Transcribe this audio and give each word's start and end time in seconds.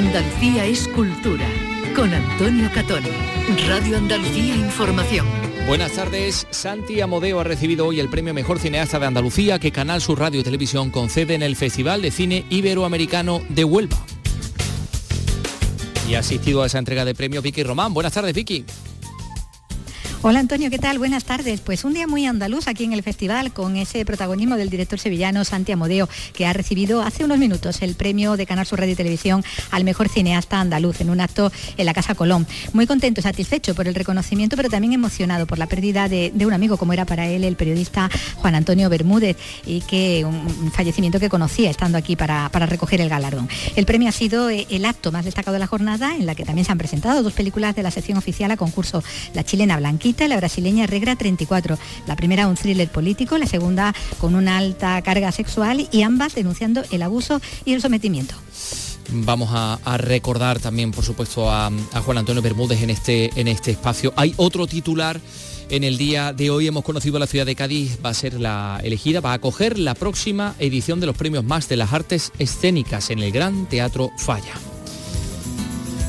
Andalucía 0.00 0.64
es 0.64 0.88
cultura. 0.88 1.46
Con 1.94 2.14
Antonio 2.14 2.70
Catón. 2.74 3.02
Radio 3.68 3.98
Andalucía 3.98 4.56
Información. 4.56 5.26
Buenas 5.66 5.92
tardes. 5.92 6.46
Santi 6.48 7.02
Amodeo 7.02 7.38
ha 7.38 7.44
recibido 7.44 7.86
hoy 7.86 8.00
el 8.00 8.08
premio 8.08 8.32
Mejor 8.32 8.58
Cineasta 8.58 8.98
de 8.98 9.04
Andalucía 9.04 9.58
que 9.58 9.72
Canal 9.72 10.00
Sur 10.00 10.18
Radio 10.18 10.40
y 10.40 10.42
Televisión 10.42 10.88
concede 10.88 11.34
en 11.34 11.42
el 11.42 11.54
Festival 11.54 12.00
de 12.00 12.10
Cine 12.12 12.46
Iberoamericano 12.48 13.42
de 13.50 13.64
Huelva. 13.64 13.98
Y 16.08 16.14
ha 16.14 16.20
asistido 16.20 16.62
a 16.62 16.66
esa 16.66 16.78
entrega 16.78 17.04
de 17.04 17.14
premios 17.14 17.44
Vicky 17.44 17.62
Román. 17.62 17.92
Buenas 17.92 18.14
tardes, 18.14 18.32
Vicky. 18.32 18.64
Hola 20.22 20.40
Antonio, 20.40 20.68
¿qué 20.68 20.78
tal? 20.78 20.98
Buenas 20.98 21.24
tardes. 21.24 21.62
Pues 21.62 21.82
un 21.82 21.94
día 21.94 22.06
muy 22.06 22.26
andaluz 22.26 22.68
aquí 22.68 22.84
en 22.84 22.92
el 22.92 23.02
festival 23.02 23.54
con 23.54 23.76
ese 23.76 24.04
protagonismo 24.04 24.56
del 24.56 24.68
director 24.68 24.98
sevillano 24.98 25.46
Santi 25.46 25.72
Amodeo, 25.72 26.10
que 26.34 26.44
ha 26.44 26.52
recibido 26.52 27.00
hace 27.00 27.24
unos 27.24 27.38
minutos 27.38 27.80
el 27.80 27.94
premio 27.94 28.36
de 28.36 28.44
Canal 28.44 28.66
Sur 28.66 28.80
Radio 28.80 28.92
y 28.92 28.96
Televisión 28.96 29.42
al 29.70 29.82
mejor 29.82 30.10
cineasta 30.10 30.60
andaluz 30.60 31.00
en 31.00 31.08
un 31.08 31.22
acto 31.22 31.50
en 31.78 31.86
la 31.86 31.94
Casa 31.94 32.14
Colón. 32.14 32.46
Muy 32.74 32.86
contento, 32.86 33.22
satisfecho 33.22 33.74
por 33.74 33.88
el 33.88 33.94
reconocimiento, 33.94 34.56
pero 34.56 34.68
también 34.68 34.92
emocionado 34.92 35.46
por 35.46 35.56
la 35.56 35.66
pérdida 35.66 36.06
de, 36.06 36.30
un 36.44 36.52
amigo 36.52 36.76
como 36.76 36.92
era 36.92 37.06
para 37.06 37.26
él 37.26 37.42
el 37.42 37.56
periodista 37.56 38.10
Juan 38.36 38.54
Antonio 38.54 38.90
Bermúdez 38.90 39.38
y 39.64 39.80
que 39.80 40.26
un 40.26 40.70
fallecimiento 40.70 41.18
que 41.18 41.30
conocía 41.30 41.70
estando 41.70 41.96
aquí 41.96 42.14
para, 42.14 42.50
para 42.50 42.66
recoger 42.66 43.00
el 43.00 43.08
galardón. 43.08 43.48
El 43.74 43.86
premio 43.86 44.10
ha 44.10 44.12
sido 44.12 44.50
eh, 44.50 44.66
el 44.68 44.84
acto 44.84 45.12
más 45.12 45.24
destacado 45.24 45.54
de 45.54 45.60
la 45.60 45.66
jornada 45.66 46.14
en 46.14 46.26
la 46.26 46.34
que 46.34 46.44
también 46.44 46.66
se 46.66 46.72
han 46.72 46.78
presentado 46.78 47.22
dos 47.22 47.32
películas 47.32 47.74
de 47.74 47.82
la 47.82 47.90
sección 47.90 48.18
oficial 48.18 48.50
a 48.50 48.58
concurso, 48.58 49.02
La 49.32 49.44
chilena 49.44 49.76
La 50.18 50.36
brasileña 50.36 50.86
Regra 50.86 51.14
34. 51.14 51.78
La 52.06 52.16
primera 52.16 52.48
un 52.48 52.56
thriller 52.56 52.90
político, 52.90 53.38
la 53.38 53.46
segunda 53.46 53.94
con 54.18 54.34
una 54.34 54.58
alta 54.58 55.00
carga 55.02 55.30
sexual 55.30 55.88
y 55.92 56.02
ambas 56.02 56.34
denunciando 56.34 56.82
el 56.90 57.02
abuso 57.02 57.40
y 57.64 57.74
el 57.74 57.80
sometimiento. 57.80 58.34
Vamos 59.12 59.50
a, 59.52 59.78
recordar 59.96 60.58
también, 60.58 60.90
por 60.90 61.04
supuesto, 61.04 61.50
a, 61.50 61.70
Juan 62.04 62.18
Antonio 62.18 62.42
Bermúdez 62.42 62.82
en 62.82 62.90
este, 62.90 63.30
en 63.40 63.48
este 63.48 63.70
espacio. 63.70 64.12
Hay 64.16 64.34
otro 64.36 64.66
titular 64.66 65.20
en 65.70 65.84
el 65.84 65.96
día 65.96 66.32
de 66.32 66.50
hoy 66.50 66.66
hemos 66.66 66.82
conocido 66.82 67.18
la 67.20 67.28
ciudad 67.28 67.46
de 67.46 67.54
Cádiz, 67.54 67.98
va 68.04 68.10
a 68.10 68.14
ser 68.14 68.40
la 68.40 68.80
elegida, 68.82 69.20
va 69.20 69.30
a 69.30 69.34
acoger 69.34 69.78
la 69.78 69.94
próxima 69.94 70.56
edición 70.58 70.98
de 70.98 71.06
los 71.06 71.16
premios 71.16 71.44
más 71.44 71.68
de 71.68 71.76
las 71.76 71.92
artes 71.92 72.32
escénicas 72.40 73.10
en 73.10 73.20
el 73.20 73.30
Gran 73.30 73.66
Teatro 73.66 74.10
Falla. 74.18 74.54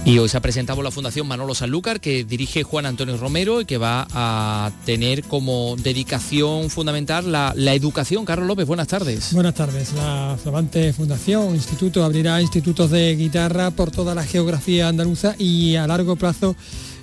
Y 0.03 0.17
hoy 0.17 0.27
se 0.29 0.37
ha 0.37 0.41
presentado 0.41 0.81
la 0.81 0.89
Fundación 0.89 1.27
Manolo 1.27 1.53
Sanlúcar 1.53 1.99
que 1.99 2.23
dirige 2.23 2.63
Juan 2.63 2.87
Antonio 2.87 3.17
Romero 3.17 3.61
y 3.61 3.65
que 3.65 3.77
va 3.77 4.07
a 4.11 4.71
tener 4.83 5.23
como 5.23 5.75
dedicación 5.77 6.71
fundamental 6.71 7.31
la, 7.31 7.53
educación. 7.75 8.25
Carlos 8.25 8.47
López, 8.47 8.65
buenas 8.65 8.87
tardes. 8.87 9.31
Buenas 9.31 9.53
tardes. 9.53 9.93
La 9.93 10.39
flamante 10.41 10.91
Fundación 10.91 11.53
Instituto 11.53 12.03
abrirá 12.03 12.41
institutos 12.41 12.89
de 12.89 13.15
guitarra 13.15 13.69
por 13.69 13.91
toda 13.91 14.15
la 14.15 14.23
geografía 14.23 14.87
andaluza 14.87 15.35
y 15.37 15.75
a 15.75 15.85
largo 15.85 16.15
plazo 16.15 16.55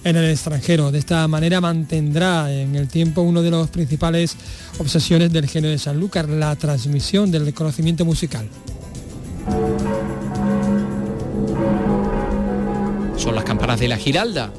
en 0.02 0.16
el 0.16 0.28
extranjero. 0.28 0.90
De 0.90 0.98
esta 0.98 1.28
manera 1.28 1.60
mantendrá 1.60 2.52
en 2.52 2.74
el 2.74 2.88
tiempo 2.88 3.22
uno 3.22 3.42
de 3.42 3.52
los 3.52 3.70
principales 3.70 4.34
obsesiones 4.78 5.32
del 5.32 5.46
género 5.46 5.70
de 5.70 5.78
Sanlúcar, 5.78 6.28
la 6.28 6.56
transmisión 6.56 7.30
del 7.30 7.54
conocimiento 7.54 8.04
musical. 8.04 8.48
Son 13.18 13.34
las 13.34 13.44
campanas 13.44 13.80
de 13.80 13.88
la 13.88 13.96
Giralda. 13.96 14.52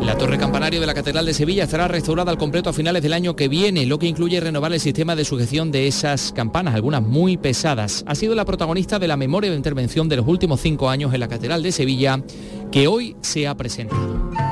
La 0.00 0.18
torre 0.18 0.38
campanario 0.38 0.80
de 0.80 0.86
la 0.86 0.94
Catedral 0.94 1.24
de 1.24 1.34
Sevilla 1.34 1.64
estará 1.64 1.88
restaurada 1.88 2.30
al 2.30 2.38
completo 2.38 2.70
a 2.70 2.72
finales 2.72 3.02
del 3.02 3.14
año 3.14 3.36
que 3.36 3.48
viene, 3.48 3.86
lo 3.86 3.98
que 3.98 4.06
incluye 4.06 4.38
renovar 4.38 4.72
el 4.72 4.80
sistema 4.80 5.16
de 5.16 5.24
sujeción 5.24 5.72
de 5.72 5.86
esas 5.86 6.32
campanas, 6.32 6.74
algunas 6.74 7.02
muy 7.02 7.36
pesadas. 7.36 8.04
Ha 8.06 8.14
sido 8.14 8.34
la 8.34 8.44
protagonista 8.44 8.98
de 8.98 9.08
la 9.08 9.16
memoria 9.16 9.50
de 9.50 9.56
intervención 9.56 10.08
de 10.08 10.16
los 10.16 10.28
últimos 10.28 10.60
cinco 10.60 10.90
años 10.90 11.14
en 11.14 11.20
la 11.20 11.28
Catedral 11.28 11.62
de 11.62 11.72
Sevilla, 11.72 12.22
que 12.70 12.86
hoy 12.86 13.16
se 13.22 13.48
ha 13.48 13.56
presentado. 13.56 14.43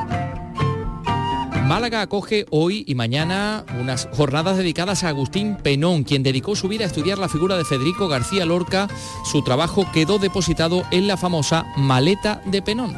Málaga 1.67 2.03
acoge 2.03 2.47
hoy 2.51 2.85
y 2.87 2.95
mañana 2.95 3.65
unas 3.81 4.09
jornadas 4.13 4.57
dedicadas 4.57 5.05
a 5.05 5.09
Agustín 5.09 5.57
Penón, 5.57 6.05
quien 6.05 6.23
dedicó 6.23 6.57
su 6.57 6.69
vida 6.69 6.85
a 6.85 6.87
estudiar 6.87 7.19
la 7.19 7.29
figura 7.29 7.57
de 7.57 7.65
Federico 7.65 8.09
García 8.09 8.45
Lorca. 8.45 8.89
Su 9.25 9.43
trabajo 9.43 9.87
quedó 9.93 10.19
depositado 10.19 10.83
en 10.91 11.07
la 11.07 11.17
famosa 11.17 11.65
maleta 11.77 12.43
de 12.47 12.63
Penón. 12.63 12.97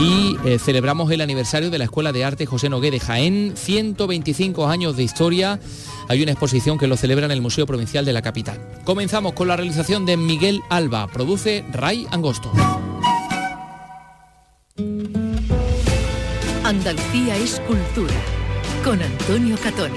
Y 0.00 0.36
eh, 0.44 0.58
celebramos 0.58 1.10
el 1.12 1.20
aniversario 1.20 1.70
de 1.70 1.78
la 1.78 1.84
Escuela 1.84 2.12
de 2.12 2.24
Arte 2.24 2.46
José 2.46 2.68
Nogué 2.68 2.90
de 2.90 2.98
Jaén, 2.98 3.52
125 3.56 4.66
años 4.66 4.96
de 4.96 5.04
historia. 5.04 5.60
Hay 6.08 6.22
una 6.22 6.32
exposición 6.32 6.76
que 6.76 6.88
lo 6.88 6.96
celebra 6.96 7.26
en 7.26 7.32
el 7.32 7.40
Museo 7.40 7.66
Provincial 7.66 8.04
de 8.04 8.12
la 8.12 8.22
capital. 8.22 8.58
Comenzamos 8.84 9.34
con 9.34 9.46
la 9.46 9.56
realización 9.56 10.06
de 10.06 10.16
Miguel 10.16 10.60
Alba, 10.70 11.06
produce 11.06 11.64
Ray 11.72 12.06
Angosto. 12.10 12.50
Andalucía 16.84 17.36
es 17.36 17.60
cultura, 17.60 18.12
con 18.82 19.00
Antonio 19.00 19.56
Catoni. 19.62 19.94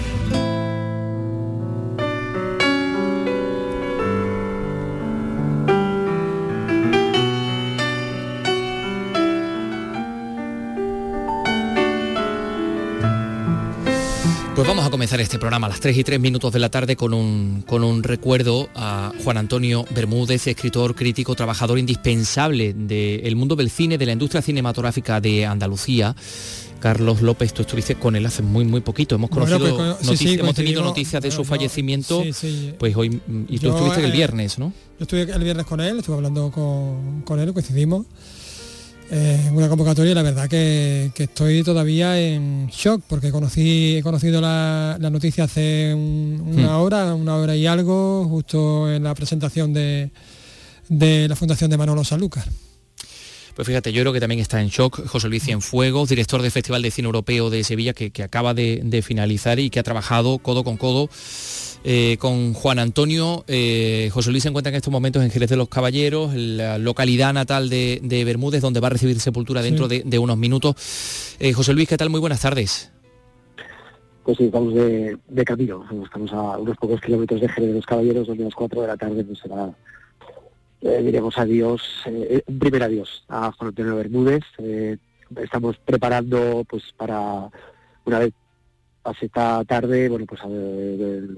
Pues 14.56 14.68
vamos 14.68 14.86
a 14.86 14.90
comenzar 14.90 15.20
este 15.20 15.38
programa 15.38 15.68
a 15.68 15.72
las 15.72 15.80
3 15.80 15.98
y 15.98 16.04
3 16.04 16.20
minutos 16.20 16.54
de 16.54 16.60
la 16.60 16.70
tarde 16.70 16.96
con 16.96 17.14
un, 17.14 17.64
con 17.68 17.84
un 17.84 18.04
recuerdo 18.04 18.70
a 18.74 19.12
Juan 19.24 19.38
Antonio 19.38 19.86
Bermúdez, 19.90 20.48
escritor, 20.48 20.96
crítico, 20.96 21.36
trabajador 21.36 21.78
indispensable 21.78 22.74
del 22.74 23.36
mundo 23.36 23.56
del 23.56 23.70
cine, 23.70 23.98
de 23.98 24.06
la 24.06 24.14
industria 24.14 24.42
cinematográfica 24.42 25.20
de 25.20 25.46
Andalucía. 25.46 26.16
Carlos 26.86 27.24
López, 27.24 27.52
tú 27.52 27.64
estuviste 27.64 27.96
con 27.96 28.16
él 28.16 28.28
hace 28.28 28.44
muy 28.44 28.64
muy 28.64 28.80
poquito. 28.80 29.16
Hemos 29.16 29.32
conocido, 29.32 29.76
pues, 29.76 30.22
hemos 30.22 30.54
tenido 30.54 30.84
noticias 30.84 31.20
de 31.20 31.32
su 31.32 31.44
fallecimiento, 31.44 32.24
pues 32.78 32.96
hoy 32.96 33.20
y 33.50 33.58
tú 33.58 33.70
estuviste 33.72 34.02
el 34.02 34.12
eh, 34.12 34.14
viernes, 34.14 34.60
¿no? 34.60 34.72
Yo 35.00 35.06
estuve 35.06 35.24
el 35.24 35.44
viernes 35.44 35.66
con 35.66 35.82
él, 35.82 35.98
estuve 35.98 36.18
hablando 36.18 36.52
con, 36.52 37.24
con 37.24 37.40
él, 37.40 37.52
coincidimos 37.54 38.06
eh, 39.10 39.50
una 39.52 39.68
convocatoria 39.68 40.14
la 40.14 40.22
verdad 40.22 40.48
que, 40.48 41.12
estoy 41.18 41.64
todavía 41.64 42.22
en 42.22 42.68
shock 42.68 43.02
porque 43.08 43.32
conocí, 43.32 43.98
he 43.98 44.04
conocido 44.04 44.40
la, 44.40 45.00
noticia 45.02 45.46
hace 45.46 45.92
una 45.92 46.78
hmm. 46.78 46.82
hora, 46.82 47.16
una 47.16 47.36
hora 47.38 47.56
y 47.56 47.66
algo, 47.66 48.28
justo 48.30 48.92
en 48.92 49.02
la 49.02 49.16
presentación 49.16 49.74
de, 49.74 50.12
de 50.88 51.28
la 51.28 51.36
Fundación 51.36 51.72
de 51.72 51.78
Manolo 51.78 52.04
Sanlúcar. 52.04 52.46
Pues 53.56 53.70
fíjate, 53.70 53.94
yo 53.94 54.02
creo 54.02 54.12
que 54.12 54.20
también 54.20 54.42
está 54.42 54.60
en 54.60 54.68
shock 54.68 55.08
José 55.08 55.30
Luis 55.30 55.44
Cienfuegos, 55.44 56.10
director 56.10 56.42
del 56.42 56.52
Festival 56.52 56.82
de 56.82 56.92
Cine 56.92 57.06
Europeo 57.06 57.50
de 57.50 57.64
Sevilla, 57.64 57.94
que, 57.94 58.12
acaba 58.22 58.54
de, 58.54 59.02
finalizar 59.02 59.60
y 59.60 59.70
que 59.70 59.80
ha 59.80 59.84
trabajado 59.84 60.40
codo 60.40 60.66
con 60.66 60.76
codo 60.76 61.10
eh, 61.86 62.18
con 62.20 62.54
Juan 62.54 62.80
Antonio. 62.80 63.46
Eh, 63.48 64.10
José 64.12 64.32
Luis 64.32 64.44
se 64.44 64.50
encuentra 64.50 64.72
en 64.72 64.76
estos 64.76 64.92
momentos 64.92 65.24
en 65.24 65.32
Jerez 65.32 65.50
de 65.50 65.56
los 65.56 65.70
Caballeros, 65.70 66.34
la 66.34 66.78
localidad 66.78 67.32
natal 67.32 67.70
de, 67.70 68.24
Bermúdez, 68.26 68.62
donde 68.62 68.82
va 68.82 68.88
a 68.88 68.90
recibir 68.90 69.22
sepultura 69.22 69.62
dentro 69.62 69.88
de, 69.88 70.20
unos 70.20 70.38
minutos. 70.38 70.76
Eh, 71.40 71.54
José 71.54 71.74
Luis, 71.74 71.88
¿qué 71.88 71.96
tal? 71.96 72.10
Muy 72.10 72.20
buenas 72.20 72.42
tardes. 72.42 72.92
Pues 74.26 74.38
sí, 74.38 74.46
estamos 74.46 74.74
de, 74.74 75.18
camino. 75.46 75.86
Estamos 76.04 76.34
a 76.34 76.58
unos 76.58 76.76
pocos 76.76 77.00
kilómetros 77.00 77.40
de 77.40 77.48
Jerez 77.48 77.70
de 77.70 77.76
los 77.76 77.86
Caballeros, 77.86 78.28
donde 78.28 78.44
a 78.44 78.48
las 78.48 78.56
4 78.56 78.82
de 78.82 78.88
la 78.88 78.98
tarde 78.98 79.24
pues 79.24 79.40
será, 79.40 79.74
diremos 80.86 81.38
adiós, 81.38 81.82
un 82.06 82.60
primer 82.60 82.84
adiós 82.84 83.26
a 83.28 83.52
Juan 83.52 83.70
Antonio 83.70 83.96
Bermúdez. 83.96 84.44
estamos 85.42 85.78
preparando 85.78 86.64
pues 86.70 86.94
para 86.96 87.50
una 88.06 88.20
vez 88.20 88.34
esta 89.22 89.64
tarde, 89.66 90.10
bueno, 90.10 90.26
pues 90.26 90.42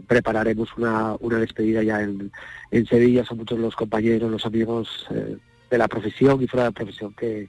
prepararemos 0.08 0.70
una, 0.78 1.16
una 1.20 1.38
despedida 1.38 1.84
ya 1.84 2.02
en, 2.02 2.32
en, 2.72 2.86
Sevilla. 2.86 3.26
Son 3.26 3.38
muchos 3.38 3.60
los 3.60 3.76
compañeros, 3.76 4.32
los 4.32 4.46
amigos 4.46 5.06
eh, 5.12 5.38
de 5.70 5.78
la 5.78 5.88
profesión 5.88 6.42
y 6.42 6.48
fuera 6.48 6.64
de 6.64 6.70
la 6.70 6.74
profesión 6.74 7.14
que, 7.14 7.48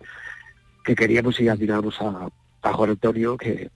que 0.84 0.94
queríamos 0.94 1.38
y 1.40 1.48
admiramos 1.48 2.00
a, 2.00 2.28
a 2.62 2.72
Juan 2.72 2.90
Antonio, 2.90 3.36
que... 3.36 3.70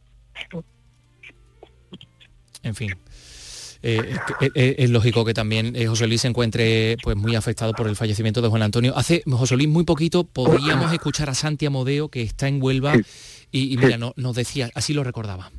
En 2.62 2.74
fin. 2.74 2.92
Eh, 3.84 4.16
es, 4.54 4.90
lógico 4.90 5.24
que 5.24 5.34
también 5.34 5.74
eh, 5.74 5.86
José 5.86 6.06
Luis 6.06 6.20
se 6.20 6.28
encuentre 6.28 6.96
pues 7.02 7.16
muy 7.16 7.34
afectado 7.34 7.72
por 7.72 7.88
el 7.88 7.96
fallecimiento 7.96 8.40
de 8.40 8.48
Juan 8.48 8.62
Antonio. 8.62 8.96
Hace 8.96 9.22
José 9.28 9.56
Luis 9.56 9.68
muy 9.68 9.84
poquito 9.84 10.24
podíamos 10.24 10.92
escuchar 10.92 11.28
a 11.28 11.34
Santi 11.34 11.66
Amodeo 11.66 12.08
que 12.08 12.22
está 12.22 12.46
en 12.46 12.62
Huelva 12.62 12.94
y, 13.50 13.76
mira, 13.76 13.98
no, 13.98 14.14
nos 14.16 14.34
decía, 14.34 14.70
así 14.74 14.94
lo 14.94 15.04
recordaba. 15.04 15.50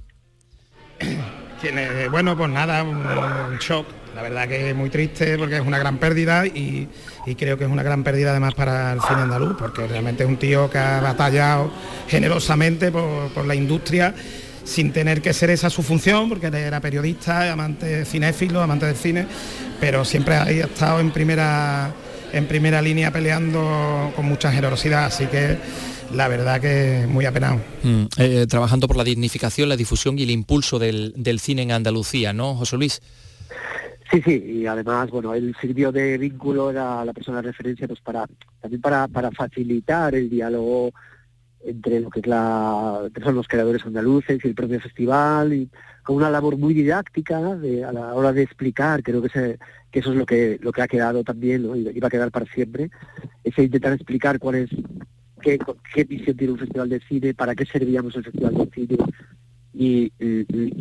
Tiene, 1.62 2.10
bueno, 2.10 2.36
pues 2.38 2.50
nada, 2.50 2.84
un, 2.84 3.58
shock. 3.60 3.88
La 4.16 4.22
verdad 4.22 4.48
que 4.48 4.69
es 4.69 4.76
muy 4.76 4.90
triste 4.90 5.38
porque 5.38 5.56
es 5.56 5.62
una 5.62 5.80
gran 5.80 5.98
pérdida 5.98 6.46
y, 6.46 6.90
creo 7.38 7.58
que 7.58 7.64
es 7.64 7.69
una 7.69 7.84
gran 7.84 8.04
pérdida 8.04 8.31
además 8.31 8.54
para 8.54 8.94
el 8.94 9.02
cine 9.02 9.22
andaluz, 9.22 9.56
porque 9.58 9.88
realmente 9.88 10.24
es 10.24 10.30
un 10.30 10.38
tío 10.38 10.69
que 10.69 10.78
ha 10.78 11.00
batallado 11.02 11.72
generosamente 12.08 12.92
por, 12.92 13.46
la 13.46 13.56
industria 13.56 14.14
sin 14.63 14.92
tener 14.92 15.21
que 15.21 15.33
ser 15.33 15.50
esa 15.50 15.69
su 15.69 15.83
función, 15.83 16.30
porque 16.30 16.48
era 16.48 16.80
periodista, 16.80 17.51
amante 17.51 18.06
cinéfilo, 18.06 18.62
amante 18.62 18.86
del 18.86 18.95
cine, 18.95 19.25
pero 19.80 20.06
siempre 20.06 20.36
ha 20.36 20.50
estado 20.50 21.00
en 21.00 21.12
primera 21.12 21.94
en 22.33 22.48
primera 22.48 22.81
línea 22.81 23.12
peleando 23.12 24.12
con 24.15 24.25
mucha 24.25 24.51
generosidad, 24.51 25.06
así 25.06 25.27
que 25.27 25.57
la 26.13 26.27
verdad 26.27 26.60
que 26.60 27.06
muy 27.07 27.25
apenado. 27.25 27.62
Mm, 27.83 28.06
eh, 28.18 28.48
trabajando 28.48 28.88
por 28.88 28.98
la 28.98 29.04
dignificación, 29.04 29.69
la 29.69 29.77
difusión 29.77 30.18
y 30.18 30.24
el 30.24 30.31
impulso 30.31 30.80
del, 30.80 31.13
cine 31.39 31.62
en 31.62 31.71
Andalucía, 31.71 32.33
¿no, 32.33 32.56
José 32.56 32.77
Luis? 32.77 33.01
Sí, 34.12 34.21
sí, 34.24 34.44
y 34.45 34.68
además, 34.68 35.09
bueno, 35.09 35.33
él 35.33 35.56
sirvió 35.62 35.92
de 35.92 36.18
vínculo, 36.18 36.69
era 36.69 37.06
la 37.06 37.13
persona 37.13 37.38
de 37.42 37.50
referencia, 37.50 37.88
pues 37.88 38.00
para 38.01 38.27
también 38.62 38.81
para, 38.81 39.07
para 39.07 39.31
facilitar 39.31 40.13
el 40.13 40.30
diálogo 40.30 40.92
entre 41.65 42.00
lo 42.01 42.10
que 42.10 42.19
es 42.19 42.27
la, 42.27 43.10
son 43.24 43.36
los 43.36 43.48
creadores 43.48 43.86
andaluces 43.86 44.44
y 44.44 44.48
el 44.48 44.56
propio 44.56 44.80
festival, 44.80 45.54
y 45.54 45.69
con 46.04 46.18
una 46.18 46.30
labor 46.30 46.57
muy 46.57 46.74
didáctica 46.74 47.38
a 47.38 47.94
la 47.94 48.13
hora 48.13 48.33
de 48.33 48.44
explicar, 48.44 49.01
creo 49.04 49.21
que, 49.21 49.57
que 49.92 50.00
eso 50.00 50.12
es 50.12 50.18
lo 50.18 50.25
que, 50.25 50.60
lo 50.62 50.71
que 50.71 50.81
ha 50.81 50.88
quedado 50.88 51.24
también, 51.24 51.63
¿no? 51.63 51.75
y 51.75 52.00
va 52.00 52.07
a 52.07 52.12
quedar 52.12 52.31
para 52.31 52.45
siempre, 52.45 52.89
es 53.44 53.57
intentar 53.57 53.94
explicar 53.94 54.39
cuál 54.39 54.56
es, 54.56 54.69
qué, 55.42 56.04
visión 56.04 56.36
tiene 56.36 56.54
un 56.54 56.60
festival 56.60 56.89
de 56.89 57.00
cine, 57.01 57.33
para 57.33 57.56
qué 57.56 57.66
servíamos 57.66 58.16
el 58.16 58.24
festival 58.24 58.56
de 58.56 58.69
cine, 58.74 58.98
y, 59.74 60.12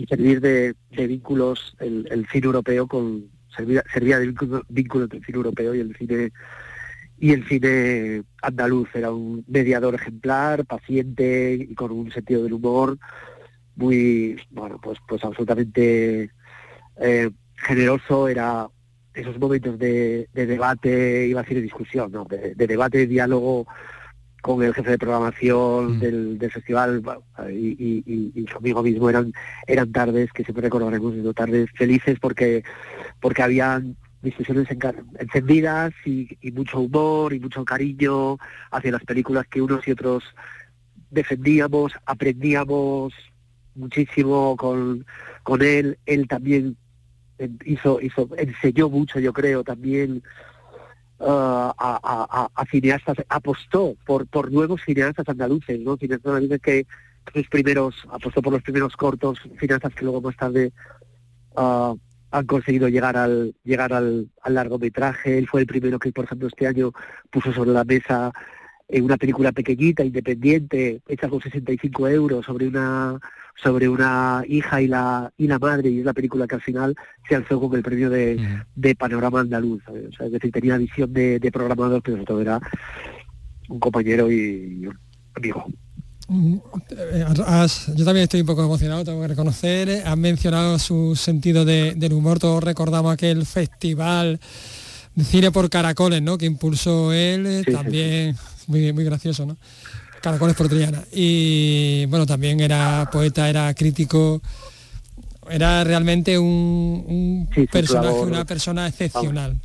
servir 0.09 0.41
de, 0.41 0.75
vínculos 1.07 1.77
el, 1.79 2.27
cine 2.31 2.47
europeo 2.47 2.87
con, 2.87 3.31
servía, 3.57 3.85
servía 3.93 4.19
de 4.19 4.27
vínculo 4.69 5.05
entre 5.05 5.19
el 5.19 5.25
cine 5.25 5.37
europeo 5.37 5.75
y 5.75 5.81
el 5.81 5.97
cine 5.97 6.33
y 7.23 7.31
el 7.31 7.47
cine 7.47 8.25
andaluz 8.43 8.89
era 8.97 9.13
un 9.13 9.45
mediador 9.47 9.95
ejemplar, 9.95 10.67
paciente 10.67 11.55
y 11.55 11.73
con 11.77 11.93
un 11.93 12.11
sentido 12.11 12.43
del 12.43 12.55
humor 12.55 12.99
muy, 13.77 14.37
bueno, 14.51 14.81
pues, 14.83 14.99
pues 15.07 15.23
absolutamente 15.23 16.33
eh, 16.97 17.31
generoso, 17.55 18.27
era 18.27 18.67
esos 19.15 19.39
momentos 19.39 19.79
de, 19.79 20.29
debate, 20.35 21.29
iba 21.29 21.39
a 21.39 21.43
decir 21.45 21.59
de 21.59 21.63
discusión, 21.63 22.11
no, 22.11 22.25
de, 22.25 22.57
debate, 22.57 22.99
de 22.99 23.07
diálogo 23.07 23.69
con 24.43 24.61
el 24.65 24.75
jefe 24.75 24.91
de 24.91 24.99
programación 24.99 25.99
mm. 25.99 26.01
del, 26.01 26.51
festival 26.51 27.05
y, 27.53 28.03
y, 28.35 28.45
conmigo 28.47 28.83
mismo 28.83 29.09
eran 29.09 29.33
eran 29.69 29.93
tardes 29.93 30.33
que 30.33 30.43
siempre 30.43 30.63
recordaremos 30.63 31.13
siendo 31.13 31.33
tardes 31.33 31.71
felices 31.77 32.19
porque 32.21 32.65
porque 33.21 33.45
habían 33.45 33.97
discusiones 34.23 34.69
encendidas 35.19 35.93
y, 36.05 36.39
mucho 36.53 36.81
humor 36.81 37.33
y 37.33 37.41
mucho 37.41 37.65
cariño 37.65 38.39
hacia 38.71 38.93
las 38.93 39.05
películas 39.05 39.47
que 39.49 39.61
unos 39.61 39.87
y 39.87 39.93
otros 39.93 40.23
defendíamos, 41.11 41.93
aprendíamos 42.07 43.13
muchísimo 43.75 44.57
con, 44.57 45.05
con 45.43 45.63
él, 45.63 45.99
él 46.07 46.29
también 46.29 46.77
hizo, 47.65 48.01
hizo, 48.01 48.29
enseñó 48.37 48.89
mucho 48.89 49.19
yo 49.19 49.33
creo 49.33 49.65
también 49.65 50.23
uh, 51.19 51.73
a, 51.77 52.49
a, 52.55 52.65
cineastas, 52.67 53.17
apostó 53.29 53.97
por, 54.07 54.27
por 54.27 54.53
nuevos 54.53 54.83
cineastas 54.85 55.29
andaluces, 55.29 55.81
¿no? 55.81 55.97
Cineastas 55.97 56.31
andaluces 56.31 56.61
que 56.61 56.87
los 57.35 57.49
primeros, 57.49 57.95
apostó 58.11 58.43
por 58.43 58.53
los 58.53 58.63
primeros 58.63 58.97
cortos, 58.97 59.39
cineastas 59.59 59.95
que 59.95 60.05
luego 60.05 60.21
más 60.21 60.37
tarde 60.37 60.73
uh, 61.57 61.97
han 62.33 62.47
conseguido 62.47 62.89
llegar 62.89 63.17
al 63.17 63.55
llegar 63.63 63.93
al, 63.93 64.29
largometraje. 64.47 65.39
Él 65.39 65.47
fue 65.47 65.61
el 65.61 65.67
primero 65.67 65.99
que, 65.99 66.13
por 66.13 66.25
ejemplo, 66.25 66.49
este 66.49 66.67
año 66.67 66.93
puso 67.31 67.53
sobre 67.53 67.71
la 67.73 67.85
mesa 67.85 68.33
en 68.89 69.05
una 69.05 69.17
película 69.17 69.53
pequeñita, 69.53 70.03
independiente, 70.03 71.03
hecha 71.07 71.29
con 71.29 71.41
65 71.41 72.09
euros 72.09 72.45
sobre 72.45 72.67
una 72.67 73.19
sobre 73.63 73.87
una 73.87 74.43
hija 74.49 74.81
y 74.81 74.89
la 74.89 75.31
y 75.37 75.47
la 75.47 75.59
madre 75.59 75.91
y 75.91 75.99
es 75.99 76.05
la 76.07 76.15
película 76.15 76.47
que 76.47 76.55
al 76.55 76.63
final 76.63 76.97
se 77.29 77.37
alzó 77.37 77.61
con 77.61 77.77
el 77.77 77.83
premio 77.83 78.09
de, 78.09 78.65
de 78.75 78.95
panorama 78.95 79.41
andaluz 79.41 79.83
o 79.87 80.13
sea, 80.17 80.25
es 80.25 80.33
decir 80.33 80.51
tenía 80.51 80.79
visión 80.79 81.13
de, 81.13 81.39
de 81.39 81.53
programador 81.53 82.03
pero 82.03 82.17
sobre 82.17 82.27
todo 82.27 82.41
era 82.41 82.61
un 83.69 83.79
compañero 83.79 84.33
y 84.33 84.87
un 84.87 84.99
amigo 85.35 85.67
Mm, 86.33 86.57
yo 87.95 88.05
también 88.07 88.25
estoy 88.25 88.41
un 88.41 88.47
poco 88.47 88.65
emocionado, 88.65 89.05
tengo 89.05 89.21
que 89.21 89.29
reconocer. 89.29 90.03
Han 90.07 90.19
mencionado 90.19 90.79
su 90.79 91.15
sentido 91.15 91.65
del 91.67 92.13
humor. 92.13 92.39
Todos 92.39 92.65
recordamos 92.65 93.13
aquel 93.13 93.45
festival 93.45 94.41
de 95.15 95.25
cine 95.25 95.51
por 95.51 95.69
caracoles, 95.69 96.23
¿no? 96.23 96.39
Que 96.39 96.47
impulsó 96.47 97.13
él. 97.13 97.65
también 97.71 98.35
Muy, 98.67 98.93
muy 98.95 99.05
gracioso, 99.05 99.45
¿no? 99.45 99.59
Caracoles 100.23 100.57
por 100.57 100.69
Triana. 100.69 101.03
Y 101.13 102.07
bueno, 102.07 102.25
también 102.25 102.61
era 102.61 103.11
poeta, 103.13 103.51
era 103.51 103.75
crítico. 103.75 104.41
Era 105.51 105.85
realmente 105.85 106.39
un, 106.39 107.47
personaje, 107.71 108.21
una 108.21 108.47
persona 108.47 108.87
excepcional. 108.87 109.61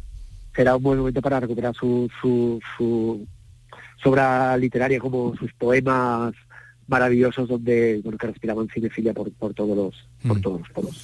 Será 0.53 0.75
un 0.75 0.83
buen 0.83 0.99
momento 0.99 1.21
para 1.21 1.39
recuperar 1.39 1.73
su, 1.75 2.09
su, 2.19 2.59
su 2.77 4.09
obra 4.09 4.57
literaria 4.57 4.99
como 4.99 5.35
sus 5.37 5.53
poemas 5.53 6.33
maravillosos 6.87 7.47
donde 7.47 8.01
bueno, 8.03 8.17
que 8.17 8.27
respiraban 8.27 8.67
cinefilia 8.73 9.13
por, 9.13 9.31
por 9.33 9.53
todos 9.53 9.75
los 9.75 9.95
por 10.27 10.39
mm. 10.39 10.41
todos 10.41 10.59
los 10.61 10.69
polos. 10.69 10.95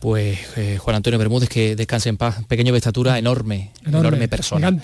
Pues 0.00 0.56
eh, 0.56 0.78
Juan 0.78 0.96
Antonio 0.96 1.18
Bermúdez, 1.18 1.48
que 1.50 1.76
descanse 1.76 2.08
en 2.08 2.16
paz, 2.16 2.42
pequeño 2.46 2.72
de 2.72 2.78
estatura, 2.78 3.18
enorme, 3.18 3.72
enorme, 3.84 4.28
persona. 4.28 4.74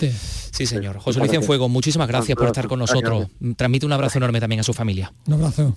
Sí, 0.51 0.67
señor. 0.67 0.99
José 0.99 1.19
Luis 1.19 1.45
Fuego, 1.45 1.67
muchísimas 1.69 2.07
gracias 2.07 2.37
por 2.37 2.45
estar 2.47 2.67
con 2.67 2.77
nosotros. 2.77 3.27
Transmite 3.55 3.85
un 3.87 3.93
abrazo 3.93 4.19
enorme 4.19 4.39
también 4.39 4.59
a 4.59 4.63
su 4.63 4.73
familia. 4.73 5.11
Un 5.25 5.33
abrazo. 5.33 5.75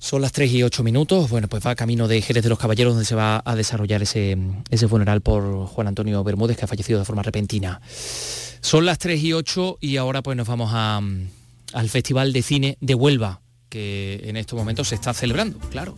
Son 0.00 0.22
las 0.22 0.32
3 0.32 0.52
y 0.52 0.62
8 0.62 0.82
minutos, 0.82 1.28
bueno, 1.28 1.48
pues 1.48 1.64
va 1.64 1.74
camino 1.74 2.08
de 2.08 2.22
Jerez 2.22 2.42
de 2.42 2.48
los 2.48 2.58
Caballeros 2.58 2.94
donde 2.94 3.04
se 3.04 3.14
va 3.14 3.42
a 3.44 3.54
desarrollar 3.54 4.02
ese, 4.02 4.38
ese 4.70 4.88
funeral 4.88 5.20
por 5.20 5.66
Juan 5.66 5.88
Antonio 5.88 6.24
Bermúdez 6.24 6.56
que 6.56 6.64
ha 6.64 6.68
fallecido 6.68 6.98
de 6.98 7.04
forma 7.04 7.22
repentina. 7.22 7.80
Son 8.60 8.86
las 8.86 8.98
3 8.98 9.22
y 9.22 9.32
8 9.34 9.78
y 9.80 9.98
ahora 9.98 10.22
pues 10.22 10.36
nos 10.36 10.48
vamos 10.48 10.70
a, 10.72 11.00
al 11.72 11.88
Festival 11.88 12.32
de 12.32 12.42
Cine 12.42 12.78
de 12.80 12.94
Huelva, 12.94 13.40
que 13.68 14.20
en 14.24 14.36
estos 14.36 14.58
momentos 14.58 14.88
se 14.88 14.94
está 14.94 15.12
celebrando, 15.14 15.58
claro. 15.70 15.94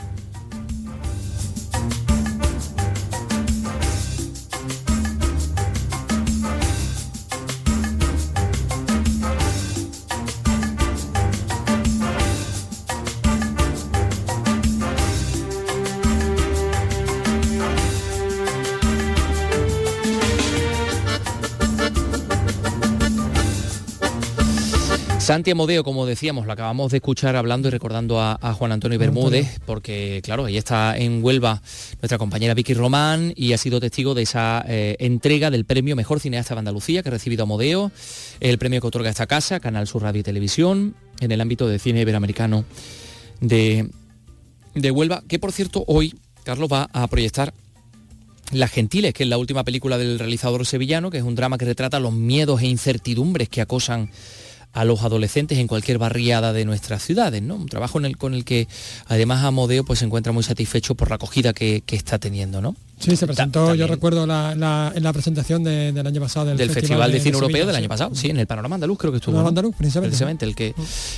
Santi 25.30 25.52
Amodeo, 25.52 25.84
como 25.84 26.06
decíamos, 26.06 26.44
lo 26.44 26.52
acabamos 26.52 26.90
de 26.90 26.96
escuchar 26.96 27.36
hablando 27.36 27.68
y 27.68 27.70
recordando 27.70 28.20
a, 28.20 28.36
Juan 28.52 28.72
Antonio 28.72 28.98
Bermúdez, 28.98 29.60
porque 29.64 30.20
claro, 30.24 30.46
ahí 30.46 30.56
está 30.56 30.98
en 30.98 31.22
Huelva 31.22 31.62
nuestra 32.02 32.18
compañera 32.18 32.52
Vicky 32.52 32.74
Román 32.74 33.32
y 33.36 33.52
ha 33.52 33.58
sido 33.58 33.78
testigo 33.78 34.14
de 34.14 34.22
esa 34.22 34.64
eh, 34.66 34.96
entrega 34.98 35.52
del 35.52 35.64
premio 35.64 35.94
Mejor 35.94 36.18
Cineasta 36.18 36.56
de 36.56 36.58
Andalucía 36.58 37.04
que 37.04 37.10
ha 37.10 37.12
recibido 37.12 37.44
Amodeo, 37.44 37.92
el 38.40 38.58
premio 38.58 38.80
que 38.80 38.88
otorga 38.88 39.08
esta 39.08 39.28
casa, 39.28 39.60
Canal 39.60 39.86
Sur 39.86 40.02
Radio 40.02 40.18
y 40.18 40.24
Televisión, 40.24 40.96
en 41.20 41.30
el 41.30 41.40
ámbito 41.40 41.68
de 41.68 41.78
cine 41.78 42.00
iberoamericano 42.00 42.64
de, 43.40 43.88
de 44.74 44.90
Huelva, 44.90 45.22
que 45.28 45.38
por 45.38 45.52
cierto 45.52 45.84
hoy 45.86 46.12
Carlos 46.42 46.68
va 46.72 46.90
a 46.92 47.06
proyectar 47.06 47.54
Las 48.50 48.72
Gentiles, 48.72 49.14
que 49.14 49.22
es 49.22 49.28
la 49.28 49.38
última 49.38 49.62
película 49.62 49.96
del 49.96 50.18
realizador 50.18 50.66
sevillano, 50.66 51.08
que 51.08 51.18
es 51.18 51.24
un 51.24 51.36
drama 51.36 51.56
que 51.56 51.66
retrata 51.66 52.00
los 52.00 52.14
miedos 52.14 52.62
e 52.62 52.66
incertidumbres 52.66 53.48
que 53.48 53.60
acosan 53.60 54.10
a 54.72 54.84
los 54.84 55.02
adolescentes 55.02 55.58
en 55.58 55.66
cualquier 55.66 55.98
barriada 55.98 56.52
de 56.52 56.64
nuestras 56.64 57.02
ciudades, 57.04 57.42
¿no? 57.42 57.56
Un 57.56 57.66
trabajo 57.66 57.98
en 57.98 58.04
el, 58.04 58.16
con 58.16 58.34
el 58.34 58.44
que 58.44 58.68
además 59.06 59.44
Amodeo 59.44 59.84
pues, 59.84 59.98
se 59.98 60.04
encuentra 60.04 60.32
muy 60.32 60.44
satisfecho 60.44 60.94
por 60.94 61.08
la 61.08 61.16
acogida 61.16 61.52
que, 61.52 61.82
está 61.90 62.18
teniendo, 62.18 62.60
¿no? 62.60 62.76
Sí, 62.98 63.16
se 63.16 63.26
presentó, 63.26 63.74
yo 63.74 63.86
recuerdo 63.86 64.26
la, 64.26 64.92
en 64.94 65.02
la 65.02 65.12
presentación 65.12 65.64
del 65.64 66.06
año 66.06 66.20
pasado 66.20 66.54
del, 66.54 66.70
Festival, 66.70 67.10
de, 67.10 67.20
Cine 67.20 67.34
Europeo 67.34 67.66
del 67.66 67.74
año 67.74 67.88
pasado, 67.88 68.14
sí. 68.14 68.28
en 68.28 68.38
el 68.38 68.46
Panorama 68.46 68.76
Andaluz 68.76 68.98
creo 68.98 69.10
que 69.10 69.16
estuvo. 69.18 69.40
¿no? 69.40 69.48
Andaluz, 69.48 69.74
precisamente. 69.76 70.44
el 70.44 70.54
que, 70.54 70.74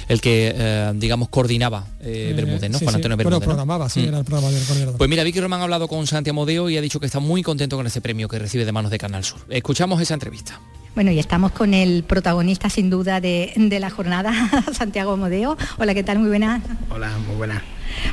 el 0.08 0.20
que 0.20 0.52
eh, 0.54 0.92
digamos, 0.94 1.28
coordinaba 1.28 1.86
eh, 2.00 2.28
eh 2.30 2.34
Bermúdez, 2.34 2.70
¿no? 2.70 2.78
Juan 2.78 2.94
Antonio 2.94 3.16
Bermúdez. 3.16 3.38
Bueno, 3.38 3.44
programaba, 3.44 3.88
sí, 3.88 4.00
mm. 4.00 4.08
era 4.08 4.18
el 4.18 4.24
programa 4.24 4.50
del 4.50 4.88
Pues 4.96 5.10
mira, 5.10 5.24
Vicky 5.24 5.40
Román 5.40 5.60
ha 5.60 5.64
hablado 5.64 5.88
con 5.88 6.06
Santi 6.06 6.30
Amodeo 6.30 6.70
y 6.70 6.76
ha 6.76 6.80
dicho 6.80 7.00
que 7.00 7.06
está 7.06 7.18
muy 7.18 7.42
contento 7.42 7.76
con 7.76 7.86
ese 7.86 8.00
premio 8.00 8.28
que 8.28 8.38
recibe 8.38 8.64
de 8.64 8.72
manos 8.72 8.90
de 8.90 8.98
Canal 8.98 9.24
Sur. 9.24 9.40
Escuchamos 9.50 10.00
esa 10.00 10.14
entrevista. 10.14 10.60
Bueno, 10.94 11.10
y 11.10 11.18
estamos 11.18 11.52
con 11.52 11.72
el 11.72 12.04
protagonista 12.04 12.68
sin 12.68 12.90
duda 12.90 13.18
de, 13.20 13.78
la 13.80 13.88
jornada, 13.88 14.32
Santiago 14.72 15.16
Modeo. 15.16 15.56
Hola, 15.78 15.94
¿qué 15.94 16.02
tal? 16.02 16.18
Muy 16.18 16.28
buenas. 16.28 16.62
Hola, 16.90 17.10
muy 17.26 17.36
buenas. 17.36 17.62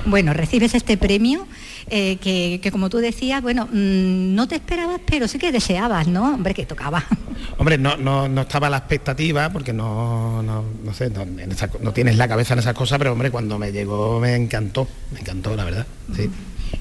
Bueno, 0.05 0.33
recibes 0.33 0.73
este 0.73 0.95
premio 0.95 1.45
eh, 1.89 2.15
que, 2.17 2.71
como 2.71 2.89
tú 2.89 2.99
decías, 2.99 3.41
bueno, 3.41 3.65
mm, 3.65 4.33
no 4.33 4.47
te 4.47 4.55
esperabas, 4.55 5.01
pero 5.05 5.27
sí 5.27 5.39
que 5.39 5.51
deseabas, 5.51 6.07
¿no? 6.07 6.35
Hombre, 6.35 6.53
que 6.53 6.65
tocaba. 6.65 7.03
Hombre, 7.57 7.77
no, 7.77 7.97
no, 7.97 8.29
no 8.29 8.41
estaba 8.41 8.69
la 8.69 8.77
expectativa, 8.77 9.49
porque 9.51 9.73
no, 9.73 10.41
no, 10.41 10.63
no 10.81 10.93
sé, 10.93 11.09
no, 11.09 11.91
tienes 11.91 12.15
la 12.15 12.29
cabeza 12.29 12.53
en 12.53 12.59
esas 12.59 12.73
cosas, 12.73 12.97
pero 12.97 13.11
hombre, 13.11 13.29
cuando 13.29 13.57
me 13.57 13.71
llegó 13.73 14.19
me 14.19 14.35
encantó, 14.35 14.87
me 15.11 15.19
encantó, 15.19 15.55
la 15.55 15.65
verdad. 15.65 15.85
Sí. 16.15 16.29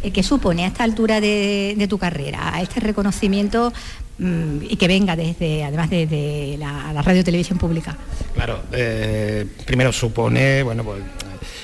Eh, 0.03 0.11
¿Qué 0.13 0.23
supone 0.23 0.65
a 0.65 0.69
esta 0.69 0.85
altura 0.85 1.21
de, 1.21 1.75
de 1.77 1.89
tu 1.89 1.99
carrera, 1.99 2.55
a 2.55 2.63
este 2.63 2.81
reconocimiento 2.81 3.73
mm, 4.19 4.59
y 4.69 4.77
que 4.77 4.89
venga 4.89 5.17
desde, 5.17 5.65
además 5.65 5.91
desde 5.91 6.57
la, 6.59 6.93
la 6.93 7.03
radio 7.03 7.25
televisión 7.25 7.59
pública? 7.59 7.97
Claro, 8.35 8.63
eh, 8.73 9.47
primero 9.65 9.93
supone, 9.93 10.63
bueno, 10.63 10.85
pues 10.85 11.03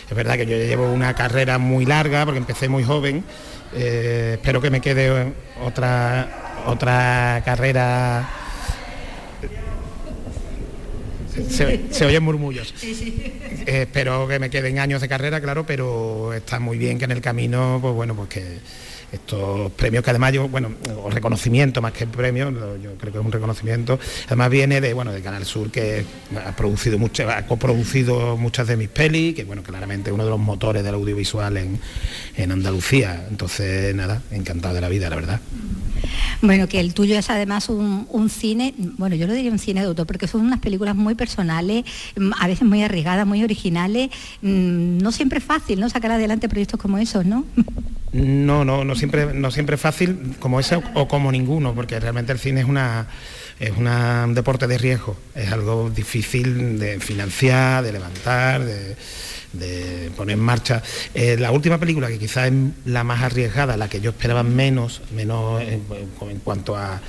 es 0.08 0.16
verdad 0.16 0.37
que 0.37 0.46
yo 0.46 0.56
llevo 0.56 0.92
una 0.92 1.14
carrera 1.14 1.58
muy 1.58 1.87
larga 1.87 2.25
porque 2.25 2.38
empecé 2.38 2.68
muy 2.68 2.84
joven. 2.84 3.25
Eh, 3.75 4.32
espero 4.34 4.61
que 4.61 4.70
me 4.70 4.80
quede 4.80 5.32
otra 5.62 6.62
otra 6.66 7.42
carrera. 7.44 8.28
Se, 11.49 12.04
oyen 12.04 12.23
murmullos. 12.23 12.75
Eh, 12.82 13.82
espero 13.82 14.28
que 14.28 14.38
me 14.38 14.50
queden 14.50 14.78
años 14.78 15.00
de 15.00 15.08
carrera, 15.08 15.40
claro, 15.40 15.66
pero 15.66 16.32
está 16.32 16.61
muy 16.61 16.78
bien 16.78 16.99
que 16.99 17.06
en 17.06 17.11
el 17.11 17.20
camino, 17.20 17.78
pues 17.82 17.94
bueno, 17.94 18.14
pues 18.14 18.28
que 18.28 18.58
estos 19.14 19.73
premios 19.73 20.04
que 20.04 20.11
además 20.11 20.33
yo, 20.33 20.49
bueno, 20.49 20.71
o 21.02 21.11
reconocimiento 21.11 21.80
más 21.83 21.92
que 21.92 22.06
premio, 22.06 22.50
yo 22.78 22.94
creo 22.97 23.12
que 23.12 23.18
es 23.18 23.25
un 23.25 23.33
reconocimiento, 23.33 23.99
además 24.26 24.50
viene 24.50 24.80
de, 24.80 24.92
bueno, 24.94 25.12
de 25.12 25.23
Canal 25.23 25.44
Sur 25.44 25.71
que 25.71 26.04
ha 26.44 26.54
producido 26.56 26.99
muchas, 26.99 27.28
ha 27.30 27.47
coproducido 27.47 28.37
muchas 28.37 28.66
de 28.66 28.76
mis 28.76 28.88
pelis, 28.88 29.35
que 29.35 29.44
bueno, 29.44 29.62
claramente 29.62 30.12
uno 30.12 30.25
de 30.25 30.30
los 30.30 30.40
motores 30.40 30.85
del 30.85 30.94
audiovisual 30.94 31.56
en, 31.56 31.80
en 32.37 32.52
Andalucía. 32.52 33.26
Entonces, 33.28 33.94
nada, 33.94 34.23
encantado 34.30 34.75
de 34.75 34.80
la 34.80 34.88
vida, 34.88 35.09
la 35.11 35.16
verdad. 35.16 35.40
Bueno, 36.42 36.68
que 36.68 36.80
el 36.80 36.94
tuyo 36.94 37.18
es 37.18 37.30
además 37.30 37.68
un, 37.68 38.28
cine, 38.28 38.75
bueno, 38.99 39.16
yo 39.16 39.26
lo 39.26 39.33
diría 39.33 39.50
un 39.50 39.59
cine 39.59 39.80
de 39.80 39.87
autor, 39.87 40.06
porque 40.06 40.26
son 40.26 40.42
unas 40.42 40.61
películas 40.61 40.94
muy 40.94 41.14
personales, 41.14 41.85
mm, 42.16 42.33
a 42.38 42.47
veces 42.47 42.66
muy 42.66 42.83
arriesgadas, 42.83 43.26
muy 43.26 43.42
originales. 43.42 44.11
Mm, 44.42 44.99
no 44.99 45.12
siempre 45.12 45.38
es 45.38 45.44
fácil, 45.44 45.80
¿no? 45.80 45.88
Sacar 45.88 46.12
adelante 46.12 46.49
proyectos 46.49 46.78
como 46.78 46.99
esos, 46.99 47.25
¿no? 47.25 47.44
No, 48.14 48.64
no, 48.64 48.85
no 48.85 48.94
siempre, 48.94 49.35
no 49.35 49.50
siempre 49.50 49.75
es 49.75 49.80
fácil 49.80 50.37
como 50.38 50.61
ese 50.61 50.80
o 50.94 51.09
como 51.09 51.33
ninguno, 51.33 51.75
porque 51.75 51.99
realmente 51.99 52.30
el 52.30 52.38
cine 52.38 52.61
es 52.61 52.66
una 52.66 53.09
es 53.61 53.70
un 53.76 54.34
deporte 54.34 54.66
de 54.66 54.78
riesgo, 54.78 55.16
es 55.34 55.50
algo 55.52 55.90
difícil 55.90 56.78
de 56.78 57.00
financiar, 57.00 57.84
de 57.84 57.92
levantar, 57.92 58.62
de 58.64 58.96
poner 60.16 60.34
en 60.34 60.40
marcha. 60.40 60.82
Eh, 61.14 61.37
la 61.38 61.50
última 61.50 61.78
película, 61.78 62.08
que 62.08 62.18
quizás 62.18 62.49
es 62.49 62.52
la 62.84 63.04
más 63.04 63.23
arriesgada, 63.23 63.76
la 63.76 63.88
que 63.88 64.00
yo 64.00 64.11
esperaba 64.11 64.42
menos, 64.42 65.02
menos 65.14 65.62
en, 65.62 65.82
cuanto 66.42 66.76
a, 66.76 67.00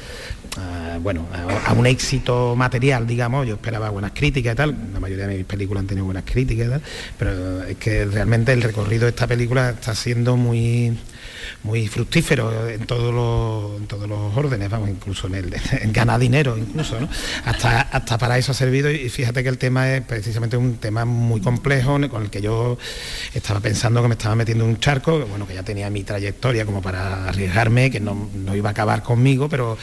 bueno, 1.01 1.25
a, 1.65 1.73
un 1.73 1.85
éxito 1.85 2.55
material, 2.55 3.07
digamos, 3.07 3.47
yo 3.47 3.55
esperaba 3.55 3.89
buenas 3.89 4.11
críticas 4.13 4.53
y 4.53 4.55
tal, 4.55 4.75
la 4.93 4.99
mayoría 4.99 5.27
de 5.27 5.37
mis 5.37 5.45
películas 5.45 5.81
han 5.81 5.87
tenido 5.87 6.05
buenas 6.05 6.23
críticas 6.25 6.69
tal, 6.69 6.81
pero 7.17 7.63
es 7.63 7.77
que 7.77 8.05
realmente 8.05 8.53
el 8.53 8.61
recorrido 8.61 9.03
de 9.03 9.09
esta 9.09 9.27
película 9.27 9.71
está 9.71 9.95
siendo 9.95 10.37
muy 10.37 10.97
muy 11.63 11.87
fructífero 11.87 12.69
en 12.69 12.85
todos 12.85 13.13
los, 13.13 13.87
todos 13.87 14.07
los 14.07 14.35
órdenes, 14.35 14.69
vamos, 14.69 14.89
incluso 14.89 15.27
en 15.27 15.35
el 15.35 15.53
en 15.81 16.19
dinero, 16.19 16.57
incluso, 16.57 16.99
¿no? 16.99 17.09
Hasta, 17.45 17.81
hasta 17.81 18.17
para 18.17 18.37
eso 18.37 18.51
ha 18.51 18.55
servido 18.55 18.89
y 18.91 19.09
fíjate 19.09 19.43
que 19.43 19.49
el 19.49 19.57
tema 19.57 19.91
es 19.93 20.01
precisamente 20.01 20.57
un 20.57 20.77
tema 20.77 21.05
muy 21.05 21.41
complejo 21.41 21.99
con 22.09 22.23
el 22.23 22.29
que 22.29 22.41
yo 22.41 22.77
estaba 23.33 23.59
pensando 23.59 24.01
que 24.01 24.07
me 24.07 24.15
estaba 24.15 24.35
metiendo 24.35 24.63
en 24.63 24.71
un 24.71 24.79
charco, 24.79 25.25
bueno, 25.25 25.47
que 25.47 25.53
ya 25.53 25.63
tenía 25.63 25.89
mi 25.89 26.03
trayectoria 26.03 26.65
como 26.65 26.81
para 26.81 27.29
arriesgarme, 27.29 27.89
que 27.91 27.99
no, 27.99 28.29
no 28.33 28.55
iba 28.55 28.69
a 28.69 28.71
acabar 28.71 29.03
conmigo, 29.03 29.49
pero, 29.49 29.77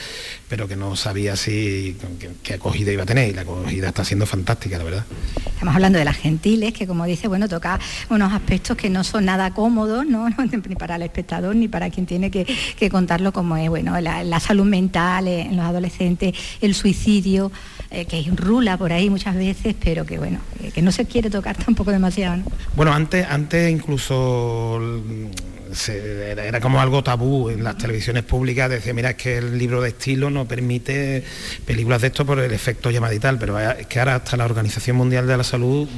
pero 0.49 0.69
que 0.69 0.77
no 0.77 0.97
sabía 0.97 1.37
si 1.37 1.97
qué, 2.43 2.55
acogida 2.55 2.93
iba 2.93 3.05
a 3.05 3.07
tener 3.07 3.31
y 3.31 3.33
la 3.33 3.43
acogida 3.43 3.89
está 3.89 4.05
siendo 4.05 4.27
fantástica, 4.27 4.79
la 4.79 4.85
verdad. 4.85 5.05
Estamos 5.47 5.75
hablando 5.75 5.99
de 5.99 6.05
las 6.05 6.17
gentiles, 6.17 6.73
que 6.73 6.87
como 6.87 7.05
dice, 7.05 7.29
bueno, 7.29 7.49
toca 7.49 7.79
unos 8.11 8.33
aspectos 8.33 8.77
que 8.77 8.91
no 8.91 9.05
son 9.05 9.25
nada 9.25 9.55
cómodos, 9.55 10.07
¿no? 10.07 10.29
ni 10.69 10.77
para 10.77 10.97
el 10.97 11.03
espectador 11.03 11.52
ni 11.55 11.69
para 11.69 11.91
quien 11.91 12.07
tiene 12.07 12.31
que, 12.31 12.47
contarlo 12.91 13.33
como 13.33 13.57
es, 13.57 13.69
bueno, 13.69 13.99
la, 14.01 14.41
salud 14.41 14.65
mental 14.65 15.29
en 15.29 15.57
los 15.57 15.65
adolescentes, 15.65 16.35
el 16.61 16.75
suicidio, 16.75 17.53
eh, 17.91 18.07
que 18.07 18.25
rula 18.35 18.77
por 18.77 18.93
ahí 18.93 19.09
muchas 19.11 19.37
veces, 19.37 19.75
pero 19.83 20.05
que 20.05 20.19
bueno, 20.19 20.41
que 20.75 20.83
no 20.83 20.93
se 20.93 21.07
quiere 21.07 21.31
tocar 21.31 21.57
tampoco 21.65 21.91
demasiado. 21.91 22.43
Bueno, 22.75 22.93
antes, 22.93 23.27
antes 23.29 23.71
incluso 23.71 24.81
era, 25.89 26.61
como 26.61 26.81
algo 26.81 27.03
tabú 27.03 27.49
en 27.49 27.65
las 27.65 27.79
televisiones 27.79 28.25
públicas, 28.25 28.69
decía, 28.69 28.93
mira, 28.93 29.11
es 29.11 29.17
que 29.17 29.39
el 29.39 29.59
libro 29.59 29.81
de 29.81 29.91
estilo 29.91 30.31
no 30.31 30.47
permite 30.47 31.25
películas 31.67 32.03
de 32.03 32.09
esto 32.09 32.27
por 32.27 32.39
el 32.39 32.53
efecto 32.53 32.91
llamada 32.91 33.15
y 33.15 33.19
tal, 33.19 33.39
pero 33.39 33.59
es 33.59 33.87
que 33.87 33.99
ahora 33.99 34.17
hasta 34.17 34.37
la 34.37 34.45
Organización 34.45 34.97
Mundial 34.97 35.27
de 35.27 35.37
la 35.37 35.45
Salud 35.45 35.89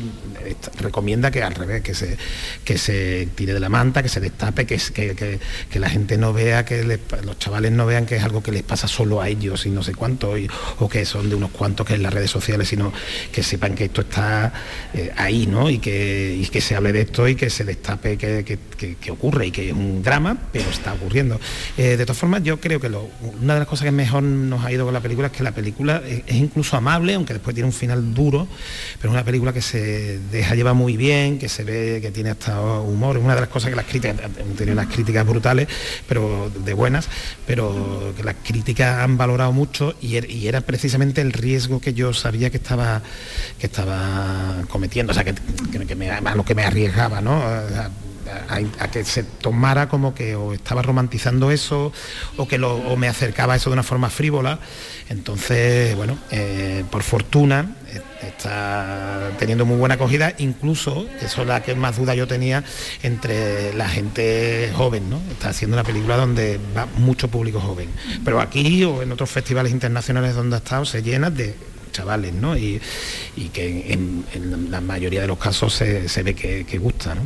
eh, 0.45 0.55
recomienda 0.81 1.31
que 1.31 1.43
al 1.43 1.55
revés, 1.55 1.83
que 1.83 1.95
se, 1.95 2.17
que 2.65 2.79
se 2.79 3.29
tire 3.35 3.53
de 3.53 3.61
la 3.61 3.69
manta, 3.69 4.03
que 4.03 4.09
se 4.09 4.21
destape, 4.21 4.67
que, 4.67 4.79
que, 4.95 5.15
que, 5.15 5.41
la 5.75 5.91
gente 5.91 6.19
no 6.19 6.33
vea, 6.33 6.65
que 6.65 6.83
los 6.85 7.39
chavales 7.39 7.73
no 7.73 7.87
vean 7.87 8.07
que 8.07 8.17
es 8.17 8.23
algo 8.23 8.43
que 8.43 8.53
les 8.53 8.63
pasa 8.63 8.89
solo 8.89 9.21
a 9.21 9.29
ellos 9.29 9.67
y 9.67 9.71
no 9.71 9.83
sé 9.83 9.95
cuánto, 9.95 10.35
o 10.79 10.89
que 10.89 11.05
son 11.05 11.29
de 11.29 11.35
unos 11.35 11.51
cuantos 11.51 11.87
que 11.87 11.95
en 11.95 12.03
las 12.03 12.13
redes 12.13 12.31
sociales, 12.31 12.69
sino 12.69 12.93
que 13.33 13.43
sepan 13.43 13.75
que 13.75 13.85
esto 13.85 14.03
está 14.03 14.53
eh, 14.93 15.13
ahí, 15.17 15.47
¿no? 15.47 15.71
Y 15.71 15.79
que, 15.79 16.39
y 16.41 16.47
que 16.47 16.61
se 16.61 16.77
hable 16.77 16.93
de 16.93 17.03
esto 17.03 17.29
y 17.29 17.35
que 17.35 17.51
se 17.51 17.65
destape 17.65 18.17
que, 18.17 18.59
ocurre 19.11 19.47
y 19.47 19.51
que 19.51 19.69
es 19.69 19.73
un 19.73 20.03
drama, 20.03 20.37
pero 20.53 20.69
está 20.69 20.93
ocurriendo. 20.95 21.41
Eh, 21.77 21.97
de 21.97 22.05
todas 22.05 22.19
formas, 22.19 22.43
yo 22.43 22.61
creo 22.61 22.81
que 22.81 22.89
una 22.89 23.55
de 23.55 23.61
las 23.61 23.69
cosas 23.69 23.85
que 23.85 23.93
mejor 23.93 24.23
nos 24.23 24.65
ha 24.65 24.73
ido 24.73 24.85
con 24.85 24.95
la 24.95 25.01
película 25.01 25.29
es 25.29 25.33
que 25.33 25.43
la 25.43 25.53
película 25.53 26.03
es, 26.07 26.35
incluso 26.35 26.77
amable, 26.77 27.15
aunque 27.15 27.35
después 27.35 27.55
tiene 27.55 27.67
un 27.67 27.73
final 27.73 28.15
duro, 28.15 28.47
pero 28.99 29.11
es 29.11 29.15
una 29.15 29.25
película 29.25 29.53
que 29.53 29.63
se 29.63 30.19
deja 30.31 30.55
llevar 30.55 30.75
muy 30.75 30.97
bien, 30.97 31.39
que 31.39 31.49
se 31.49 31.65
ve 31.65 32.01
que 32.01 32.11
tiene 32.11 32.31
hasta 32.31 32.61
humor. 32.81 33.17
Es 33.17 33.23
una 33.23 33.35
de 33.35 33.41
las 33.41 33.51
cosas 33.51 33.71
que 33.71 33.77
las 33.77 33.87
críticas, 33.87 34.17
han 34.25 34.55
tenido 34.57 34.73
unas 34.73 34.93
críticas 34.93 35.27
brutales, 35.35 35.69
pero 36.09 36.51
de 36.65 36.73
buenas, 36.73 37.09
pero 37.47 38.15
que 38.17 38.23
las 38.23 38.37
críticas 38.43 39.03
han 39.03 39.19
valorado 39.19 39.53
mucho 39.53 39.95
y, 40.01 40.17
er, 40.17 40.27
era 40.31 40.61
precisamente 40.61 41.21
el 41.21 41.33
riesgo 41.33 41.81
que 41.81 41.93
yo 41.93 42.15
sabía 42.15 42.51
que 42.51 42.57
estaba, 42.57 43.03
que 43.59 43.67
estaba 43.67 44.63
cometiendo, 44.69 45.11
o 45.13 45.15
sea, 45.15 45.25
que, 45.25 45.35
me, 45.95 46.11
a 46.11 46.35
lo 46.35 46.45
que 46.45 46.55
me 46.55 46.65
arriesgaba, 46.65 47.21
¿no? 47.21 47.43
A, 48.49 48.89
que 48.89 49.05
se 49.05 49.23
tomara 49.23 49.89
como 49.89 50.15
que 50.15 50.37
o 50.37 50.53
estaba 50.53 50.83
romantizando 50.83 51.51
eso 51.51 51.93
o 52.37 52.49
que 52.49 52.59
lo, 52.59 52.97
me 52.97 53.09
acercaba 53.09 53.55
a 53.55 53.57
eso 53.57 53.71
de 53.71 53.75
una 53.75 53.83
forma 53.83 54.11
frívola. 54.11 54.59
Entonces, 55.09 55.95
bueno, 55.97 56.19
eh, 56.31 56.85
por 56.91 57.03
fortuna 57.03 57.77
eh, 57.93 58.01
está 58.27 59.33
teniendo 59.39 59.67
muy 59.67 59.77
buena 59.77 59.97
acogida, 59.97 60.35
incluso, 60.39 61.07
eso 61.21 61.43
es 61.43 61.49
la 61.49 61.63
que 61.63 61.75
más 61.75 61.97
duda 61.97 62.15
yo 62.15 62.27
tenía, 62.27 62.65
entre 63.03 63.75
la 63.75 63.89
gente 63.89 64.71
joven, 64.75 65.11
¿no? 65.11 65.21
Está 65.31 65.51
haciendo 65.51 65.77
una 65.77 65.85
película 65.85 66.17
donde 66.17 66.59
va 66.77 66.87
mucho 66.97 67.29
público 67.29 67.61
joven. 67.61 67.91
Pero 68.25 68.41
aquí 68.41 68.85
o 68.85 69.03
en 69.03 69.13
otros 69.13 69.31
festivales 69.31 69.73
internacionales 69.73 70.35
donde 70.35 70.57
ha 70.57 70.59
estado 70.59 70.85
se 70.85 71.03
llena 71.03 71.31
de 71.31 71.55
chavales, 71.95 72.35
¿no? 72.35 72.57
Y, 72.57 72.81
que 73.53 73.93
en, 73.93 74.25
la 74.71 74.81
mayoría 74.81 75.23
de 75.23 75.29
los 75.29 75.39
casos 75.39 75.73
se, 75.73 76.23
ve 76.23 76.35
que, 76.35 76.79
gusta, 76.79 77.15
¿no? 77.15 77.23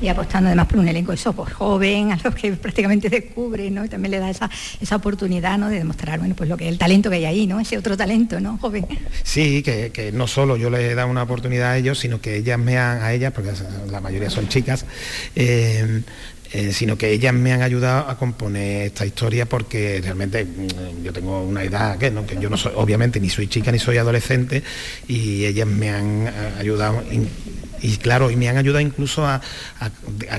Y 0.00 0.08
apostando 0.08 0.48
además 0.48 0.66
por 0.66 0.78
un 0.78 0.88
elenco 0.88 1.12
eso, 1.12 1.32
pues, 1.32 1.52
joven, 1.54 2.12
a 2.12 2.20
los 2.22 2.34
que 2.34 2.52
prácticamente 2.52 3.08
descubre, 3.08 3.70
¿no? 3.70 3.84
Y 3.84 3.88
también 3.88 4.12
le 4.12 4.18
da 4.18 4.30
esa, 4.30 4.50
esa 4.80 4.96
oportunidad, 4.96 5.58
¿no? 5.58 5.68
De 5.68 5.78
demostrar, 5.78 6.18
bueno, 6.18 6.34
pues 6.36 6.48
lo 6.48 6.56
que 6.56 6.68
el 6.68 6.78
talento 6.78 7.10
que 7.10 7.16
hay 7.16 7.24
ahí, 7.24 7.46
¿no? 7.46 7.58
Ese 7.58 7.78
otro 7.78 7.96
talento, 7.96 8.38
¿no? 8.40 8.58
Joven. 8.58 8.86
Sí, 9.22 9.62
que, 9.62 10.10
no 10.12 10.26
solo 10.26 10.56
yo 10.56 10.70
le 10.70 10.90
he 10.90 10.94
dado 10.94 11.08
una 11.08 11.22
oportunidad 11.22 11.72
a 11.72 11.78
ellos, 11.78 11.98
sino 11.98 12.20
que 12.20 12.36
ellas 12.36 12.58
me 12.58 12.78
han, 12.78 13.02
a 13.02 13.12
ellas, 13.12 13.32
porque 13.32 13.52
la 13.90 14.00
mayoría 14.00 14.28
son 14.28 14.48
chicas, 14.48 14.84
eh, 15.34 16.02
eh, 16.56 16.72
sino 16.72 16.96
que 16.96 17.10
ellas 17.10 17.34
me 17.34 17.52
han 17.52 17.62
ayudado 17.62 18.08
a 18.08 18.16
componer 18.16 18.86
esta 18.86 19.04
historia 19.04 19.44
porque 19.44 20.00
realmente 20.00 20.44
mm, 20.44 21.02
yo 21.02 21.12
tengo 21.12 21.42
una 21.42 21.64
edad 21.64 21.98
que, 21.98 22.12
¿no? 22.12 22.24
que 22.24 22.38
yo 22.40 22.48
no 22.48 22.56
soy, 22.56 22.70
obviamente 22.76 23.18
ni 23.18 23.28
soy 23.28 23.48
chica 23.48 23.72
ni 23.72 23.80
soy 23.80 23.96
adolescente 23.96 24.62
y 25.08 25.46
ellas 25.46 25.66
me 25.66 25.90
han 25.90 26.28
eh, 26.28 26.30
ayudado 26.60 27.02
y 27.82 27.96
claro, 27.96 28.30
y 28.30 28.36
me 28.36 28.48
han 28.48 28.56
ayudado 28.56 28.80
incluso 28.80 29.26
a, 29.26 29.40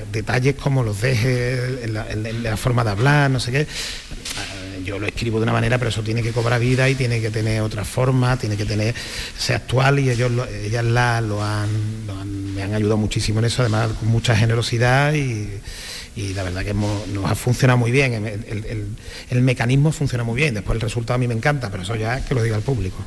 detalles 0.10 0.55
como 0.55 0.84
los 0.84 1.01
dejes, 1.01 1.84
en 1.84 2.43
la, 2.43 2.55
forma 2.55 2.86
de 2.86 2.91
hablar, 2.91 3.29
no 3.29 3.41
sé 3.41 3.51
qué. 3.51 3.62
Eh, 3.62 4.84
yo 4.86 4.98
lo 4.98 5.07
escribo 5.07 5.39
de 5.39 5.43
una 5.43 5.51
manera, 5.51 5.77
pero 5.77 5.89
eso 5.89 6.01
tiene 6.01 6.24
que 6.24 6.31
cobrar 6.31 6.62
vida 6.62 6.88
y 6.89 6.95
tiene 6.95 7.19
que 7.19 7.29
tener 7.29 7.60
otra 7.60 7.84
forma, 7.84 8.38
tiene 8.38 8.55
que 8.55 8.65
tener, 8.65 8.95
ser 9.38 9.57
actual 9.57 10.00
y 10.00 10.10
ellos 10.10 10.31
ellas 10.63 10.86
la, 10.86 11.19
lo, 11.19 11.43
han, 11.43 12.05
me 12.55 12.63
han 12.63 12.74
ayudado 12.74 12.98
muchísimo 12.98 13.39
en 13.39 13.45
eso, 13.45 13.63
además 13.63 13.91
con 14.00 14.07
mucha 14.07 14.34
generosidad 14.34 15.13
y 15.13 15.50
y 16.15 16.34
la 16.34 16.43
verdad 16.43 16.63
que 16.63 16.74
nos 16.74 17.25
ha 17.29 17.36
funcionado 17.36 17.77
muy 17.77 17.91
bien, 17.91 18.25
el, 19.29 19.41
mecanismo 19.41 19.91
funciona 19.91 20.24
muy 20.24 20.36
bien, 20.36 20.53
después 20.53 20.75
el 20.75 20.81
resultado 20.81 21.15
a 21.15 21.17
mí 21.17 21.27
me 21.27 21.34
encanta, 21.34 21.69
pero 21.69 21.84
eso 21.84 21.95
ya 21.95 22.17
es 22.17 22.25
que 22.25 22.34
lo 22.34 22.41
diga 22.41 22.55
el 22.55 22.63
público. 22.63 22.98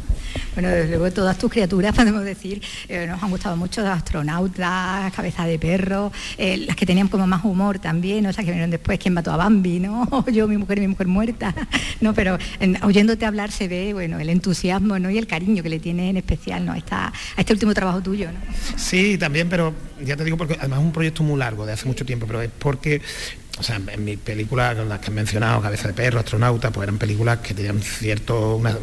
Bueno, 0.54 0.68
desde 0.68 0.90
luego 0.90 1.10
todas 1.10 1.38
tus 1.38 1.50
criaturas, 1.50 1.94
podemos 1.96 2.22
decir, 2.22 2.60
eh, 2.88 3.06
nos 3.06 3.22
han 3.22 3.30
gustado 3.30 3.56
mucho, 3.56 3.86
astronautas, 3.86 5.12
cabeza 5.14 5.46
de 5.46 5.58
perro, 5.58 6.12
eh, 6.36 6.58
las 6.58 6.76
que 6.76 6.84
tenían 6.84 7.08
como 7.08 7.26
más 7.26 7.44
humor 7.44 7.78
también, 7.78 8.26
o 8.26 8.32
sea, 8.32 8.44
que 8.44 8.50
vinieron 8.50 8.70
después, 8.70 8.98
¿quién 8.98 9.14
mató 9.14 9.32
a 9.32 9.36
Bambi? 9.36 9.80
¿no? 9.80 10.06
yo, 10.32 10.46
mi 10.46 10.58
mujer 10.58 10.78
y 10.78 10.80
mi 10.82 10.88
mujer 10.88 11.06
muerta, 11.06 11.54
¿no? 12.00 12.12
Pero 12.12 12.36
oyéndote 12.82 13.24
hablar 13.24 13.52
se 13.52 13.68
ve, 13.68 13.94
bueno, 13.94 14.18
el 14.18 14.28
entusiasmo, 14.28 14.98
¿no? 14.98 15.10
Y 15.10 15.16
el 15.16 15.26
cariño 15.26 15.62
que 15.62 15.70
le 15.70 15.78
tienes 15.78 16.10
en 16.10 16.18
especial, 16.18 16.66
¿no? 16.66 16.72
A, 16.72 17.06
a 17.06 17.12
este 17.36 17.52
último 17.52 17.72
trabajo 17.72 18.02
tuyo, 18.02 18.30
¿no? 18.30 18.38
Sí, 18.76 19.16
también, 19.16 19.48
pero 19.48 19.74
ya 20.04 20.16
te 20.16 20.24
digo, 20.24 20.36
porque 20.36 20.56
además 20.58 20.80
es 20.80 20.84
un 20.84 20.92
proyecto 20.92 21.22
muy 21.22 21.38
largo, 21.38 21.66
de 21.66 21.72
hace 21.72 21.86
mucho 21.86 22.04
tiempo, 22.04 22.26
pero 22.26 22.42
es 22.42 22.50
porque 22.58 22.97
que 22.98 23.48
o 23.58 23.62
sea, 23.62 23.80
en 23.92 24.04
mis 24.04 24.18
películas, 24.18 24.76
las 24.86 25.00
que 25.00 25.10
he 25.10 25.14
mencionado, 25.14 25.60
Cabeza 25.60 25.88
de 25.88 25.94
Perro, 25.94 26.20
Astronauta, 26.20 26.70
pues 26.70 26.84
eran 26.84 26.98
películas 26.98 27.38
que 27.38 27.54
tenían 27.54 27.82
cierto, 27.82 28.56
una, 28.56 28.76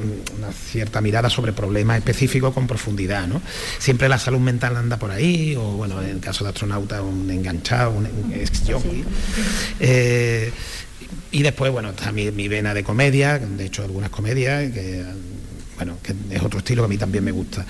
cierta 0.52 1.00
mirada 1.00 1.30
sobre 1.30 1.54
problemas 1.54 1.98
específicos 1.98 2.54
con 2.54 2.68
profundidad, 2.68 3.26
¿no? 3.28 3.42
Siempre 3.80 4.10
la 4.10 4.20
salud 4.20 4.40
mental 4.40 4.76
anda 4.76 4.98
por 4.98 5.12
ahí, 5.12 5.56
o 5.56 5.62
bueno, 5.62 6.02
en 6.02 6.10
el 6.10 6.20
caso 6.20 6.44
de 6.44 6.50
Astronauta, 6.50 7.02
un 7.02 7.30
enganchado, 7.30 7.92
un 7.92 8.34
ex 8.34 8.64
eh, 9.80 10.52
y 11.32 11.42
después, 11.42 11.72
bueno, 11.72 11.90
está 11.90 12.12
mi, 12.12 12.32
mi, 12.32 12.48
vena 12.48 12.74
de 12.74 12.84
comedia, 12.84 13.40
de 13.40 13.66
hecho 13.66 13.84
algunas 13.84 14.10
comedias, 14.10 14.72
que, 14.74 15.06
bueno, 15.76 15.98
que 16.02 16.14
es 16.32 16.42
otro 16.42 16.60
estilo 16.60 16.84
que 16.84 16.86
a 16.86 16.90
mí 16.90 16.98
también 16.98 17.24
me 17.24 17.32
gusta. 17.32 17.66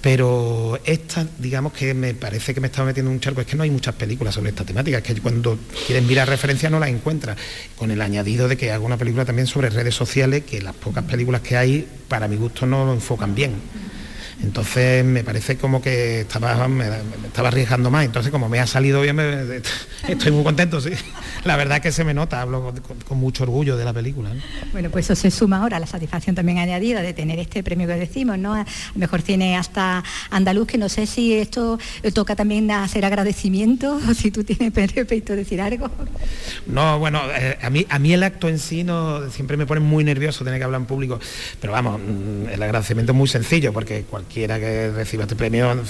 Pero 0.00 0.78
esta, 0.84 1.26
digamos 1.38 1.72
que 1.72 1.92
me 1.92 2.14
parece 2.14 2.54
que 2.54 2.60
me 2.60 2.68
estaba 2.68 2.86
metiendo 2.86 3.10
en 3.10 3.16
un 3.16 3.20
charco, 3.20 3.40
es 3.40 3.46
que 3.46 3.56
no 3.56 3.64
hay 3.64 3.70
muchas 3.70 3.94
películas 3.96 4.34
sobre 4.34 4.50
esta 4.50 4.64
temática, 4.64 4.98
es 4.98 5.02
que 5.02 5.14
cuando 5.20 5.58
quieres 5.86 6.04
mirar 6.04 6.28
referencias 6.28 6.70
no 6.70 6.78
las 6.78 6.88
encuentras, 6.88 7.36
con 7.76 7.90
el 7.90 8.00
añadido 8.00 8.46
de 8.46 8.56
que 8.56 8.70
hago 8.70 8.86
una 8.86 8.96
película 8.96 9.24
también 9.24 9.46
sobre 9.46 9.70
redes 9.70 9.94
sociales, 9.94 10.44
que 10.44 10.62
las 10.62 10.74
pocas 10.74 11.04
películas 11.04 11.40
que 11.40 11.56
hay, 11.56 11.88
para 12.06 12.28
mi 12.28 12.36
gusto, 12.36 12.64
no 12.64 12.84
lo 12.84 12.92
enfocan 12.92 13.34
bien. 13.34 13.54
Entonces 14.42 15.04
me 15.04 15.24
parece 15.24 15.56
como 15.56 15.82
que 15.82 16.20
estaba, 16.20 16.68
me, 16.68 16.86
estaba 17.26 17.48
arriesgando 17.48 17.90
más. 17.90 18.04
Entonces 18.04 18.30
como 18.30 18.48
me 18.48 18.60
ha 18.60 18.66
salido 18.66 19.00
bien, 19.02 19.18
estoy 20.08 20.32
muy 20.32 20.44
contento, 20.44 20.80
sí. 20.80 20.90
La 21.44 21.56
verdad 21.56 21.80
que 21.80 21.92
se 21.92 22.04
me 22.04 22.14
nota, 22.14 22.40
hablo 22.40 22.74
con, 23.06 23.18
mucho 23.18 23.44
orgullo 23.44 23.76
de 23.76 23.84
la 23.84 23.92
película. 23.92 24.30
Bueno, 24.72 24.90
pues 24.90 25.06
eso 25.06 25.16
se 25.16 25.30
suma 25.30 25.58
ahora 25.58 25.78
a 25.78 25.80
la 25.80 25.86
satisfacción 25.86 26.36
también 26.36 26.58
añadida 26.58 27.02
de 27.02 27.12
tener 27.12 27.38
este 27.38 27.62
premio 27.62 27.86
que 27.86 27.94
decimos, 27.94 28.38
¿no? 28.38 28.64
mejor 28.94 29.22
cine 29.22 29.56
hasta 29.56 30.04
andaluz, 30.30 30.66
que 30.66 30.78
no 30.78 30.88
sé 30.88 31.06
si 31.06 31.34
esto 31.34 31.78
toca 32.14 32.36
también 32.36 32.70
hacer 32.70 33.04
agradecimiento 33.04 33.98
o 34.08 34.14
si 34.14 34.30
tú 34.30 34.44
tienes 34.44 34.72
perfecto 34.72 35.34
decir 35.34 35.60
algo. 35.60 35.90
No, 36.66 36.98
bueno, 36.98 37.22
eh, 37.34 37.58
a, 37.60 37.70
mí, 37.70 37.86
a 37.88 37.98
mí 37.98 38.12
el 38.12 38.22
acto 38.22 38.48
en 38.48 38.58
sí 38.58 38.84
no, 38.84 39.28
siempre 39.30 39.56
me 39.56 39.66
pone 39.66 39.80
muy 39.80 40.04
nervioso 40.04 40.44
tener 40.44 40.60
que 40.60 40.64
hablar 40.64 40.80
en 40.80 40.86
público, 40.86 41.18
pero 41.60 41.72
vamos, 41.72 42.00
mm, 42.00 42.50
el 42.52 42.62
agradecimiento 42.62 43.12
es 43.12 43.18
muy 43.18 43.28
sencillo 43.28 43.72
porque 43.72 44.04
quiera 44.32 44.58
que 44.58 44.90
reciba 44.90 45.24
este 45.24 45.36
premio, 45.36 45.82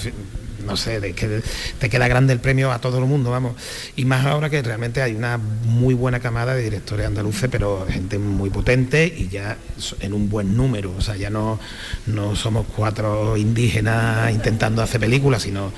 no 0.65 0.77
sé, 0.77 0.99
de 0.99 1.13
que 1.13 1.41
te 1.79 1.89
queda 1.89 2.07
grande 2.07 2.33
el 2.33 2.39
premio 2.39 2.71
a 2.71 2.79
todo 2.79 2.99
el 2.99 3.05
mundo, 3.05 3.31
vamos. 3.31 3.53
Y 3.95 4.05
más 4.05 4.25
ahora 4.25 4.49
que 4.49 4.61
realmente 4.61 5.01
hay 5.01 5.13
una 5.15 5.37
muy 5.37 5.93
buena 5.93 6.19
camada 6.19 6.55
de 6.55 6.63
directores 6.63 7.05
andaluces, 7.05 7.49
pero 7.51 7.85
gente 7.89 8.19
muy 8.19 8.49
potente 8.49 9.05
y 9.05 9.27
ya 9.27 9.57
en 9.99 10.13
un 10.13 10.29
buen 10.29 10.55
número. 10.55 10.93
O 10.97 11.01
sea, 11.01 11.15
ya 11.15 11.29
no, 11.29 11.59
no 12.07 12.35
somos 12.35 12.65
cuatro 12.75 13.37
indígenas 13.37 14.31
intentando 14.31 14.81
hacer 14.81 14.99
películas, 14.99 15.43
sino 15.43 15.71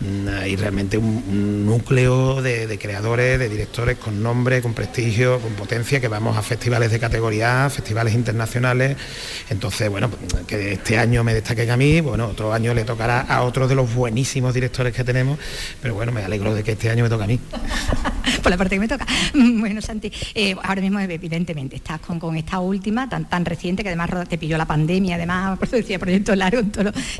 Mm, 0.00 0.28
hay 0.28 0.56
realmente 0.56 0.98
un, 0.98 1.64
núcleo 1.66 2.42
de, 2.42 2.78
creadores, 2.78 3.38
de 3.38 3.48
directores 3.48 3.96
con 3.96 4.22
nombre, 4.22 4.60
con 4.60 4.74
prestigio, 4.74 5.38
con 5.40 5.52
potencia, 5.52 6.00
que 6.00 6.08
vamos 6.08 6.36
a 6.36 6.42
festivales 6.42 6.90
de 6.90 6.98
categoría 6.98 7.70
festivales 7.70 8.14
internacionales. 8.14 8.96
Entonces, 9.50 9.88
bueno, 9.88 10.10
que 10.46 10.72
este 10.72 10.98
año 10.98 11.22
me 11.24 11.32
destaque 11.32 11.70
a 11.70 11.76
mí, 11.76 12.00
bueno, 12.00 12.26
otro 12.26 12.52
año 12.52 12.74
le 12.74 12.84
tocará 12.84 13.20
a 13.20 13.42
otro 13.42 13.68
de 13.68 13.74
los 13.74 13.94
buenísimos 13.94 14.23
directores 14.54 14.94
que 14.94 15.04
tenemos, 15.04 15.38
pero 15.80 15.94
bueno, 15.94 16.12
me 16.12 16.22
alegro 16.22 16.54
de 16.54 16.62
que 16.62 16.72
este 16.72 16.90
año 16.90 17.04
me 17.04 17.10
toque 17.10 17.24
a 17.24 17.26
mí. 17.26 17.38
Por 18.42 18.50
la 18.50 18.56
parte 18.56 18.76
que 18.76 18.80
me 18.80 18.88
toca. 18.88 19.06
Bueno, 19.34 19.80
Santi, 19.80 20.12
eh, 20.34 20.54
ahora 20.62 20.80
mismo 20.80 21.00
evidentemente 21.00 21.76
estás 21.76 22.00
con, 22.00 22.18
con 22.18 22.36
esta 22.36 22.60
última, 22.60 23.08
tan, 23.08 23.28
tan 23.28 23.44
reciente, 23.44 23.82
que 23.82 23.88
además 23.88 24.28
te 24.28 24.38
pilló 24.38 24.58
la 24.58 24.66
pandemia, 24.66 25.16
además, 25.16 25.58
por 25.58 25.68
eso 25.68 25.76
decía, 25.76 25.98
proyecto 25.98 26.34
largo 26.34 26.60
en, 26.60 26.72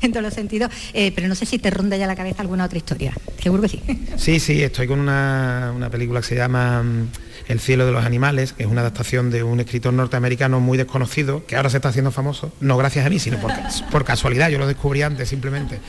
en 0.03 0.13
todos 0.13 0.23
los 0.23 0.35
sentidos, 0.35 0.71
eh, 0.93 1.13
pero 1.15 1.29
no 1.29 1.35
sé 1.35 1.47
si 1.47 1.59
te 1.59 1.71
ronda 1.71 1.97
ya 1.97 2.07
la 2.07 2.17
cabeza 2.17 2.43
alguna 2.43 2.65
otra 2.65 2.79
historia. 2.79 3.13
Seguro 3.43 3.63
que 3.63 3.69
sí. 3.69 3.83
Sí, 4.17 4.41
sí, 4.41 4.63
estoy 4.63 4.87
con 4.87 5.01
una, 5.01 5.89
película 5.91 6.21
que 6.21 6.27
se 6.27 6.37
llama 6.37 6.83
mm, 6.83 7.09
El 7.49 7.61
cielo 7.61 7.87
de 7.87 7.93
los 7.93 8.05
animales, 8.05 8.53
que 8.53 8.65
es 8.65 8.69
una 8.69 8.81
adaptación 8.81 9.31
de 9.31 9.43
un 9.43 9.61
escritor 9.61 9.93
norteamericano 9.93 10.61
muy 10.61 10.79
desconocido, 10.79 11.47
que 11.47 11.57
ahora 11.57 11.71
se 11.71 11.79
está 11.79 11.89
haciendo 11.89 12.11
famoso, 12.11 12.53
no 12.61 12.77
gracias 12.77 13.07
a 13.07 13.11
mí, 13.11 13.19
sino 13.19 13.39
por, 13.39 13.53
por 13.91 14.05
casualidad, 14.05 14.51
yo 14.51 14.59
lo 14.59 14.67
descubrí 14.67 15.03
antes 15.03 15.29
simplemente 15.29 15.81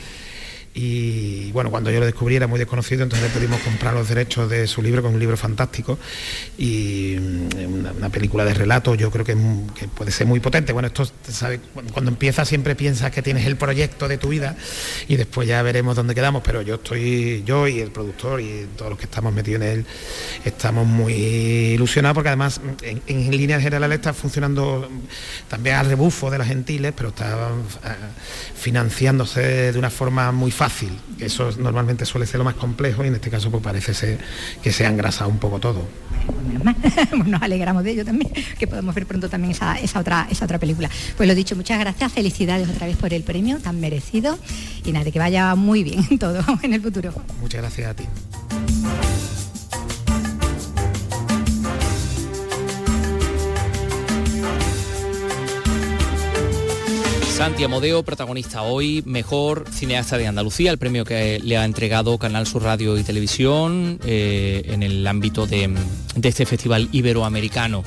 y 0.78 1.50
bueno, 1.52 1.70
cuando 1.70 1.90
yo 1.90 2.00
lo 2.00 2.04
descubrí 2.04 2.36
era 2.36 2.46
muy 2.46 2.58
desconocido, 2.58 3.02
entonces 3.02 3.26
le 3.26 3.34
pedimos 3.34 3.58
comprar 3.62 3.94
los 3.94 4.10
derechos 4.10 4.50
de 4.50 4.66
su 4.66 4.82
libro, 4.82 5.00
que 5.00 5.08
es 5.08 5.14
un 5.14 5.18
libro 5.18 5.38
fantástico 5.38 5.98
y 6.58 7.16
mm, 7.18 7.96
una, 7.98 8.10
película 8.10 8.44
de 8.44 8.52
relato, 8.52 8.94
yo 8.94 9.10
creo 9.10 9.24
que, 9.24 9.34
puede 9.94 10.10
ser 10.10 10.26
muy 10.26 10.38
potente. 10.38 10.74
Bueno, 10.74 10.88
esto, 10.88 11.08
¿sabe? 11.30 11.60
Cuando 11.92 12.10
empiezas 12.10 12.46
siempre 12.46 12.74
piensas 12.74 13.10
que 13.10 13.22
tienes 13.22 13.46
el 13.46 13.56
proyecto 13.56 14.06
de 14.06 14.18
tu 14.18 14.28
vida 14.28 14.54
y 15.08 15.16
después 15.16 15.48
ya 15.48 15.62
veremos 15.62 15.96
dónde 15.96 16.14
quedamos, 16.14 16.42
pero 16.44 16.60
yo 16.60 16.74
estoy, 16.74 17.42
yo 17.46 17.66
y 17.66 17.80
el 17.80 17.90
productor 17.90 18.42
y 18.42 18.66
todos 18.76 18.90
los 18.90 18.98
que 18.98 19.06
estamos 19.06 19.32
metidos 19.32 19.62
en 19.62 19.68
él, 19.68 19.86
estamos 20.44 20.86
muy 20.86 21.14
ilusionados 21.14 22.16
porque 22.16 22.28
además 22.28 22.60
en, 22.82 23.00
en 23.06 23.30
líneas 23.30 23.62
generales 23.62 23.96
está 23.96 24.12
funcionando 24.12 24.90
también 25.48 25.76
al 25.76 25.86
rebufo 25.86 26.30
de 26.30 26.36
las 26.36 26.48
gentiles, 26.48 26.92
pero 26.94 27.08
está 27.08 27.48
financiándose 28.54 29.72
de 29.72 29.78
una 29.78 29.88
forma 29.90 30.32
muy 30.32 30.50
fácil 30.50 30.65
fácil. 30.68 30.90
Eso 31.20 31.48
normalmente 31.58 32.04
suele 32.04 32.26
ser 32.26 32.38
lo 32.38 32.44
más 32.44 32.56
complejo 32.56 33.04
y 33.04 33.06
en 33.06 33.14
este 33.14 33.30
caso 33.30 33.52
pues 33.52 33.62
parece 33.62 33.94
ser 33.94 34.18
que 34.64 34.72
se 34.72 34.84
ha 34.84 34.88
engrasado 34.88 35.30
un 35.30 35.38
poco 35.38 35.60
todo. 35.60 35.86
Nos 37.24 37.40
alegramos 37.40 37.84
de 37.84 37.92
ello 37.92 38.04
también, 38.04 38.32
que 38.58 38.66
podemos 38.66 38.92
ver 38.92 39.06
pronto 39.06 39.28
también 39.28 39.52
esa, 39.52 39.78
esa, 39.78 40.00
otra, 40.00 40.26
esa 40.28 40.44
otra 40.44 40.58
película. 40.58 40.90
Pues 41.16 41.28
lo 41.28 41.36
dicho, 41.36 41.54
muchas 41.54 41.78
gracias, 41.78 42.12
felicidades 42.12 42.68
otra 42.68 42.88
vez 42.88 42.96
por 42.96 43.14
el 43.14 43.22
premio 43.22 43.60
tan 43.60 43.78
merecido 43.78 44.36
y 44.84 44.90
nada, 44.90 45.08
que 45.12 45.20
vaya 45.20 45.54
muy 45.54 45.84
bien 45.84 46.18
todo 46.18 46.42
en 46.62 46.74
el 46.74 46.82
futuro. 46.82 47.12
Muchas 47.40 47.60
gracias 47.60 47.90
a 47.90 47.94
ti. 47.94 48.04
Santi 57.36 57.64
Amodeo, 57.64 58.02
protagonista 58.02 58.62
hoy, 58.62 59.02
mejor 59.04 59.66
cineasta 59.70 60.16
de 60.16 60.26
Andalucía, 60.26 60.70
el 60.70 60.78
premio 60.78 61.04
que 61.04 61.38
le 61.38 61.58
ha 61.58 61.66
entregado 61.66 62.16
Canal 62.16 62.46
Sur 62.46 62.62
Radio 62.62 62.96
y 62.96 63.02
Televisión 63.02 64.00
eh, 64.06 64.62
en 64.68 64.82
el 64.82 65.06
ámbito 65.06 65.46
de, 65.46 65.70
este 66.22 66.46
festival 66.46 66.88
iberoamericano. 66.92 67.84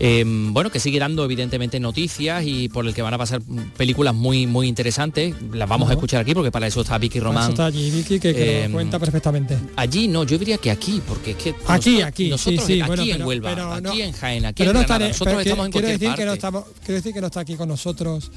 Eh, 0.00 0.24
bueno, 0.26 0.70
que 0.70 0.80
sigue 0.80 0.98
dando 0.98 1.24
evidentemente 1.24 1.78
noticias 1.78 2.42
y 2.44 2.68
por 2.68 2.84
el 2.84 2.92
que 2.92 3.00
van 3.00 3.14
a 3.14 3.18
pasar 3.18 3.40
películas 3.76 4.12
muy 4.12 4.48
muy 4.48 4.66
interesantes. 4.66 5.36
Las 5.52 5.68
vamos 5.68 5.88
a 5.88 5.92
escuchar 5.92 6.22
aquí 6.22 6.34
porque 6.34 6.50
para 6.50 6.66
eso 6.66 6.80
está 6.80 6.98
Vicky 6.98 7.20
Román. 7.20 7.50
Está 7.50 7.66
allí 7.66 7.92
Vicky 7.92 8.18
que, 8.18 8.64
lo 8.66 8.72
cuenta 8.72 8.98
perfectamente. 8.98 9.56
Allí 9.76 10.08
no, 10.08 10.24
yo 10.24 10.36
diría 10.36 10.58
que 10.58 10.72
aquí, 10.72 11.00
porque 11.06 11.30
es 11.32 11.36
que 11.36 11.54
aquí, 11.68 12.02
aquí, 12.02 12.28
nosotros 12.28 12.64
sí, 12.64 12.74
sí, 12.74 12.80
aquí 12.80 13.12
en 13.12 13.22
Huelva, 13.22 13.76
aquí 13.76 14.02
en 14.02 14.12
Jaén, 14.12 14.46
aquí 14.46 14.64
en 14.64 14.70
Granada, 14.70 15.08
nosotros 15.08 15.42
estamos 15.42 15.66
en 15.66 15.72
cualquier 15.72 15.98
decir 15.98 16.14
Que 16.16 16.24
no 16.24 16.32
estamos, 16.32 16.64
quiero 16.84 16.94
decir 16.94 17.14
que 17.14 17.20
no 17.20 17.28
está 17.28 17.40
aquí 17.40 17.54
con 17.54 17.68
nosotros 17.68 18.32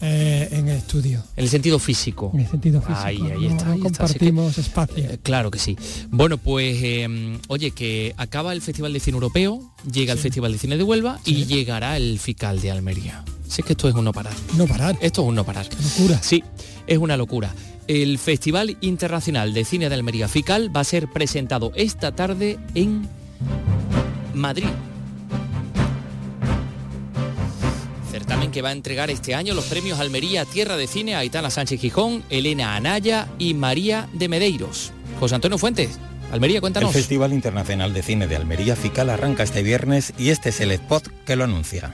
eh, 0.00 0.48
en 0.52 0.68
el 0.68 0.78
estudio. 0.78 1.22
En 1.36 1.44
el 1.44 1.50
sentido 1.50 1.78
físico. 1.78 2.30
En 2.34 2.40
el 2.40 2.48
sentido 2.48 2.80
físico. 2.80 3.00
Ahí, 3.04 3.20
ahí 3.20 3.46
está. 3.46 3.76
compartimos 3.76 4.56
espacio. 4.58 5.04
Eh, 5.04 5.18
claro 5.22 5.50
que 5.50 5.58
sí. 5.58 5.76
Bueno, 6.10 6.38
pues 6.38 6.78
em, 6.82 7.38
oye, 7.48 7.70
que 7.72 8.14
acaba 8.16 8.52
el 8.52 8.62
Festival 8.62 8.92
de 8.92 9.00
Cine 9.00 9.16
Europeo, 9.16 9.74
llega 9.90 10.12
el 10.12 10.18
Festival 10.18 10.52
de 10.52 10.58
Cine 10.58 10.76
de 10.76 10.82
Huelva 10.82 11.20
y 11.24 11.44
llegará 11.44 11.96
el 11.96 12.18
FICAL 12.18 12.60
de 12.60 12.70
Almería. 12.70 13.24
Si 13.48 13.60
es 13.62 13.66
que 13.66 13.72
esto 13.72 13.88
es 13.88 13.94
un 13.94 14.04
no 14.04 14.12
parar. 14.12 14.32
No 14.56 14.66
parar. 14.66 14.96
Esto 15.00 15.22
es 15.22 15.28
un 15.28 15.34
no 15.34 15.44
parar. 15.44 15.66
locura. 15.82 16.22
Sí, 16.22 16.42
es 16.86 16.98
una 16.98 17.16
locura. 17.16 17.52
El 17.88 18.18
Festival 18.18 18.76
Internacional 18.80 19.52
de 19.52 19.64
Cine 19.64 19.88
de 19.88 19.96
Almería 19.96 20.28
FICAL 20.28 20.74
va 20.74 20.80
a 20.80 20.84
ser 20.84 21.08
presentado 21.08 21.72
esta 21.74 22.12
tarde 22.12 22.58
en 22.74 23.08
Madrid. 24.34 24.68
Certamen 28.30 28.52
que 28.52 28.62
va 28.62 28.68
a 28.68 28.72
entregar 28.72 29.10
este 29.10 29.34
año 29.34 29.54
los 29.54 29.64
premios 29.64 29.98
Almería 29.98 30.44
Tierra 30.44 30.76
de 30.76 30.86
Cine 30.86 31.16
a 31.16 31.18
Aitana 31.18 31.50
Sánchez 31.50 31.80
Gijón, 31.80 32.22
Elena 32.30 32.76
Anaya 32.76 33.26
y 33.40 33.54
María 33.54 34.08
de 34.12 34.28
Medeiros. 34.28 34.92
José 35.18 35.34
Antonio 35.34 35.58
Fuentes, 35.58 35.98
Almería, 36.30 36.60
cuéntanos. 36.60 36.94
El 36.94 37.00
Festival 37.00 37.32
Internacional 37.32 37.92
de 37.92 38.02
Cine 38.02 38.28
de 38.28 38.36
Almería 38.36 38.76
FICAL 38.76 39.10
arranca 39.10 39.42
este 39.42 39.64
viernes 39.64 40.12
y 40.16 40.28
este 40.28 40.50
es 40.50 40.60
el 40.60 40.70
spot 40.70 41.08
que 41.26 41.34
lo 41.34 41.42
anuncia. 41.42 41.92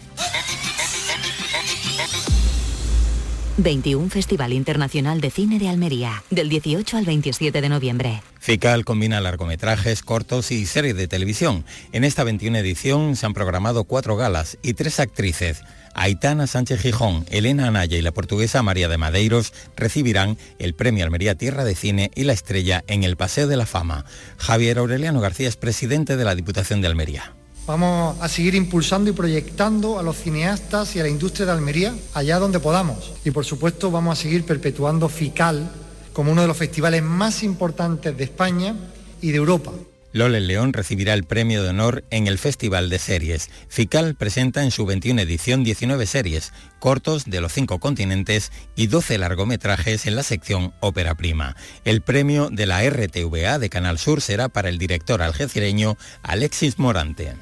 21 3.56 4.10
Festival 4.10 4.52
Internacional 4.52 5.22
de 5.22 5.30
Cine 5.30 5.58
de 5.58 5.70
Almería, 5.70 6.22
del 6.28 6.50
18 6.50 6.98
al 6.98 7.06
27 7.06 7.62
de 7.62 7.68
noviembre. 7.70 8.22
FICAL 8.38 8.84
combina 8.84 9.22
largometrajes, 9.22 10.02
cortos 10.02 10.52
y 10.52 10.66
series 10.66 10.96
de 10.96 11.08
televisión. 11.08 11.64
En 11.92 12.04
esta 12.04 12.24
21 12.24 12.58
edición 12.58 13.16
se 13.16 13.24
han 13.24 13.32
programado 13.32 13.84
cuatro 13.84 14.16
galas 14.16 14.58
y 14.62 14.74
tres 14.74 15.00
actrices. 15.00 15.62
Aitana 15.96 16.46
Sánchez 16.46 16.80
Gijón, 16.80 17.24
Elena 17.30 17.68
Anaya 17.68 17.96
y 17.96 18.02
la 18.02 18.12
portuguesa 18.12 18.62
María 18.62 18.88
de 18.88 18.98
Madeiros 18.98 19.54
recibirán 19.76 20.36
el 20.58 20.74
Premio 20.74 21.04
Almería 21.04 21.36
Tierra 21.36 21.64
de 21.64 21.74
Cine 21.74 22.10
y 22.14 22.24
la 22.24 22.34
estrella 22.34 22.84
en 22.86 23.02
el 23.02 23.16
Paseo 23.16 23.48
de 23.48 23.56
la 23.56 23.64
Fama. 23.64 24.04
Javier 24.36 24.78
Aureliano 24.78 25.20
García 25.20 25.48
es 25.48 25.56
presidente 25.56 26.16
de 26.16 26.24
la 26.24 26.34
Diputación 26.34 26.82
de 26.82 26.88
Almería. 26.88 27.32
Vamos 27.66 28.16
a 28.20 28.28
seguir 28.28 28.54
impulsando 28.54 29.10
y 29.10 29.14
proyectando 29.14 29.98
a 29.98 30.02
los 30.02 30.18
cineastas 30.18 30.94
y 30.94 31.00
a 31.00 31.02
la 31.02 31.08
industria 31.08 31.46
de 31.46 31.52
Almería 31.52 31.94
allá 32.12 32.38
donde 32.38 32.60
podamos. 32.60 33.14
Y 33.24 33.30
por 33.30 33.46
supuesto 33.46 33.90
vamos 33.90 34.18
a 34.18 34.22
seguir 34.22 34.44
perpetuando 34.44 35.08
FICAL 35.08 35.68
como 36.12 36.30
uno 36.30 36.42
de 36.42 36.48
los 36.48 36.56
festivales 36.56 37.02
más 37.02 37.42
importantes 37.42 38.16
de 38.16 38.24
España 38.24 38.76
y 39.22 39.30
de 39.30 39.38
Europa. 39.38 39.72
Lole 40.16 40.40
León 40.40 40.72
recibirá 40.72 41.12
el 41.12 41.24
premio 41.24 41.62
de 41.62 41.68
honor 41.68 42.02
en 42.10 42.26
el 42.26 42.38
Festival 42.38 42.88
de 42.88 42.98
Series. 42.98 43.50
FICAL 43.68 44.14
presenta 44.14 44.64
en 44.64 44.70
su 44.70 44.86
21 44.86 45.20
edición 45.20 45.62
19 45.62 46.06
series, 46.06 46.54
cortos 46.78 47.26
de 47.26 47.42
los 47.42 47.52
cinco 47.52 47.80
continentes 47.80 48.50
y 48.76 48.86
12 48.86 49.18
largometrajes 49.18 50.06
en 50.06 50.16
la 50.16 50.22
sección 50.22 50.72
Ópera 50.80 51.16
Prima. 51.16 51.54
El 51.84 52.00
premio 52.00 52.48
de 52.50 52.64
la 52.64 52.82
RTVA 52.88 53.58
de 53.58 53.68
Canal 53.68 53.98
Sur 53.98 54.22
será 54.22 54.48
para 54.48 54.70
el 54.70 54.78
director 54.78 55.20
algecireño 55.20 55.98
Alexis 56.22 56.78
Morante. 56.78 57.34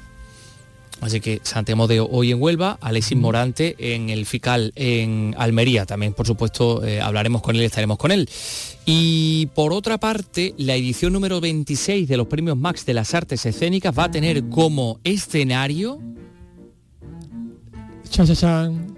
Así 1.01 1.19
que 1.19 1.39
Santiago 1.43 1.87
de 1.87 1.99
hoy 1.99 2.31
en 2.31 2.41
Huelva, 2.41 2.77
Alexis 2.81 3.17
Morante 3.17 3.75
en 3.77 4.09
el 4.09 4.25
FICAL 4.25 4.71
en 4.75 5.35
Almería. 5.37 5.85
También, 5.85 6.13
por 6.13 6.25
supuesto, 6.25 6.83
eh, 6.85 7.01
hablaremos 7.01 7.41
con 7.41 7.55
él, 7.55 7.63
estaremos 7.63 7.97
con 7.97 8.11
él. 8.11 8.29
Y 8.85 9.47
por 9.53 9.73
otra 9.73 9.97
parte, 9.97 10.53
la 10.57 10.75
edición 10.75 11.13
número 11.13 11.41
26 11.41 12.07
de 12.07 12.17
los 12.17 12.27
premios 12.27 12.57
Max 12.57 12.85
de 12.85 12.93
las 12.93 13.13
Artes 13.13 13.45
Escénicas 13.45 13.97
va 13.97 14.05
a 14.05 14.11
tener 14.11 14.49
como 14.49 14.99
escenario... 15.03 15.99
Chan, 18.09 18.33
chan. 18.33 18.95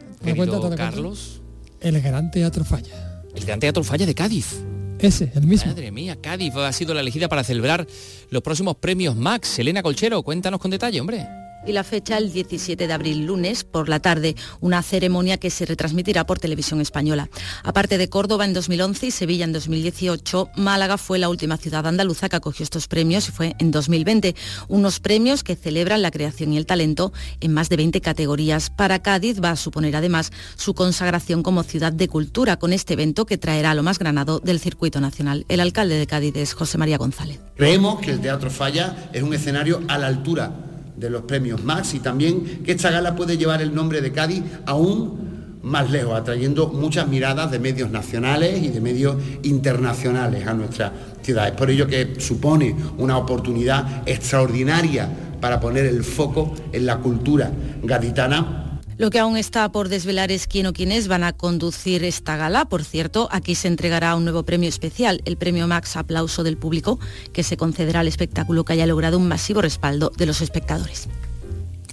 Carlos, 0.75 1.41
El 1.79 2.01
Gran 2.01 2.29
Teatro 2.31 2.65
Falla. 2.65 3.23
el 3.33 3.45
Gran 3.45 3.59
Teatro 3.59 3.83
Falla 3.83 4.05
de 4.05 4.13
Cádiz. 4.13 4.57
Ese, 4.99 5.31
el 5.35 5.45
mismo. 5.45 5.71
Madre 5.71 5.91
mía, 5.91 6.17
Cádiz 6.19 6.53
ha 6.55 6.73
sido 6.73 6.93
la 6.93 7.01
elegida 7.01 7.29
para 7.29 7.43
celebrar 7.43 7.87
los 8.29 8.41
próximos 8.41 8.75
premios 8.77 9.15
Max. 9.15 9.59
Elena 9.59 9.83
Colchero, 9.83 10.23
cuéntanos 10.23 10.59
con 10.59 10.71
detalle, 10.71 10.99
hombre. 10.99 11.25
Y 11.67 11.73
la 11.73 11.83
fecha 11.83 12.17
el 12.17 12.31
17 12.31 12.87
de 12.87 12.93
abril, 12.93 13.25
lunes, 13.25 13.65
por 13.65 13.89
la 13.89 13.99
tarde, 13.99 14.37
una 14.61 14.81
ceremonia 14.81 15.35
que 15.35 15.49
se 15.49 15.65
retransmitirá 15.65 16.25
por 16.25 16.39
televisión 16.39 16.79
española. 16.79 17.29
Aparte 17.61 17.97
de 17.97 18.07
Córdoba 18.07 18.45
en 18.45 18.53
2011 18.53 19.07
y 19.07 19.11
Sevilla 19.11 19.43
en 19.43 19.51
2018, 19.51 20.51
Málaga 20.55 20.97
fue 20.97 21.19
la 21.19 21.27
última 21.27 21.57
ciudad 21.57 21.85
andaluza 21.85 22.29
que 22.29 22.37
acogió 22.37 22.63
estos 22.63 22.87
premios 22.87 23.27
y 23.27 23.33
fue 23.33 23.53
en 23.59 23.71
2020. 23.71 24.33
Unos 24.69 25.01
premios 25.01 25.43
que 25.43 25.57
celebran 25.57 26.01
la 26.01 26.09
creación 26.09 26.53
y 26.53 26.57
el 26.57 26.65
talento 26.65 27.11
en 27.41 27.51
más 27.51 27.67
de 27.67 27.75
20 27.75 27.99
categorías. 27.99 28.69
Para 28.69 29.01
Cádiz 29.01 29.43
va 29.43 29.51
a 29.51 29.57
suponer 29.57 29.97
además 29.97 30.31
su 30.55 30.73
consagración 30.73 31.43
como 31.43 31.63
ciudad 31.63 31.91
de 31.91 32.07
cultura 32.07 32.59
con 32.59 32.71
este 32.71 32.93
evento 32.93 33.25
que 33.25 33.37
traerá 33.37 33.73
lo 33.73 33.83
más 33.83 33.99
granado 33.99 34.39
del 34.39 34.61
circuito 34.61 35.01
nacional. 35.01 35.45
El 35.49 35.59
alcalde 35.59 35.95
de 35.99 36.07
Cádiz 36.07 36.37
es 36.37 36.53
José 36.53 36.77
María 36.77 36.97
González. 36.97 37.41
Creemos 37.57 37.99
que 37.99 38.11
el 38.11 38.21
Teatro 38.21 38.49
Falla 38.49 39.09
es 39.11 39.21
un 39.21 39.33
escenario 39.33 39.81
a 39.89 39.97
la 39.97 40.07
altura 40.07 40.53
de 40.97 41.09
los 41.09 41.23
premios 41.23 41.63
Max 41.63 41.93
y 41.93 41.99
también 41.99 42.63
que 42.63 42.73
esta 42.73 42.91
gala 42.91 43.15
puede 43.15 43.37
llevar 43.37 43.61
el 43.61 43.73
nombre 43.73 44.01
de 44.01 44.11
Cádiz 44.11 44.43
aún 44.65 45.27
más 45.63 45.91
lejos, 45.91 46.13
atrayendo 46.13 46.69
muchas 46.69 47.07
miradas 47.07 47.51
de 47.51 47.59
medios 47.59 47.89
nacionales 47.91 48.63
y 48.63 48.69
de 48.69 48.79
medios 48.79 49.17
internacionales 49.43 50.47
a 50.47 50.53
nuestra 50.53 50.93
ciudad. 51.21 51.47
Es 51.47 51.53
por 51.53 51.69
ello 51.69 51.87
que 51.87 52.15
supone 52.19 52.75
una 52.97 53.17
oportunidad 53.17 54.03
extraordinaria 54.05 55.09
para 55.41 55.59
poner 55.59 55.85
el 55.85 56.03
foco 56.03 56.53
en 56.71 56.85
la 56.85 56.97
cultura 56.97 57.51
gaditana 57.83 58.66
Lo 58.97 59.11
que 59.11 59.19
aún 59.19 59.37
está 59.37 59.71
por 59.71 59.89
desvelar 59.89 60.31
es 60.31 60.47
quién 60.47 60.65
o 60.65 60.73
quiénes 60.73 61.07
van 61.07 61.23
a 61.23 61.33
conducir 61.33 62.03
esta 62.03 62.35
gala. 62.35 62.65
Por 62.65 62.83
cierto, 62.83 63.29
aquí 63.31 63.53
se 63.53 63.67
entregará 63.67 64.15
un 64.15 64.23
nuevo 64.23 64.43
premio 64.43 64.67
especial, 64.67 65.21
el 65.25 65.37
premio 65.37 65.67
Max 65.67 65.95
Aplauso 65.95 66.43
del 66.43 66.57
Público, 66.57 66.99
que 67.31 67.43
se 67.43 67.57
concederá 67.57 67.99
al 67.99 68.07
espectáculo 68.07 68.65
que 68.65 68.73
haya 68.73 68.87
logrado 68.87 69.19
un 69.19 69.27
masivo 69.27 69.61
respaldo 69.61 70.11
de 70.17 70.25
los 70.25 70.41
espectadores. 70.41 71.07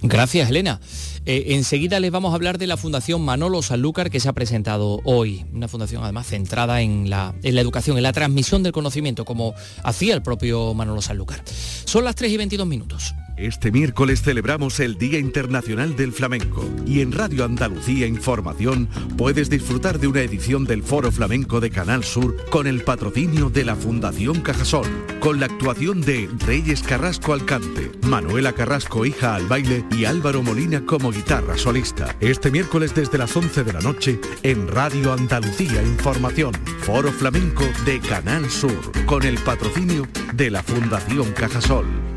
Gracias, 0.01 0.49
Elena. 0.49 0.79
Eh, 1.25 1.55
enseguida 1.55 1.99
les 1.99 2.11
vamos 2.11 2.31
a 2.31 2.35
hablar 2.35 2.57
de 2.57 2.67
la 2.67 2.77
Fundación 2.77 3.21
Manolo 3.21 3.61
Sanlúcar 3.61 4.09
que 4.09 4.19
se 4.19 4.27
ha 4.27 4.33
presentado 4.33 5.01
hoy. 5.03 5.45
Una 5.53 5.67
fundación 5.67 6.03
además 6.03 6.27
centrada 6.27 6.81
en 6.81 7.09
la, 7.09 7.35
en 7.43 7.55
la 7.55 7.61
educación, 7.61 7.97
en 7.97 8.03
la 8.03 8.13
transmisión 8.13 8.63
del 8.63 8.71
conocimiento, 8.71 9.25
como 9.25 9.53
hacía 9.83 10.13
el 10.15 10.21
propio 10.21 10.73
Manolo 10.73 11.01
Sanlúcar. 11.01 11.43
Son 11.85 12.03
las 12.03 12.15
3 12.15 12.31
y 12.31 12.37
22 12.37 12.67
minutos. 12.67 13.15
Este 13.37 13.69
miércoles 13.69 14.21
celebramos 14.21 14.79
el 14.79 14.97
Día 14.97 15.19
Internacional 15.19 15.97
del 15.97 16.13
Flamenco 16.13 16.63
y 16.85 17.01
en 17.01 17.11
Radio 17.11 17.43
Andalucía 17.43 18.07
Información 18.07 18.87
puedes 19.17 19.49
disfrutar 19.49 19.99
de 19.99 20.07
una 20.07 20.21
edición 20.21 20.63
del 20.63 20.83
Foro 20.83 21.11
Flamenco 21.11 21.59
de 21.59 21.69
Canal 21.69 22.05
Sur 22.05 22.37
con 22.49 22.65
el 22.65 22.83
patrocinio 22.83 23.49
de 23.49 23.65
la 23.65 23.75
Fundación 23.75 24.39
Cajasol, 24.39 24.87
con 25.19 25.41
la 25.41 25.47
actuación 25.47 25.99
de 25.99 26.29
Reyes 26.45 26.81
Carrasco 26.81 27.33
al 27.33 27.43
cante, 27.43 27.91
Manuela 28.07 28.53
Carrasco 28.53 29.05
hija 29.05 29.35
al 29.35 29.47
baile 29.47 29.83
y 29.91 30.05
Álvaro 30.05 30.41
Molina 30.41 30.85
como 30.85 31.11
guitarra 31.11 31.57
solista. 31.57 32.15
Este 32.21 32.51
miércoles 32.51 32.95
desde 32.95 33.17
las 33.17 33.35
11 33.35 33.65
de 33.65 33.73
la 33.73 33.81
noche 33.81 34.17
en 34.43 34.65
Radio 34.69 35.11
Andalucía 35.11 35.83
Información, 35.83 36.53
Foro 36.79 37.11
Flamenco 37.11 37.65
de 37.85 37.99
Canal 37.99 38.49
Sur, 38.49 38.93
con 39.05 39.23
el 39.23 39.37
patrocinio 39.39 40.07
de 40.33 40.51
la 40.51 40.63
Fundación 40.63 41.33
Cajasol. 41.33 42.14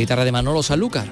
Guitarra 0.00 0.24
de 0.24 0.32
Manolo 0.32 0.62
Sanlúcar. 0.62 1.08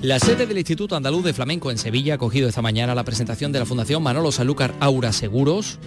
La 0.00 0.18
sede 0.18 0.46
del 0.46 0.56
Instituto 0.56 0.96
Andaluz 0.96 1.22
de 1.22 1.34
Flamenco 1.34 1.70
en 1.70 1.76
Sevilla 1.76 2.14
ha 2.14 2.16
acogido 2.16 2.48
esta 2.48 2.62
mañana 2.62 2.94
la 2.94 3.04
presentación 3.04 3.52
de 3.52 3.58
la 3.58 3.66
Fundación 3.66 4.02
Manolo 4.02 4.32
Sanlúcar 4.32 4.74
Aura 4.80 5.12
Seguros, 5.12 5.78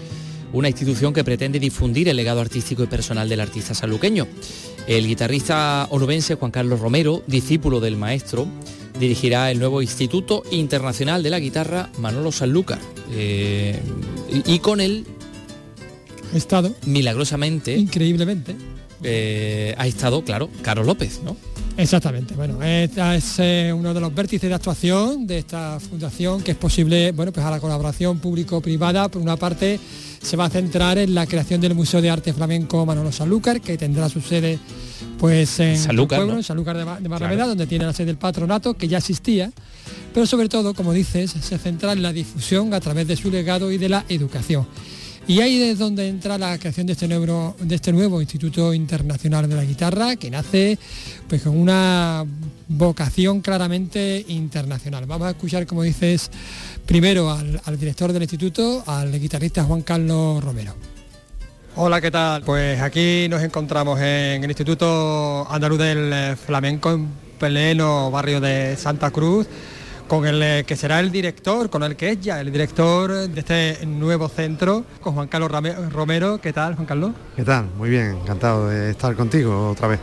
una 0.53 0.67
institución 0.69 1.13
que 1.13 1.23
pretende 1.23 1.59
difundir 1.59 2.09
el 2.09 2.17
legado 2.17 2.41
artístico 2.41 2.83
y 2.83 2.87
personal 2.87 3.29
del 3.29 3.39
artista 3.39 3.73
sanluqueño. 3.73 4.27
El 4.87 5.07
guitarrista 5.07 5.87
onubense 5.91 6.35
Juan 6.35 6.51
Carlos 6.51 6.79
Romero, 6.79 7.23
discípulo 7.27 7.79
del 7.79 7.97
maestro, 7.97 8.47
dirigirá 8.99 9.51
el 9.51 9.59
nuevo 9.59 9.81
Instituto 9.81 10.43
Internacional 10.51 11.23
de 11.23 11.29
la 11.29 11.39
Guitarra 11.39 11.89
Manolo 11.97 12.31
Sanlúcar. 12.31 12.79
Eh, 13.11 13.79
y, 14.45 14.53
y 14.55 14.59
con 14.59 14.81
él, 14.81 15.05
Ha 16.33 16.37
estado, 16.37 16.73
milagrosamente, 16.85 17.75
increíblemente. 17.75 18.55
eh, 19.03 19.75
ha 19.77 19.85
estado, 19.87 20.23
claro, 20.23 20.49
Carlos 20.61 20.85
López, 20.85 21.19
¿no? 21.25 21.35
Exactamente, 21.77 22.35
bueno, 22.35 22.61
es 22.63 22.91
eh, 23.39 23.73
uno 23.73 23.93
de 23.93 23.99
los 23.99 24.13
vértices 24.13 24.49
de 24.49 24.53
actuación 24.55 25.25
de 25.25 25.39
esta 25.39 25.79
fundación 25.79 26.41
que 26.43 26.51
es 26.51 26.57
posible, 26.57 27.11
bueno, 27.11 27.31
pues 27.31 27.45
a 27.45 27.49
la 27.49 27.59
colaboración 27.59 28.19
público-privada, 28.19 29.09
por 29.09 29.21
una 29.21 29.37
parte 29.37 29.79
se 30.21 30.37
va 30.37 30.45
a 30.45 30.49
centrar 30.49 30.97
en 30.97 31.13
la 31.15 31.25
creación 31.25 31.61
del 31.61 31.73
Museo 31.75 32.01
de 32.01 32.09
Arte 32.09 32.31
Flamenco 32.33 32.85
Manolo 32.85 33.11
Sanlúcar, 33.11 33.59
que 33.61 33.77
tendrá 33.77 34.07
su 34.09 34.21
sede 34.21 34.59
pues 35.17 35.59
en 35.59 35.77
Sanlúcar, 35.77 36.19
pueblo, 36.19 36.33
¿no? 36.33 36.39
en 36.39 36.43
Sanlúcar 36.43 36.77
de, 36.77 36.83
Ba- 36.83 36.99
de 36.99 37.07
Barrameda, 37.09 37.47
donde 37.47 37.67
tiene 37.67 37.85
la 37.85 37.93
sede 37.93 38.07
del 38.07 38.17
patronato, 38.17 38.75
que 38.75 38.87
ya 38.87 38.99
existía, 38.99 39.51
pero 40.13 40.25
sobre 40.27 40.47
todo, 40.49 40.73
como 40.73 40.93
dices, 40.93 41.31
se 41.31 41.57
centra 41.57 41.93
en 41.93 42.01
la 42.03 42.13
difusión 42.13 42.73
a 42.73 42.79
través 42.79 43.07
de 43.07 43.15
su 43.15 43.31
legado 43.31 43.71
y 43.71 43.77
de 43.77 43.89
la 43.89 44.05
educación. 44.09 44.67
Y 45.27 45.39
ahí 45.39 45.61
es 45.61 45.77
donde 45.77 46.07
entra 46.07 46.37
la 46.39 46.57
creación 46.57 46.87
de 46.87 46.93
este 46.93 47.07
nuevo, 47.07 47.55
de 47.59 47.75
este 47.75 47.91
nuevo 47.93 48.19
Instituto 48.21 48.73
Internacional 48.73 49.47
de 49.47 49.55
la 49.55 49.63
Guitarra, 49.63 50.15
que 50.15 50.31
nace 50.31 50.79
pues 51.27 51.43
con 51.43 51.55
una 51.57 52.25
vocación 52.67 53.41
claramente 53.41 54.25
internacional. 54.27 55.05
Vamos 55.05 55.27
a 55.27 55.31
escuchar, 55.31 55.67
como 55.67 55.83
dices, 55.83 56.31
primero 56.85 57.31
al, 57.31 57.61
al 57.65 57.79
director 57.79 58.11
del 58.13 58.23
instituto, 58.23 58.83
al 58.87 59.11
guitarrista 59.19 59.63
Juan 59.63 59.81
Carlos 59.81 60.43
Romero. 60.43 60.73
Hola, 61.75 62.01
¿qué 62.01 62.11
tal? 62.11 62.43
Pues 62.43 62.81
aquí 62.81 63.27
nos 63.29 63.41
encontramos 63.41 63.97
en 63.99 64.43
el 64.43 64.49
Instituto 64.49 65.47
Andaluz 65.49 65.79
del 65.79 66.11
eh, 66.11 66.35
Flamenco, 66.35 66.91
en 66.91 67.07
pleno 67.39 68.11
barrio 68.11 68.41
de 68.41 68.75
Santa 68.75 69.09
Cruz, 69.09 69.47
con 70.05 70.27
el 70.27 70.43
eh, 70.43 70.63
que 70.67 70.75
será 70.75 70.99
el 70.99 71.13
director, 71.13 71.69
con 71.69 71.83
el 71.83 71.95
que 71.95 72.11
es 72.11 72.19
ya 72.19 72.41
el 72.41 72.51
director 72.51 73.29
de 73.29 73.39
este 73.39 73.85
nuevo 73.85 74.27
centro, 74.27 74.83
con 74.99 75.13
Juan 75.13 75.29
Carlos 75.29 75.49
Romero. 75.93 76.41
¿Qué 76.41 76.51
tal, 76.51 76.75
Juan 76.75 76.85
Carlos? 76.85 77.11
¿Qué 77.37 77.45
tal? 77.45 77.67
Muy 77.77 77.89
bien, 77.89 78.17
encantado 78.21 78.67
de 78.67 78.91
estar 78.91 79.15
contigo 79.15 79.69
otra 79.69 79.87
vez. 79.87 79.99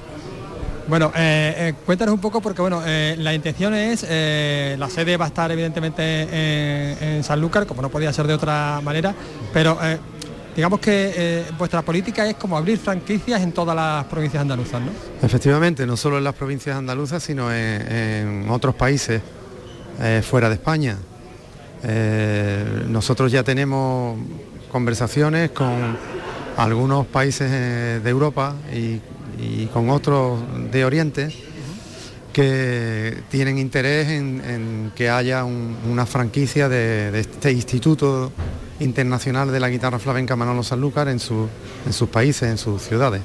Bueno, 0.88 1.12
eh, 1.14 1.55
eh, 1.59 1.74
cuéntanos 1.85 2.14
un 2.14 2.20
poco 2.20 2.40
porque 2.40 2.62
bueno, 2.62 2.83
eh, 2.87 3.14
la 3.18 3.35
intención 3.35 3.74
es, 3.74 4.03
la 4.03 4.88
sede 4.88 5.18
va 5.18 5.27
a 5.27 5.29
estar 5.29 5.53
evidentemente 5.53 6.22
en, 6.22 7.05
en 7.16 7.24
Sanlúcar, 7.24 7.66
como 7.66 7.83
no 7.83 7.90
podía 7.90 8.11
ser 8.11 8.27
de 8.27 8.33
otra 8.33 8.81
manera, 8.83 9.14
pero 9.53 9.79
digamos 10.57 10.81
que 10.81 11.44
vuestra 11.59 11.83
política 11.83 12.27
es 12.27 12.37
como 12.37 12.57
abrir 12.57 12.79
franquicias 12.79 13.42
en 13.42 13.53
todas 13.53 13.77
las 13.77 14.07
provincias 14.07 14.40
andaluzas, 14.40 14.81
¿no? 14.81 14.90
Efectivamente, 15.22 15.87
no 15.87 15.94
solo 15.96 16.16
en 16.16 16.24
las 16.24 16.35
provincias 16.35 16.77
andaluzas, 16.77 17.22
sino 17.22 17.53
en, 17.53 17.92
en 17.92 18.51
otros 18.51 18.74
países 18.74 19.20
fuera 20.22 20.48
de 20.48 20.55
España. 20.55 20.96
Nosotros 22.88 23.31
ya 23.31 23.42
tenemos 23.42 24.18
conversaciones 24.72 25.51
con 25.51 25.98
algunos 26.57 27.07
países 27.07 27.51
de 28.03 28.11
Europa 28.11 28.55
y, 28.74 29.01
y 29.38 29.66
con 29.66 29.90
otros 29.90 30.40
de 30.70 30.85
Oriente 30.85 31.33
que 32.33 33.22
tienen 33.31 33.59
interés 33.59 34.09
en, 34.09 34.92
que 34.94 35.11
haya 35.11 35.44
una 35.44 36.07
franquicia 36.07 36.68
de, 36.68 37.18
este 37.18 37.51
instituto 37.51 38.31
internacional 38.81 39.51
de 39.51 39.59
la 39.59 39.68
guitarra 39.68 39.98
flamenca 39.98 40.37
Manolo 40.37 40.62
Sanlúcar 40.62 41.09
en, 41.09 41.18
su, 41.18 41.48
en 41.85 41.92
sus 41.92 42.09
países, 42.09 42.48
en 42.48 42.59
sus 42.59 42.83
ciudades. 42.83 43.22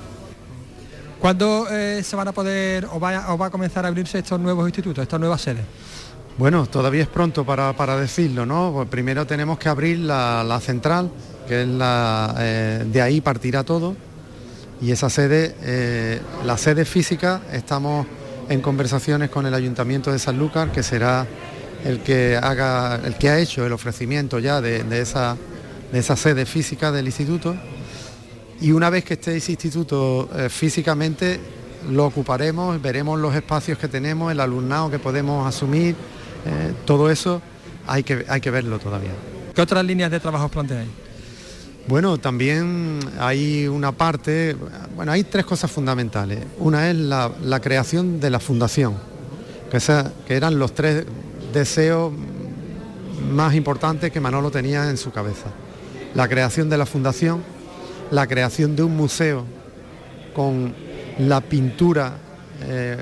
¿Cuándo 1.19 1.67
eh, 1.71 2.01
se 2.03 2.15
van 2.15 2.27
a 2.27 2.31
poder 2.31 2.87
o 2.91 2.99
va, 2.99 3.45
a 3.45 3.49
comenzar 3.49 3.85
a 3.85 3.89
abrirse 3.89 4.19
estos 4.19 4.39
nuevos 4.39 4.67
institutos, 4.67 5.01
estas 5.03 5.19
nuevas 5.19 5.41
sedes? 5.41 5.63
Bueno, 6.37 6.65
todavía 6.65 7.03
es 7.03 7.07
pronto 7.07 7.45
para, 7.45 7.97
decirlo, 7.97 8.45
¿no? 8.45 8.71
Pues 8.73 8.89
primero 8.89 9.27
tenemos 9.27 9.59
que 9.59 9.69
abrir 9.69 9.99
la, 9.99 10.59
central, 10.59 11.11
que 11.47 11.61
es 11.61 11.67
la, 11.67 12.35
eh, 12.39 12.85
de 12.91 13.01
ahí 13.01 13.21
partirá 13.21 13.63
todo, 13.63 13.95
y 14.83 14.91
esa 14.91 15.09
sede, 15.09 15.55
eh, 15.61 16.19
la 16.45 16.57
sede 16.57 16.83
física, 16.83 17.41
estamos 17.53 18.05
en 18.49 18.59
conversaciones 18.59 19.29
con 19.29 19.45
el 19.45 19.53
Ayuntamiento 19.53 20.11
de 20.11 20.19
Sanlúcar, 20.19 20.73
que 20.73 20.83
será 20.83 21.25
el 21.85 22.01
que 22.01 22.35
haga, 22.35 22.99
el 23.05 23.15
que 23.15 23.29
ha 23.29 23.39
hecho 23.39 23.65
el 23.65 23.71
ofrecimiento 23.71 24.39
ya 24.39 24.59
de, 24.59 24.83
esa, 24.99 25.37
de 25.89 25.99
esa 25.99 26.17
sede 26.17 26.45
física 26.45 26.91
del 26.91 27.05
instituto. 27.05 27.55
Y 28.59 28.73
una 28.73 28.89
vez 28.89 29.05
que 29.05 29.13
esté 29.13 29.37
ese 29.37 29.53
instituto 29.53 30.29
eh, 30.35 30.49
físicamente, 30.49 31.39
lo 31.89 32.05
ocuparemos, 32.05 32.81
veremos 32.81 33.17
los 33.17 33.33
espacios 33.33 33.77
que 33.77 33.87
tenemos, 33.87 34.33
el 34.33 34.41
alumnado 34.41 34.91
que 34.91 34.99
podemos 34.99 35.47
asumir, 35.47 35.95
eh, 36.45 36.73
todo 36.83 37.09
eso 37.09 37.41
hay 37.87 38.03
que, 38.03 38.25
hay 38.27 38.41
que 38.41 38.51
verlo 38.51 38.79
todavía. 38.79 39.11
¿Qué 39.55 39.61
otras 39.61 39.85
líneas 39.85 40.11
de 40.11 40.19
trabajo 40.19 40.49
planteáis? 40.49 41.02
Bueno, 41.85 42.17
también 42.17 42.99
hay 43.19 43.67
una 43.67 43.91
parte, 43.91 44.55
bueno, 44.95 45.11
hay 45.11 45.25
tres 45.25 45.45
cosas 45.45 45.69
fundamentales. 45.69 46.39
Una 46.59 46.89
es 46.89 46.95
la, 46.95 47.59
creación 47.61 48.21
de 48.21 48.29
la 48.29 48.39
fundación, 48.39 48.95
que, 49.69 49.79
que 50.25 50.33
eran 50.33 50.57
los 50.57 50.73
tres 50.73 51.05
deseos 51.51 52.13
más 53.33 53.53
importantes 53.53 54.13
que 54.13 54.21
Manolo 54.21 54.49
tenía 54.49 54.89
en 54.89 54.95
su 54.95 55.11
cabeza. 55.11 55.47
La 56.15 56.29
creación 56.29 56.69
de 56.69 56.77
la 56.77 56.85
fundación, 56.85 57.43
la 58.11 58.27
creación 58.27 58.77
de 58.77 58.83
un 58.83 58.95
museo 58.95 59.43
con 60.33 60.73
la 61.19 61.41
pintura, 61.41 62.13
eh, 62.61 62.97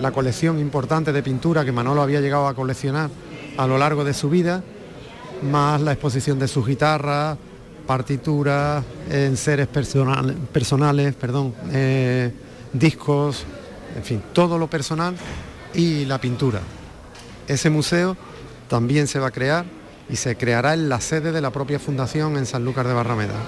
la 0.00 0.12
colección 0.12 0.58
importante 0.58 1.12
de 1.12 1.22
pintura 1.22 1.62
que 1.62 1.72
Manolo 1.72 2.00
había 2.00 2.22
llegado 2.22 2.48
a 2.48 2.54
coleccionar 2.54 3.10
a 3.58 3.66
lo 3.66 3.76
largo 3.76 4.02
de 4.02 4.14
su 4.14 4.30
vida, 4.30 4.62
más 5.42 5.80
la 5.82 5.92
exposición 5.92 6.38
de 6.38 6.48
sus 6.48 6.66
guitarras, 6.66 7.36
partituras, 7.88 8.84
en 9.10 9.38
seres 9.38 9.66
personales, 9.66 11.14
perdón, 11.14 11.54
eh, 11.72 12.30
discos, 12.70 13.44
en 13.96 14.04
fin, 14.04 14.22
todo 14.34 14.58
lo 14.58 14.68
personal 14.68 15.16
y 15.72 16.04
la 16.04 16.20
pintura. 16.20 16.60
Ese 17.48 17.70
museo 17.70 18.14
también 18.68 19.06
se 19.06 19.18
va 19.18 19.28
a 19.28 19.30
crear 19.30 19.64
y 20.10 20.16
se 20.16 20.36
creará 20.36 20.74
en 20.74 20.90
la 20.90 21.00
sede 21.00 21.32
de 21.32 21.40
la 21.40 21.48
propia 21.48 21.78
fundación 21.78 22.36
en 22.36 22.44
Sanlúcar 22.44 22.86
de 22.86 22.92
Barrameda. 22.92 23.40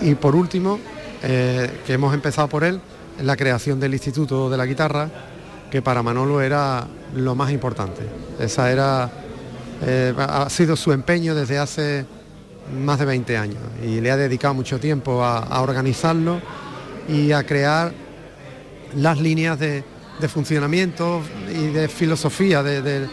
Y 0.00 0.14
por 0.14 0.34
último, 0.34 0.78
eh, 1.22 1.82
que 1.86 1.92
hemos 1.92 2.14
empezado 2.14 2.48
por 2.48 2.64
él, 2.64 2.80
la 3.22 3.36
creación 3.36 3.78
del 3.78 3.92
Instituto 3.92 4.48
de 4.48 4.56
la 4.56 4.64
Guitarra, 4.64 5.10
que 5.70 5.82
para 5.82 6.02
Manolo 6.02 6.40
era 6.40 6.86
lo 7.14 7.34
más 7.34 7.50
importante. 7.50 8.08
Esa 8.40 8.72
era, 8.72 9.10
eh, 9.82 10.14
ha 10.16 10.48
sido 10.48 10.76
su 10.76 10.92
empeño 10.92 11.34
desde 11.34 11.58
hace 11.58 12.15
más 12.74 12.98
de 12.98 13.04
20 13.04 13.36
años 13.36 13.58
y 13.82 14.00
le 14.00 14.10
ha 14.10 14.16
dedicado 14.16 14.54
mucho 14.54 14.78
tiempo 14.80 15.22
a, 15.22 15.60
organizarlo 15.60 16.40
y 17.08 17.32
a 17.32 17.44
crear 17.44 17.92
las 18.96 19.20
líneas 19.20 19.58
de, 19.58 19.84
funcionamiento 20.28 21.20
y 21.54 21.68
de 21.68 21.88
filosofía 21.88 22.62
del 22.62 23.08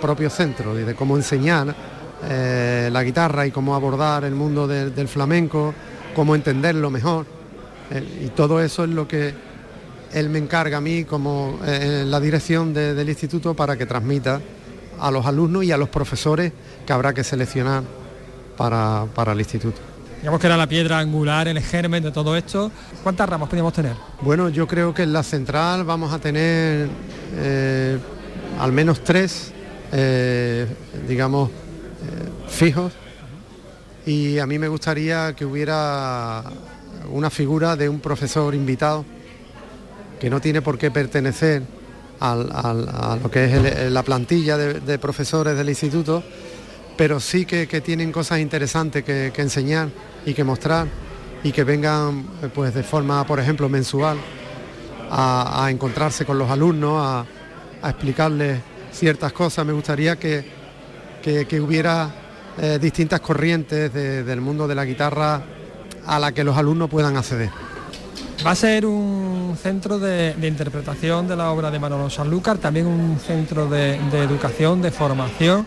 propio 0.00 0.30
centro 0.30 0.78
y 0.78 0.84
de 0.84 0.94
cómo 0.94 1.16
enseñar 1.16 1.74
eh, 2.28 2.90
la 2.92 3.02
guitarra 3.02 3.46
y 3.46 3.50
cómo 3.50 3.74
abordar 3.74 4.24
el 4.24 4.34
mundo 4.34 4.66
del 4.66 5.08
flamenco, 5.08 5.74
cómo 6.14 6.34
entenderlo 6.34 6.90
mejor. 6.90 7.26
Eh, 7.90 8.24
y 8.26 8.28
todo 8.28 8.60
eso 8.62 8.84
es 8.84 8.90
lo 8.90 9.06
que 9.06 9.34
él 10.12 10.28
me 10.28 10.38
encarga 10.38 10.78
a 10.78 10.80
mí 10.80 11.04
como 11.04 11.58
eh, 11.64 12.04
la 12.06 12.20
dirección 12.20 12.74
del 12.74 13.08
instituto 13.08 13.54
para 13.54 13.76
que 13.76 13.86
transmita 13.86 14.40
a 14.98 15.10
los 15.10 15.24
alumnos 15.24 15.64
y 15.64 15.72
a 15.72 15.76
los 15.76 15.88
profesores 15.88 16.52
que 16.84 16.92
habrá 16.92 17.14
que 17.14 17.24
seleccionar 17.24 17.99
para, 18.60 19.32
el 19.32 19.38
instituto. 19.38 19.80
Digamos 20.18 20.38
que 20.38 20.46
era 20.46 20.56
la 20.58 20.66
piedra 20.66 20.98
angular, 20.98 21.48
el 21.48 21.60
germen 21.60 22.02
de 22.02 22.10
todo 22.10 22.36
esto. 22.36 22.70
¿Cuántas 23.02 23.26
ramas 23.26 23.48
podríamos 23.48 23.72
tener? 23.72 23.94
Bueno, 24.20 24.50
yo 24.50 24.66
creo 24.66 24.92
que 24.92 25.04
en 25.04 25.14
la 25.14 25.22
central 25.22 25.84
vamos 25.84 26.12
a 26.12 26.18
tener 26.18 26.86
eh, 27.36 27.98
al 28.58 28.72
menos 28.72 29.02
tres, 29.02 29.52
eh, 29.92 30.66
digamos, 31.08 31.48
eh, 31.48 31.52
fijos. 32.48 32.92
Y 34.04 34.38
a 34.38 34.46
mí 34.46 34.58
me 34.58 34.68
gustaría 34.68 35.32
que 35.34 35.46
hubiera 35.46 36.42
una 37.10 37.30
figura 37.30 37.76
de 37.76 37.88
un 37.88 38.00
profesor 38.00 38.54
invitado 38.54 39.06
que 40.20 40.28
no 40.28 40.38
tiene 40.38 40.60
por 40.60 40.76
qué 40.76 40.90
pertenecer 40.90 41.62
a 42.20 43.18
lo 43.22 43.30
que 43.30 43.44
es 43.46 43.90
la 43.90 44.02
plantilla 44.02 44.58
de 44.58 44.98
profesores 44.98 45.56
del 45.56 45.70
instituto, 45.70 46.22
pero 47.00 47.18
sí 47.18 47.46
que, 47.46 47.66
tienen 47.80 48.12
cosas 48.12 48.40
interesantes 48.40 49.02
que, 49.02 49.32
enseñar 49.34 49.88
y 50.26 50.34
que 50.34 50.44
mostrar 50.44 50.86
y 51.42 51.50
que 51.50 51.64
vengan 51.64 52.26
eh, 52.42 52.50
pues 52.54 52.74
de 52.74 52.82
forma, 52.82 53.24
por 53.24 53.40
ejemplo, 53.40 53.70
mensual 53.70 54.18
a, 55.10 55.66
encontrarse 55.70 56.26
con 56.26 56.36
los 56.36 56.50
alumnos, 56.50 57.02
a, 57.02 57.88
explicarles 57.88 58.60
ciertas 58.92 59.32
cosas. 59.32 59.64
Me 59.64 59.72
gustaría 59.72 60.16
que, 60.16 60.44
hubiera 61.58 62.10
eh, 62.58 62.78
distintas 62.78 63.20
corrientes 63.20 63.90
del 63.94 64.42
mundo 64.42 64.68
de 64.68 64.74
la 64.74 64.84
guitarra 64.84 65.40
a 66.04 66.18
la 66.18 66.32
que 66.32 66.44
los 66.44 66.54
alumnos 66.54 66.90
puedan 66.90 67.16
acceder. 67.16 67.48
Va 68.44 68.50
a 68.50 68.54
ser 68.54 68.84
un 68.84 69.56
centro 69.56 69.98
de, 69.98 70.34
interpretación 70.42 71.26
de 71.26 71.36
la 71.36 71.50
obra 71.50 71.70
de 71.70 71.78
Manolo 71.78 72.10
Sanlúcar, 72.10 72.58
también 72.58 72.86
un 72.86 73.18
centro 73.18 73.70
de 73.70 73.96
educación, 74.22 74.82
de 74.82 74.90
formación 74.90 75.66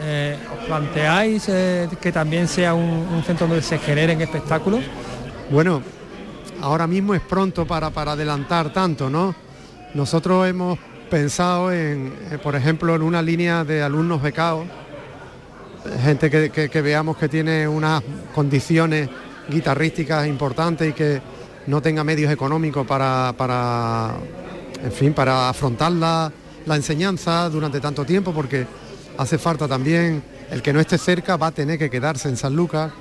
eh, 0.00 0.38
¿Os 0.52 0.66
planteáis 0.66 1.48
eh, 1.48 1.88
que 2.00 2.12
también 2.12 2.46
sea 2.46 2.74
un, 2.74 3.22
centro 3.26 3.46
donde 3.46 3.62
se 3.62 3.78
generen 3.78 4.20
espectáculos? 4.20 4.80
Bueno, 5.50 5.82
ahora 6.60 6.86
mismo 6.86 7.14
es 7.14 7.20
pronto 7.20 7.66
para, 7.66 7.90
para 7.90 8.12
adelantar 8.12 8.72
tanto, 8.72 9.10
¿no? 9.10 9.34
Nosotros 9.94 10.46
hemos 10.46 10.78
pensado 11.10 11.72
en, 11.72 12.12
eh, 12.30 12.38
por 12.38 12.54
ejemplo, 12.54 12.94
en 12.94 13.02
una 13.02 13.22
línea 13.22 13.64
de 13.64 13.82
alumnos 13.82 14.22
becados, 14.22 14.66
gente 16.02 16.30
que, 16.30 16.82
veamos 16.82 17.16
que 17.16 17.28
tiene 17.28 17.66
unas 17.66 18.02
condiciones 18.34 19.08
guitarrísticas 19.48 20.26
importantes 20.26 20.90
y 20.90 20.92
que 20.92 21.20
no 21.66 21.80
tenga 21.80 22.04
medios 22.04 22.30
económicos 22.30 22.86
para, 22.86 23.32
para 23.36 24.14
en 24.84 24.92
fin, 24.92 25.14
para 25.14 25.48
afrontar 25.48 25.92
la, 25.92 26.30
la 26.66 26.76
enseñanza 26.76 27.48
durante 27.48 27.80
tanto 27.80 28.04
tiempo, 28.04 28.32
porque 28.32 28.66
hace 29.18 29.36
falta 29.36 29.68
también, 29.68 30.22
el 30.50 30.62
que 30.62 30.72
no 30.72 30.80
esté 30.80 30.96
cerca 30.96 31.36
va 31.36 31.48
a 31.48 31.52
tener 31.52 31.78
que 31.78 31.90
quedarse 31.90 32.28
en 32.28 32.36
San 32.36 32.54
Lucas 32.54 32.92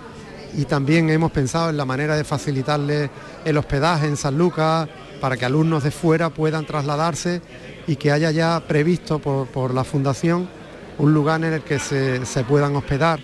y 0.56 0.66
también 0.66 1.10
hemos 1.10 1.32
pensado 1.32 1.70
en 1.70 1.78
la 1.78 1.86
manera 1.86 2.16
de 2.16 2.24
facilitarle 2.24 3.10
el 3.46 3.58
hospedaje 3.58 4.08
en 4.08 4.18
San 4.18 4.38
Lucas 4.38 4.90
para 5.22 5.38
que 5.38 5.46
alumnos 5.46 5.84
de 5.84 5.92
fuera 5.92 6.30
puedan 6.30 6.66
trasladarse 6.66 7.42
y 7.86 7.96
que 7.96 8.12
haya 8.12 8.32
ya 8.32 8.62
previsto 8.68 9.20
por, 9.20 9.74
la 9.74 9.84
Fundación 9.84 10.50
un 10.98 11.14
lugar 11.14 11.44
en 11.44 11.54
el 11.54 11.62
que 11.62 11.78
se, 11.78 12.44
puedan 12.48 12.76
hospedar. 12.76 13.20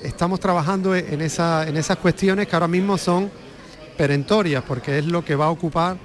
Estamos 0.00 0.38
trabajando 0.38 0.94
en, 0.94 1.20
esa, 1.20 1.66
en 1.66 1.76
esas 1.76 1.96
cuestiones 1.96 2.46
que 2.46 2.54
ahora 2.54 2.68
mismo 2.68 2.96
son 2.96 3.30
perentorias 3.96 4.62
porque 4.62 4.98
es 4.98 5.06
lo 5.06 5.24
que 5.24 5.34
va 5.34 5.46
a 5.46 5.50
ocupar 5.50 5.96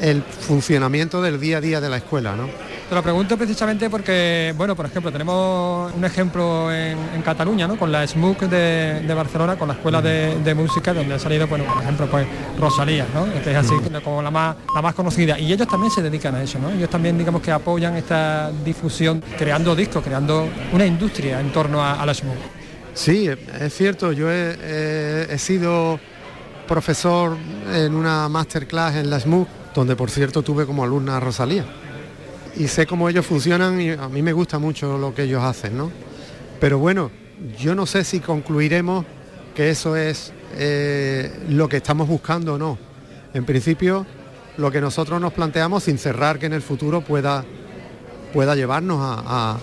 el 0.00 0.22
funcionamiento 0.22 1.20
del 1.22 1.40
día 1.40 1.58
a 1.58 1.60
día 1.60 1.80
de 1.80 1.88
la 1.88 1.96
escuela. 1.98 2.34
¿no? 2.36 2.48
Te 2.88 2.94
lo 2.94 3.02
pregunto 3.02 3.36
precisamente 3.36 3.90
porque, 3.90 4.54
bueno, 4.56 4.74
por 4.74 4.86
ejemplo, 4.86 5.12
tenemos 5.12 5.92
un 5.94 6.04
ejemplo 6.06 6.72
en, 6.72 6.96
Cataluña, 7.22 7.68
¿no? 7.68 7.76
Con 7.76 7.92
la 7.92 8.06
SMUC 8.06 8.44
de, 8.44 9.14
Barcelona, 9.14 9.56
con 9.56 9.68
la 9.68 9.74
Escuela 9.74 10.00
de, 10.00 10.54
Música, 10.54 10.94
donde 10.94 11.14
ha 11.14 11.18
salido, 11.18 11.46
bueno, 11.46 11.66
por 11.66 11.82
ejemplo, 11.82 12.06
pues 12.06 12.26
Rosalía, 12.58 13.06
¿no? 13.12 13.30
Que 13.42 13.50
es 13.50 13.56
así 13.56 13.74
como 14.02 14.22
la 14.22 14.30
más, 14.30 14.56
la 14.74 14.80
más 14.80 14.94
conocida. 14.94 15.38
Y 15.38 15.52
ellos 15.52 15.68
también 15.68 15.90
se 15.90 16.00
dedican 16.00 16.34
a 16.34 16.42
eso, 16.42 16.58
¿no? 16.58 16.70
Ellos 16.70 16.88
también, 16.88 17.18
digamos, 17.18 17.42
que 17.42 17.52
apoyan 17.52 17.94
esta 17.96 18.50
difusión, 18.64 19.22
creando 19.36 19.76
discos, 19.76 20.02
creando 20.02 20.48
una 20.72 20.86
industria 20.86 21.40
en 21.40 21.52
torno 21.52 21.84
a, 21.84 22.06
la 22.06 22.14
SMUC. 22.14 22.36
Sí, 22.94 23.28
es 23.28 23.74
cierto, 23.74 24.12
yo 24.12 24.30
he, 24.30 25.26
he 25.30 25.38
sido 25.38 26.00
profesor 26.66 27.36
en 27.74 27.94
una 27.94 28.28
masterclass 28.30 28.96
en 28.96 29.10
la 29.10 29.20
SMUC, 29.20 29.48
donde 29.78 29.94
por 29.94 30.10
cierto 30.10 30.42
tuve 30.42 30.66
como 30.66 30.82
alumna 30.82 31.18
a 31.18 31.20
Rosalía 31.20 31.64
y 32.56 32.66
sé 32.66 32.84
cómo 32.84 33.08
ellos 33.08 33.24
funcionan 33.24 33.80
y 33.80 33.90
a 33.90 34.08
mí 34.08 34.22
me 34.22 34.32
gusta 34.32 34.58
mucho 34.58 34.98
lo 34.98 35.14
que 35.14 35.22
ellos 35.22 35.44
hacen, 35.44 35.78
¿no? 35.78 35.92
Pero 36.58 36.78
bueno, 36.78 37.12
yo 37.56 37.76
no 37.76 37.86
sé 37.86 38.02
si 38.02 38.18
concluiremos 38.18 39.06
que 39.54 39.70
eso 39.70 39.94
es 39.94 40.32
eh, 40.56 41.30
lo 41.48 41.68
que 41.68 41.76
estamos 41.76 42.08
buscando 42.08 42.54
o 42.54 42.58
no. 42.58 42.76
en 43.34 43.44
principio 43.44 44.04
lo 44.56 44.72
que 44.72 44.80
nosotros 44.80 45.20
nos 45.20 45.32
planteamos 45.32 45.84
sin 45.84 45.96
cerrar 45.96 46.40
que 46.40 46.46
en 46.46 46.54
el 46.54 46.62
futuro 46.62 47.02
pueda, 47.02 47.44
pueda 48.32 48.56
llevarnos 48.56 48.98
a, 49.00 49.60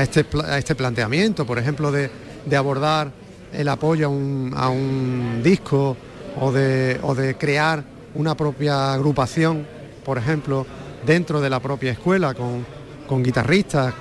este, 0.00 0.24
a 0.46 0.56
este 0.56 0.74
planteamiento, 0.76 1.44
por 1.44 1.58
ejemplo, 1.58 1.92
de, 1.92 2.10
abordar 2.56 3.12
el 3.52 3.68
apoyo 3.68 4.06
a 4.06 4.68
un, 4.70 5.42
disco 5.44 5.94
o 6.40 6.52
de, 6.52 6.98
o 7.02 7.14
de 7.14 7.36
crear 7.36 7.97
una 8.18 8.36
propia 8.36 8.92
agrupación, 8.92 9.66
por 10.04 10.18
ejemplo, 10.18 10.66
dentro 11.06 11.40
de 11.40 11.48
la 11.48 11.60
propia 11.60 11.92
escuela 11.92 12.34
con, 12.34 12.66
con 13.06 13.22
guitarristas, 13.22 13.94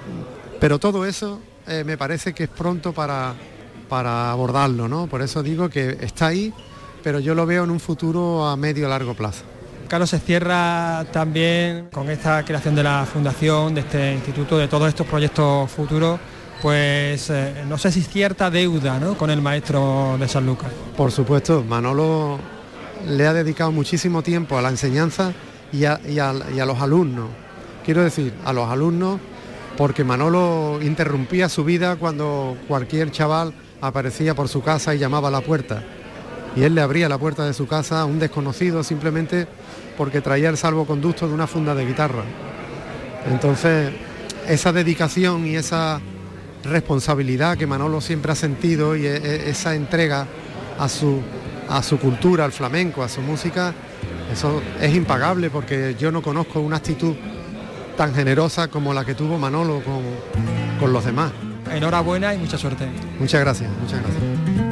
pero 0.60 0.80
todo 0.80 1.06
eso 1.06 1.40
eh, 1.68 1.84
me 1.86 1.98
parece 1.98 2.34
que 2.34 2.46
es 2.46 2.50
pronto 2.50 2.94
para, 2.94 3.34
para 3.88 4.32
abordarlo, 4.32 4.88
¿no? 4.88 5.08
Por 5.08 5.22
eso 5.22 5.44
digo 5.44 5.70
que 5.70 5.98
está 6.02 6.28
ahí, 6.28 6.52
pero 7.04 7.20
yo 7.20 7.36
lo 7.36 7.46
veo 7.46 7.64
en 7.64 7.70
un 7.70 7.80
futuro 7.80 8.48
a 8.48 8.58
medio 8.58 8.90
largo 8.90 9.14
plazo. 9.14 9.44
Carlos 9.88 10.10
se 10.10 10.20
cierra 10.20 11.06
también 11.14 11.90
con 11.94 12.10
esta 12.10 12.44
creación 12.44 12.76
de 12.76 12.84
la 12.84 13.06
fundación, 13.06 13.76
de 13.76 13.82
este 13.82 14.14
instituto, 14.14 14.58
de 14.58 14.68
todos 14.68 14.90
estos 14.90 15.08
proyectos 15.08 15.72
futuros, 15.72 16.20
pues 16.62 17.30
eh, 17.30 17.64
no 17.68 17.78
sé 17.78 17.92
si 17.92 18.02
cierta 18.02 18.50
deuda 18.50 19.00
¿no? 19.00 19.16
con 19.16 19.30
el 19.30 19.42
maestro 19.42 20.18
de 20.20 20.28
San 20.28 20.46
Lucas. 20.46 20.72
Por 20.98 21.12
supuesto, 21.12 21.64
Manolo 21.64 22.57
le 23.06 23.28
ha 23.28 23.34
dedicado 23.34 23.72
muchísimo 23.72 24.22
tiempo 24.22 24.58
a 24.58 24.62
la 24.62 24.70
enseñanza 24.70 25.34
y 25.72 25.86
a, 25.86 26.00
los 26.66 26.82
alumnos. 26.82 27.30
Quiero 27.86 28.04
decir, 28.04 28.34
a 28.46 28.54
los 28.54 28.70
alumnos, 28.70 29.20
porque 29.78 30.04
Manolo 30.04 30.80
interrumpía 30.82 31.50
su 31.50 31.64
vida 31.64 31.96
cuando 31.98 32.58
cualquier 32.68 33.12
chaval 33.12 33.54
aparecía 33.82 34.34
por 34.34 34.48
su 34.48 34.62
casa 34.62 34.96
y 34.96 34.98
llamaba 34.98 35.28
a 35.28 35.32
la 35.32 35.42
puerta 35.42 35.84
y 36.58 36.64
él 36.64 36.74
le 36.74 36.82
abría 36.82 37.08
la 37.08 37.20
puerta 37.20 37.46
de 37.46 37.54
su 37.54 37.68
casa 37.68 38.02
a 38.02 38.06
un 38.06 38.18
desconocido 38.18 38.84
simplemente 38.84 39.48
porque 39.96 40.22
traía 40.22 40.50
el 40.50 40.58
salvoconducto 40.58 41.28
de 41.28 41.34
una 41.34 41.46
funda 41.46 41.76
de 41.76 41.86
guitarra. 41.86 42.24
Entonces, 43.32 43.92
esa 44.48 44.72
dedicación 44.72 45.46
y 45.46 45.56
esa 45.56 46.02
responsabilidad 46.64 47.58
que 47.58 47.68
Manolo 47.68 48.02
siempre 48.02 48.32
ha 48.32 48.36
sentido 48.36 48.96
y 48.96 49.06
e, 49.06 49.18
e, 49.18 49.50
esa 49.52 49.76
entrega 49.76 50.26
a 50.80 50.90
su, 50.90 51.22
a 51.70 51.84
su 51.84 52.00
cultura, 52.00 52.46
al 52.46 52.52
flamenco, 52.52 53.04
a 53.04 53.10
su 53.10 53.22
música, 53.22 53.74
eso 54.32 54.62
es 54.82 54.96
impagable 54.96 55.50
porque 55.50 55.96
yo 56.00 56.12
no 56.12 56.22
conozco 56.22 56.60
una 56.60 56.78
actitud 56.78 57.16
tan 57.96 58.14
generosa 58.14 58.68
como 58.68 58.94
la 58.94 59.04
que 59.04 59.16
tuvo 59.16 59.38
Manolo 59.38 59.82
con, 59.84 60.02
con 60.80 60.94
los 60.94 61.06
demás. 61.06 61.32
Enhorabuena 61.72 62.34
y 62.34 62.38
mucha 62.38 62.58
suerte. 62.58 62.88
Muchas 63.20 63.42
gracias, 63.42 63.70
muchas 63.82 64.02
gracias. 64.02 64.68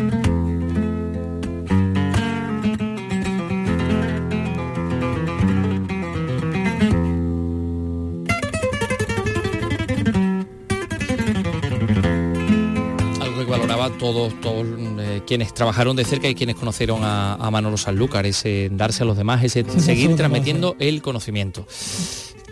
todos, 14.06 14.40
todos 14.42 14.66
eh, 15.06 15.22
quienes 15.28 15.54
trabajaron 15.54 15.96
de 15.96 16.04
cerca 16.04 16.28
y 16.28 16.34
quienes 16.34 16.56
conocieron 16.56 17.02
a, 17.04 17.38
Manolo 17.52 17.78
Sanlúcar, 17.78 18.26
ese 18.26 18.70
darse 18.72 19.04
a 19.04 19.06
los 19.06 19.16
demás, 19.16 19.44
ese 19.44 19.64
seguir 19.80 20.16
transmitiendo 20.16 20.76
el 20.80 21.02
conocimiento. 21.04 21.68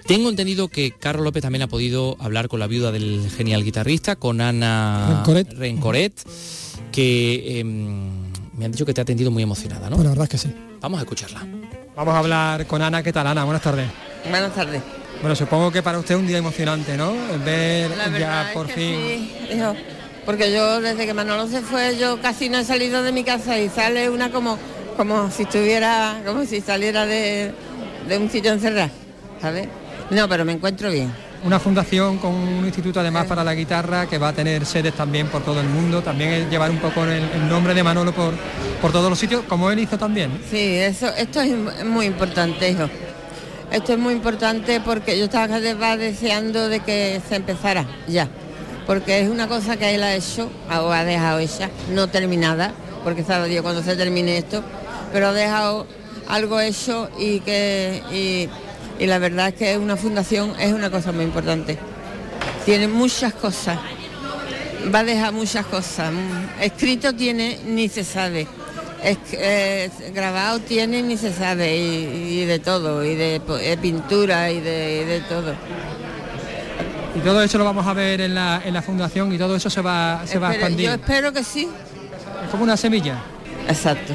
Tengo 0.05 0.29
entendido 0.29 0.67
que 0.67 0.91
Carlos 0.91 1.23
López 1.23 1.41
también 1.41 1.63
ha 1.63 1.67
podido 1.67 2.15
hablar 2.19 2.49
con 2.49 2.59
la 2.59 2.67
viuda 2.67 2.91
del 2.91 3.29
genial 3.35 3.63
guitarrista, 3.63 4.17
con 4.17 4.39
Ana 4.39 5.23
Rencoret, 5.25 6.21
que 6.91 7.59
em, 7.59 8.31
me 8.55 8.65
han 8.65 8.71
dicho 8.71 8.85
que 8.85 8.93
te 8.93 9.01
ha 9.01 9.03
atendido 9.03 9.31
muy 9.31 9.41
emocionada, 9.41 9.89
¿no? 9.89 9.95
Pues 9.95 10.03
la 10.03 10.11
verdad 10.11 10.25
es 10.25 10.29
que 10.29 10.37
sí. 10.37 10.53
Vamos 10.79 10.99
a 10.99 11.03
escucharla. 11.03 11.47
Vamos 11.95 12.13
a 12.13 12.19
hablar 12.19 12.67
con 12.67 12.81
Ana. 12.81 13.01
¿Qué 13.01 13.11
tal, 13.11 13.25
Ana? 13.27 13.45
Buenas 13.45 13.63
tardes. 13.63 13.87
Buenas 14.29 14.53
tardes. 14.53 14.81
Bueno, 15.21 15.35
supongo 15.35 15.71
que 15.71 15.81
para 15.81 15.97
usted 15.97 16.15
es 16.15 16.19
un 16.19 16.27
día 16.27 16.37
emocionante, 16.37 16.97
¿no? 16.97 17.13
Ver 17.45 17.91
ya 18.19 18.51
por 18.53 18.67
fin... 18.67 19.29
Sí, 19.49 19.57
porque 20.25 20.51
yo 20.51 20.81
desde 20.81 21.05
que 21.05 21.13
Manolo 21.13 21.47
se 21.47 21.61
fue 21.61 21.97
yo 21.97 22.21
casi 22.21 22.49
no 22.49 22.59
he 22.59 22.63
salido 22.63 23.03
de 23.03 23.11
mi 23.11 23.23
casa 23.23 23.59
y 23.59 23.69
sale 23.69 24.09
una 24.09 24.31
como 24.31 24.57
como 24.97 25.29
si 25.31 25.43
estuviera 25.43 26.21
como 26.25 26.45
si 26.45 26.61
saliera 26.61 27.05
de, 27.05 27.53
un 28.17 28.29
sitio 28.29 28.53
encerrado 28.53 28.91
¿sabes? 29.41 29.67
no 30.09 30.27
pero 30.29 30.45
me 30.45 30.53
encuentro 30.53 30.89
bien 30.91 31.11
una 31.43 31.59
fundación 31.59 32.19
con 32.19 32.33
un 32.33 32.65
instituto 32.65 33.01
además 33.01 33.25
para 33.25 33.43
la 33.43 33.53
guitarra 33.53 34.07
que 34.07 34.17
va 34.17 34.29
a 34.29 34.33
tener 34.33 34.65
sedes 34.65 34.93
también 34.93 35.27
por 35.27 35.43
todo 35.43 35.59
el 35.59 35.67
mundo, 35.67 36.01
también 36.01 36.49
llevar 36.49 36.71
un 36.71 36.77
poco 36.77 37.03
el, 37.03 37.49
nombre 37.49 37.73
de 37.73 37.83
Manolo 37.83 38.13
por, 38.13 38.33
por 38.81 38.93
todos 38.93 39.09
los 39.09 39.19
sitios, 39.19 39.43
como 39.49 39.69
él 39.69 39.79
hizo 39.79 39.97
también. 39.97 40.31
Sí, 40.49 40.77
eso, 40.77 41.13
esto 41.17 41.41
es 41.41 41.53
muy 41.83 42.05
importante, 42.05 42.69
hijo. 42.69 42.89
Esto 43.73 43.91
es 43.91 43.99
muy 43.99 44.13
importante 44.13 44.79
porque 44.79 45.19
yo 45.19 45.25
estaba 45.25 45.59
deseando 45.97 46.69
de 46.69 46.79
que 46.79 47.21
se 47.27 47.35
empezara 47.35 47.85
ya 48.07 48.29
porque 48.85 49.21
es 49.21 49.29
una 49.29 49.47
cosa 49.47 49.77
que 49.77 49.95
él 49.95 50.03
ha 50.03 50.15
hecho, 50.15 50.49
o 50.69 50.91
ha 50.91 51.03
dejado 51.03 51.39
ella, 51.39 51.69
no 51.91 52.07
terminada, 52.07 52.73
porque 53.03 53.23
sabe 53.23 53.49
Dios 53.49 53.61
cuando 53.61 53.83
se 53.83 53.95
termine 53.95 54.37
esto, 54.37 54.63
pero 55.11 55.27
ha 55.27 55.33
dejado 55.33 55.87
algo 56.27 56.59
hecho 56.59 57.09
y 57.19 57.39
que 57.41 58.01
y, 58.11 59.05
la 59.05 59.19
verdad 59.19 59.49
es 59.49 59.55
que 59.55 59.77
una 59.77 59.97
fundación 59.97 60.53
es 60.59 60.71
una 60.71 60.89
cosa 60.89 61.11
muy 61.11 61.25
importante. 61.25 61.77
Tiene 62.65 62.87
muchas 62.87 63.33
cosas, 63.33 63.77
va 64.93 64.99
a 64.99 65.03
dejar 65.03 65.33
muchas 65.33 65.65
cosas. 65.65 66.13
Escrito 66.61 67.13
tiene 67.13 67.59
ni 67.65 67.89
se 67.89 68.03
sabe. 68.05 68.47
grabado 70.13 70.59
tiene 70.59 71.01
ni 71.01 71.17
se 71.17 71.33
sabe 71.33 71.75
y, 71.75 72.45
de 72.45 72.59
todo, 72.59 73.03
y 73.03 73.15
de, 73.15 73.41
pintura 73.81 74.51
y 74.51 74.61
de 74.61 75.21
todo. 75.27 75.53
Y 77.15 77.19
todo 77.19 77.43
eso 77.43 77.57
lo 77.57 77.65
vamos 77.65 77.85
a 77.85 77.93
ver 77.93 78.21
en 78.21 78.33
la, 78.33 78.61
en 78.65 78.73
la 78.73 78.81
fundación 78.81 79.31
y 79.33 79.37
todo 79.37 79.55
eso 79.55 79.69
se 79.69 79.81
va, 79.81 80.21
se 80.25 80.39
va 80.39 80.49
a 80.49 80.53
expandir. 80.53 80.87
Yo 80.87 80.93
espero 80.93 81.31
que 81.31 81.43
sí. 81.43 81.69
Es 82.43 82.49
como 82.49 82.63
una 82.63 82.75
semilla. 82.75 83.19
Exacto. 83.67 84.13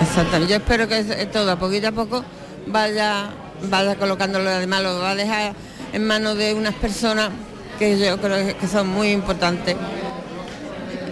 Exacto. 0.00 0.38
Yo 0.46 0.56
espero 0.56 0.88
que 0.88 1.02
todo 1.32 1.52
a 1.52 1.58
poquito 1.58 1.88
a 1.88 1.92
poco 1.92 2.24
vaya, 2.66 3.30
vaya 3.68 3.96
colocándolo, 3.96 4.48
además 4.48 4.82
lo 4.82 4.98
va 4.98 5.10
a 5.10 5.14
dejar 5.14 5.54
en 5.92 6.06
manos 6.06 6.36
de 6.36 6.54
unas 6.54 6.74
personas 6.74 7.30
que 7.78 7.98
yo 7.98 8.18
creo 8.18 8.56
que 8.56 8.68
son 8.68 8.88
muy 8.88 9.10
importantes. 9.10 9.76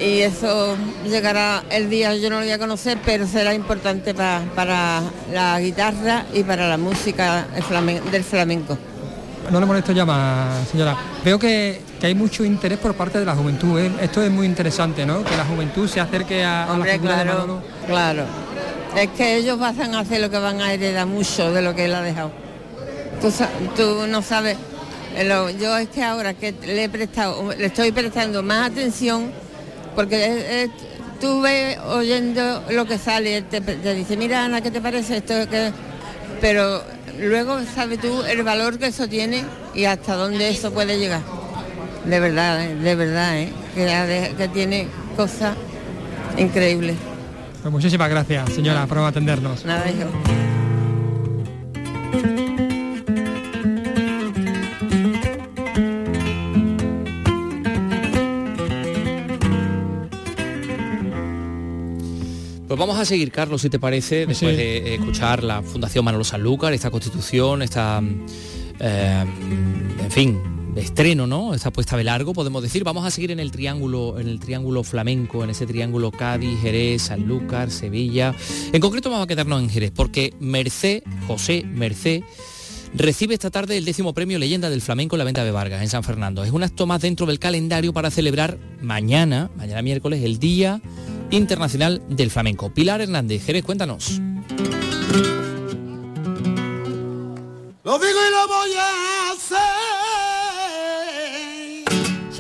Y 0.01 0.21
eso 0.21 0.77
llegará 1.05 1.63
el 1.71 1.89
día, 1.91 2.17
yo 2.17 2.29
no 2.31 2.37
lo 2.37 2.43
voy 2.43 2.51
a 2.51 2.59
conocer, 2.59 2.99
pero 3.05 3.27
será 3.27 3.55
importante 3.55 4.15
para 4.15 5.03
la 5.31 5.61
guitarra 5.61 6.25
y 6.33 6.43
para 6.43 6.69
la 6.69 6.79
música 6.79 7.47
del 8.11 8.25
flamenco 8.25 8.79
no 9.51 9.61
le 9.61 9.67
molesto 9.67 9.93
ya 9.93 10.05
más, 10.05 10.69
señora. 10.69 10.97
Veo 11.25 11.39
que, 11.39 11.81
hay 12.03 12.15
mucho 12.15 12.45
interés 12.45 12.79
por 12.79 12.95
parte 12.95 13.19
de 13.19 13.25
la 13.25 13.35
juventud. 13.35 13.79
¿eh? 13.79 13.91
Esto 14.01 14.23
es 14.23 14.31
muy 14.31 14.47
interesante, 14.47 15.07
¿no? 15.07 15.23
Que 15.25 15.37
la 15.37 15.45
juventud 15.45 15.89
se 15.89 16.01
acerque 16.01 16.45
a, 16.45 16.67
la 16.77 16.85
figura 16.85 17.23
claro, 17.23 17.63
Claro. 17.87 18.25
Es 18.97 19.09
que 19.11 19.37
ellos 19.37 19.59
van 19.59 19.95
a 19.95 20.01
hacer 20.01 20.21
lo 20.21 20.31
que 20.31 20.39
van 20.39 20.61
a 20.61 20.73
heredar 20.73 21.07
mucho 21.07 21.53
de 21.53 21.63
lo 21.63 21.75
que 21.75 21.87
él 21.87 21.95
ha 21.95 22.03
dejado. 22.03 22.31
Tú, 23.77 24.07
no 24.09 24.23
sabes. 24.23 24.57
Yo 25.61 25.77
es 25.77 25.89
que 25.89 26.03
ahora 26.03 26.35
que 26.35 26.53
le 26.53 26.85
he 26.85 26.89
prestado, 26.89 27.53
le 27.57 27.67
estoy 27.67 27.93
prestando 27.93 28.43
más 28.43 28.71
atención, 28.71 29.31
porque 29.95 30.69
tú 31.21 31.41
ves 31.41 31.79
oyendo 31.79 32.65
lo 32.71 32.85
que 32.85 32.99
sale, 32.99 33.43
te, 33.43 33.61
te, 33.61 33.95
dice, 33.95 34.17
mira 34.17 34.45
Ana, 34.45 34.61
¿qué 34.61 34.71
te 34.71 34.81
parece 34.81 35.19
esto? 35.19 35.35
Pero 36.41 36.83
luego 37.19 37.61
sabes 37.75 38.01
tú 38.01 38.23
el 38.23 38.43
valor 38.43 38.79
que 38.79 38.87
eso 38.87 39.09
tiene 39.09 39.45
y 39.75 39.85
hasta 39.85 40.15
dónde 40.15 40.49
eso 40.49 40.73
puede 40.73 40.99
llegar. 40.99 41.21
De 42.05 42.19
verdad, 42.19 42.65
¿eh? 42.65 42.75
de 42.75 42.95
verdad, 42.95 43.39
¿eh? 43.39 43.53
que, 43.75 44.49
tiene 44.49 44.89
cosas 45.17 45.57
increíbles. 46.37 46.97
Pues 47.63 47.73
muchísimas 47.73 48.11
gracias, 48.11 48.53
señora, 48.53 48.87
por 48.87 48.99
atendernos. 48.99 49.65
Nada. 49.65 49.85
A 63.03 63.05
seguir, 63.05 63.33
Carlos, 63.33 63.63
si 63.63 63.69
te 63.69 63.81
parece, 63.81 64.27
después 64.27 64.57
de 64.57 64.95
escuchar 64.95 65.43
la 65.43 65.61
Fundación 65.63 66.05
Manolo 66.05 66.23
Sanlúcar, 66.23 66.73
esta 66.73 66.91
constitución, 66.91 67.63
esta, 67.63 68.01
eh, 68.79 69.25
en 69.99 70.11
fin, 70.11 70.41
estreno, 70.77 71.27
¿no? 71.27 71.53
Esta 71.53 71.73
puesta 71.73 71.97
de 71.97 72.05
largo, 72.05 72.33
podemos 72.33 72.63
decir. 72.63 72.85
Vamos 72.85 73.05
a 73.05 73.11
seguir 73.11 73.33
en 73.33 73.41
el 73.41 73.51
triángulo, 73.51 74.21
en 74.21 74.29
el 74.29 74.39
triángulo 74.39 74.85
flamenco, 74.85 75.43
en 75.43 75.51
ese 75.51 75.67
triángulo 75.67 76.13
Cádiz, 76.13 76.61
Jerez, 76.61 77.03
Sanlúcar, 77.03 77.73
Sevilla. 77.73 78.35
En 78.73 78.81
concreto 78.81 79.11
vamos 79.11 79.25
a 79.25 79.29
quedarnos 79.29 79.61
en 79.61 79.69
Jerez, 79.69 79.91
porque 79.91 80.33
Merced, 80.39 81.03
José 81.27 81.65
Merced, 81.67 82.23
recibe 82.95 83.35
esta 83.35 83.51
tarde 83.51 83.77
el 83.79 83.85
décimo 83.85 84.15
premio 84.15 84.39
Leyenda 84.39 84.71
del 84.71 84.81
Flamenco 84.81 85.17
en 85.17 85.19
la 85.19 85.25
Venta 85.25 85.45
de 85.45 85.51
Vargas, 85.51 85.83
en 85.83 85.89
San 85.89 86.05
Fernando. 86.05 86.45
Es 86.45 86.53
un 86.53 86.63
acto 86.63 86.87
más 86.87 87.03
dentro 87.03 87.27
del 87.27 87.41
calendario 87.41 87.93
para 87.93 88.13
celebrar 88.13 88.59
mañana, 88.81 89.51
mañana 89.57 89.83
miércoles, 89.83 90.23
el 90.23 90.39
Día 90.39 90.81
internacional 91.33 92.03
del 92.09 92.31
flamenco. 92.31 92.73
Pilar 92.73 93.01
Hernández, 93.01 93.45
Jerez, 93.45 93.65
cuéntanos. 93.65 94.21
Lo. 97.85 97.99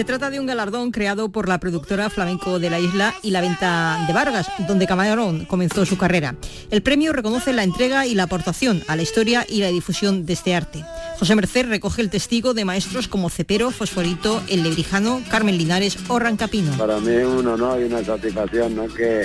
Se 0.02 0.06
trata 0.06 0.30
de 0.30 0.40
un 0.40 0.46
galardón 0.46 0.90
creado 0.90 1.28
por 1.28 1.48
la 1.48 1.60
productora 1.60 2.10
flamenco 2.10 2.58
de 2.58 2.70
la 2.70 2.80
isla 2.80 3.14
y 3.22 3.30
la 3.30 3.40
venta 3.40 4.04
de 4.08 4.12
Vargas, 4.12 4.48
donde 4.66 4.88
Camarón 4.88 5.44
comenzó 5.44 5.86
su 5.86 5.96
carrera. 5.96 6.34
El 6.72 6.82
premio 6.82 7.12
reconoce 7.12 7.52
la 7.52 7.62
entrega 7.62 8.04
y 8.04 8.16
la 8.16 8.24
aportación 8.24 8.82
a 8.88 8.96
la 8.96 9.02
historia 9.02 9.46
y 9.48 9.60
la 9.60 9.68
difusión 9.68 10.26
de 10.26 10.32
este 10.32 10.56
arte. 10.56 10.84
José 11.20 11.36
Merced 11.36 11.68
recoge 11.68 12.02
el 12.02 12.10
testigo 12.10 12.52
de 12.52 12.64
maestros 12.64 13.06
como 13.06 13.30
Cepero, 13.30 13.70
Fosforito, 13.70 14.42
El 14.48 14.64
Lebrijano, 14.64 15.22
Carmen 15.30 15.56
Linares 15.56 15.96
o 16.08 16.18
Rancapino. 16.18 16.72
Para 16.76 16.98
mí 16.98 17.12
es 17.12 17.24
un 17.24 17.46
honor 17.46 17.80
y 17.80 17.84
una 17.84 18.02
satisfacción 18.02 18.74
¿no? 18.74 18.88
que, 18.88 19.24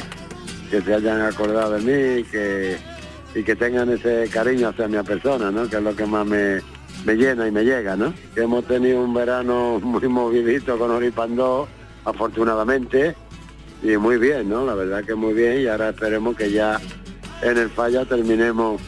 que 0.70 0.80
se 0.84 0.94
hayan 0.94 1.22
acordado 1.22 1.72
de 1.72 1.80
mí 1.80 2.24
que, 2.26 2.78
y 3.34 3.42
que 3.42 3.56
tengan 3.56 3.90
ese 3.90 4.30
cariño 4.32 4.68
hacia 4.68 4.88
mi 4.88 5.02
persona, 5.02 5.50
¿no? 5.50 5.68
que 5.68 5.78
es 5.78 5.82
lo 5.82 5.96
que 5.96 6.06
más 6.06 6.28
me, 6.28 6.62
me 7.06 7.16
llena 7.16 7.48
y 7.48 7.52
me 7.52 7.64
llega, 7.64 7.96
¿no? 7.96 8.14
Hemos 8.36 8.66
tenido 8.66 9.04
un 9.04 9.14
verano 9.14 9.80
muy 9.82 10.08
movidito 10.08 10.78
con 10.78 10.92
Oripandó, 10.92 11.68
afortunadamente, 12.06 13.16
y 13.84 13.98
muy 13.98 14.18
bien, 14.18 14.50
¿no? 14.50 14.66
La 14.66 14.76
verdad 14.76 15.04
que 15.04 15.16
muy 15.16 15.34
bien, 15.34 15.62
y 15.62 15.68
ahora 15.68 15.90
esperemos 15.90 16.36
que 16.36 16.52
ya 16.52 16.80
en 17.42 17.58
el 17.58 17.70
falla 17.70 18.06
terminemos 18.06 18.82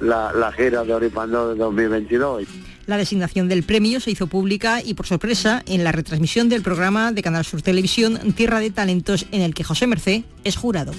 la, 0.00 0.32
la 0.32 0.52
gira 0.52 0.84
de 0.84 0.94
Oripandó 0.94 1.54
de 1.54 1.58
2022. 1.58 2.44
La 2.86 2.96
designación 2.96 3.48
del 3.48 3.64
premio 3.64 3.98
se 3.98 4.12
hizo 4.12 4.28
pública 4.28 4.80
y 4.80 4.94
por 4.94 5.06
sorpresa 5.06 5.62
en 5.66 5.82
la 5.82 5.90
retransmisión 5.90 6.48
del 6.48 6.62
programa 6.62 7.10
de 7.10 7.20
Canal 7.20 7.44
Sur 7.44 7.60
Televisión 7.60 8.32
Tierra 8.32 8.60
de 8.60 8.70
Talentos 8.70 9.26
en 9.32 9.42
el 9.42 9.54
que 9.54 9.64
José 9.64 9.88
Mercé 9.88 10.24
es 10.44 10.56
jurado. 10.56 10.92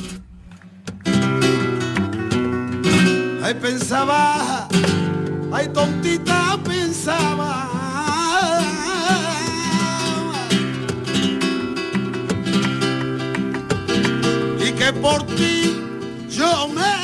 Ay, 3.41 3.54
pensaba, 3.62 4.68
ay, 5.52 5.68
tontita 5.70 6.58
pensaba. 6.64 7.70
Y 14.60 14.72
que 14.72 14.93
por 14.93 15.24
ti 15.36 15.82
yo 16.30 16.68
me 16.68 16.97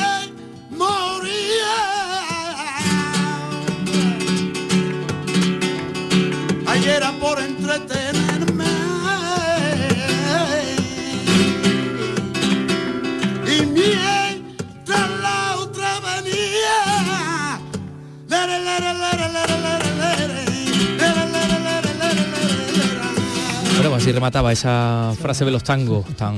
Bueno, 23.83 23.95
pues 23.97 24.03
así 24.05 24.13
remataba 24.13 24.53
esa 24.53 25.13
frase 25.21 25.43
de 25.43 25.51
los 25.51 25.61
tangos 25.61 26.05
tan 26.15 26.37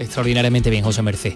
extraordinariamente 0.00 0.68
bien, 0.68 0.82
José 0.82 1.00
Merced. 1.00 1.34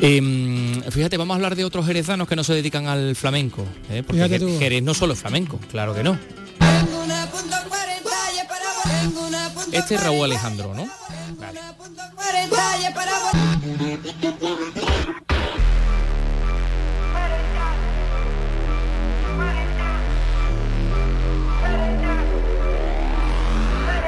Em, 0.00 0.80
fíjate, 0.84 1.18
vamos 1.18 1.34
a 1.34 1.36
hablar 1.36 1.54
de 1.54 1.66
otros 1.66 1.84
jerezanos 1.84 2.26
que 2.26 2.34
no 2.34 2.42
se 2.42 2.54
dedican 2.54 2.86
al 2.86 3.14
flamenco, 3.14 3.62
¿eh? 3.90 4.02
porque 4.02 4.26
Jer-. 4.26 4.58
Jerez 4.58 4.82
no 4.82 4.94
solo 4.94 5.12
es 5.12 5.18
flamenco, 5.18 5.60
claro 5.70 5.94
que 5.94 6.02
no. 6.02 6.18
Este 9.70 9.96
es 9.96 10.02
Raúl 10.02 10.24
Alejandro, 10.24 10.72
¿no? 10.74 10.88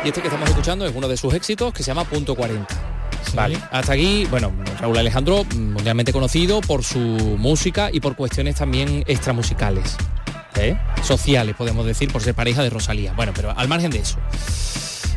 Y 0.05 0.09
este 0.09 0.21
que 0.21 0.29
estamos 0.29 0.51
escuchando 0.51 0.87
es 0.87 0.95
uno 0.95 1.09
de 1.09 1.17
sus 1.17 1.33
éxitos 1.33 1.73
que 1.73 1.83
se 1.83 1.89
llama 1.89 2.05
Punto 2.05 2.35
40. 2.35 2.67
Vale, 3.35 3.59
hasta 3.71 3.95
aquí, 3.95 4.27
bueno, 4.31 4.53
Raúl 4.79 4.99
Alejandro, 4.99 5.45
mundialmente 5.57 6.13
conocido 6.13 6.61
por 6.61 6.85
su 6.85 6.99
música 6.99 7.89
y 7.91 8.01
por 8.01 8.15
cuestiones 8.15 8.57
también 8.57 9.03
extramusicales, 9.07 9.97
¿eh? 10.57 10.79
sociales, 11.03 11.57
podemos 11.57 11.87
decir, 11.87 12.13
por 12.13 12.21
ser 12.21 12.35
pareja 12.35 12.63
de 12.63 12.69
Rosalía. 12.69 13.15
Bueno, 13.15 13.33
pero 13.35 13.57
al 13.57 13.67
margen 13.67 13.91
de 13.91 14.01
eso. 14.01 14.19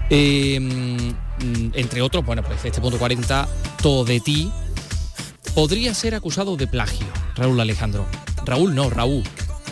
Eh, 0.09 0.57
mm, 0.57 1.71
entre 1.73 2.01
otros, 2.01 2.25
bueno, 2.25 2.41
pues 2.43 2.63
este 2.63 2.79
punto 2.79 2.97
40, 2.97 3.45
todo 3.81 4.05
de 4.05 4.21
ti, 4.21 4.49
podría 5.53 5.93
ser 5.93 6.15
acusado 6.15 6.55
de 6.55 6.65
plagio, 6.65 7.07
Raúl 7.35 7.59
Alejandro. 7.59 8.05
Raúl 8.45 8.73
no, 8.73 8.89
Raúl. 8.89 9.23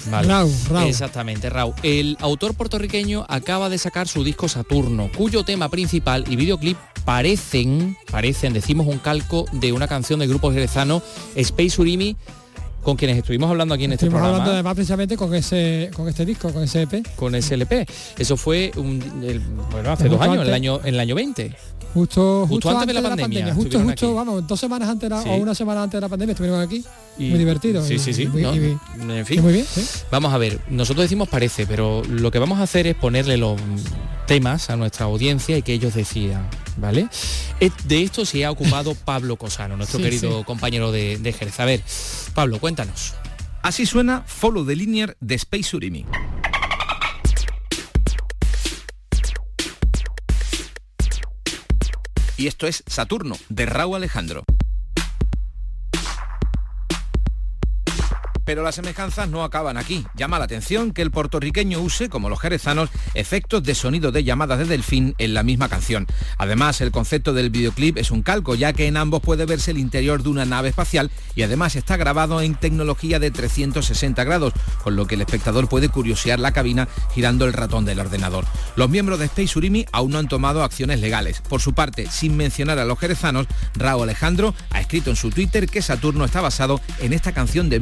Vale. 0.10 0.28
Raúl, 0.28 0.52
Raúl. 0.70 0.88
Exactamente, 0.90 1.50
Raúl. 1.50 1.74
El 1.84 2.18
autor 2.20 2.54
puertorriqueño 2.56 3.26
acaba 3.30 3.70
de 3.70 3.78
sacar 3.78 4.08
su 4.08 4.24
disco 4.24 4.48
Saturno, 4.48 5.10
cuyo 5.16 5.44
tema 5.44 5.70
principal 5.70 6.26
y 6.30 6.36
videoclip 6.36 6.78
parecen, 7.06 7.98
parecen, 8.12 8.54
decimos 8.54 8.88
un 8.88 9.00
calco 9.00 9.46
de 9.52 9.72
una 9.72 9.88
canción 9.88 10.20
del 10.20 10.30
grupo 10.30 10.52
jerezano 10.52 11.02
Space 11.36 11.80
Urimi, 11.82 12.16
con 12.84 12.98
quienes 12.98 13.18
estuvimos 13.18 13.50
hablando 13.50 13.74
aquí 13.74 13.86
en 13.86 13.94
este 13.94 14.06
Estuvimos 14.06 14.20
programa. 14.20 14.36
hablando 14.44 14.54
además 14.54 14.76
precisamente 14.76 15.18
con 15.18 15.34
ese 15.34 15.90
con 15.96 16.08
este 16.08 16.24
disco, 16.24 16.54
con 16.54 16.62
ese 16.64 16.84
EP. 16.84 17.04
con 17.16 17.34
SLP. 17.34 17.88
Eso 18.20 18.38
fue 18.38 18.72
un- 18.76 19.24
el- 19.26 19.40
bueno, 19.72 19.92
hace 19.92 20.08
dos 20.08 20.22
años, 20.22 20.36
en 20.36 20.42
el 20.48 20.54
año, 20.54 20.80
en 20.84 20.94
el 20.94 21.00
año 21.00 21.16
20. 21.16 21.52
Justo, 21.96 22.46
Justo 22.48 22.70
antes 22.70 22.88
de 22.88 23.02
la 23.02 23.10
pandemia 23.10 23.54
Justo, 23.56 23.80
justo, 23.80 24.06
aquí. 24.08 24.14
vamos, 24.14 24.46
dos 24.46 24.60
semanas 24.60 24.90
antes 24.90 25.10
de 25.10 25.16
la- 25.16 25.24
Sí. 25.24 25.30
o 25.30 25.36
una 25.38 25.56
semana 25.56 25.82
antes 25.82 25.98
de 25.98 26.02
la 26.02 26.10
pandemia 26.10 26.34
estuvieron 26.34 26.60
aquí. 26.60 26.84
Y- 27.18 27.30
muy 27.30 27.40
divertido. 27.40 27.84
Sí, 27.86 27.94
y- 27.94 28.00
sí, 28.00 28.14
sí. 28.14 28.24
y 28.24 28.28
muy- 28.28 28.42
¿no? 28.42 28.54
y- 28.54 28.78
en 29.18 29.26
fin. 29.26 29.42
muy 29.42 29.54
bien, 29.54 29.66
sí. 29.66 29.82
Vamos 30.12 30.34
a 30.34 30.38
ver, 30.38 30.60
nosotros 30.70 31.06
decimos 31.06 31.30
parece, 31.30 31.66
pero 31.66 32.04
lo 32.04 32.30
que 32.32 32.40
vamos 32.40 32.60
a 32.60 32.64
hacer 32.64 32.86
es 32.86 32.96
ponerle 32.96 33.38
los 33.38 33.58
temas 34.28 34.70
a 34.70 34.76
nuestra 34.76 35.06
audiencia 35.06 35.58
y 35.58 35.62
que 35.62 35.72
ellos 35.72 35.94
decidan, 35.94 36.50
¿vale? 36.78 37.08
Eh, 37.62 37.72
De 37.86 38.04
esto 38.04 38.26
se 38.26 38.44
ha 38.44 38.52
ocupado 38.52 38.94
Pablo 39.06 39.38
Cosano, 39.38 39.78
nuestro 39.78 40.00
Sí, 40.00 40.04
querido 40.04 40.40
sí. 40.40 40.44
compañero 40.44 40.92
de, 40.92 41.18
de 41.18 41.32
Jerez. 41.32 41.58
A 41.62 41.66
ver, 41.66 41.82
Pablo, 42.34 42.60
cuéntanos. 42.60 43.14
Así 43.64 43.86
suena 43.86 44.22
Follow 44.28 44.66
the 44.66 44.76
Linear 44.76 45.16
de 45.22 45.36
Space 45.36 45.76
Urimi. 45.76 46.06
Y 52.38 52.48
esto 52.48 52.68
es 52.68 52.84
Saturno, 52.86 53.38
de 53.50 53.66
Raúl 53.66 53.96
Alejandro. 53.96 54.44
Pero 58.46 58.64
las 58.64 58.76
semejanzas 58.76 59.30
no 59.30 59.44
acaban 59.44 59.78
aquí. 59.78 60.06
Llama 60.16 60.40
la 60.40 60.46
atención 60.46 60.92
que 60.92 61.02
el 61.02 61.12
puertorriqueño 61.12 61.80
use, 61.80 62.10
como 62.10 62.30
los 62.30 62.40
jerezanos, 62.40 62.90
efectos 63.14 63.64
de 63.64 63.76
sonido 63.76 64.12
de 64.12 64.24
llamadas 64.24 64.60
de 64.60 64.66
delfín 64.66 65.16
en 65.18 65.34
la 65.34 65.44
misma 65.44 65.68
canción. 65.68 66.08
Además, 66.38 66.80
el 66.82 66.92
concepto 66.92 67.34
del 67.34 67.50
videoclip 67.50 67.98
es 67.98 68.12
un 68.12 68.22
calco, 68.22 68.56
ya 68.56 68.74
que 68.74 68.88
en 68.88 68.98
ambos 68.98 69.22
puede 69.22 69.46
verse 69.46 69.72
el 69.72 69.78
interior 69.78 70.24
de 70.24 70.30
una 70.30 70.46
nave 70.46 70.70
espacial 70.70 71.12
y 71.36 71.42
además 71.42 71.76
está 71.76 71.98
grabado 71.98 72.42
en 72.42 72.56
tecnología 72.56 73.20
de 73.20 73.32
360 73.32 74.24
grados, 74.24 74.54
con 74.84 74.96
lo 74.96 75.08
que 75.08 75.16
el 75.16 75.22
espectador 75.22 75.68
puede 75.68 75.90
curiosear 75.90 76.40
la 76.40 76.52
cabina 76.52 76.88
girando 77.14 77.46
el 77.46 77.54
ratón 77.54 77.86
del 77.86 78.00
ordenador. 78.00 78.46
Los 78.76 78.90
miembros 78.90 79.20
de 79.20 79.26
Space 79.26 79.58
Urimi 79.58 79.86
aún 79.92 80.12
no 80.12 80.20
han 80.20 80.28
tomado 80.28 80.64
acciones 80.64 81.02
legales. 81.02 81.42
Por 81.42 81.62
su 81.62 81.74
parte, 81.74 82.08
sin 82.10 82.38
mencionar 82.38 82.80
a 82.80 82.86
los 82.86 83.00
jerezanos, 83.00 83.48
Raúl 83.76 84.04
Alejandro 84.04 84.54
ha 84.70 84.82
escrito 84.82 85.10
en 85.10 85.16
su 85.16 85.30
Twitter 85.30 85.68
que 85.68 85.82
Saturno 85.82 86.26
está 86.26 86.42
basado 86.42 86.80
en 87.00 87.14
esta 87.14 87.34
canción 87.34 87.70
de 87.70 87.80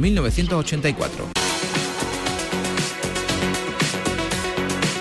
1984. 0.54 1.28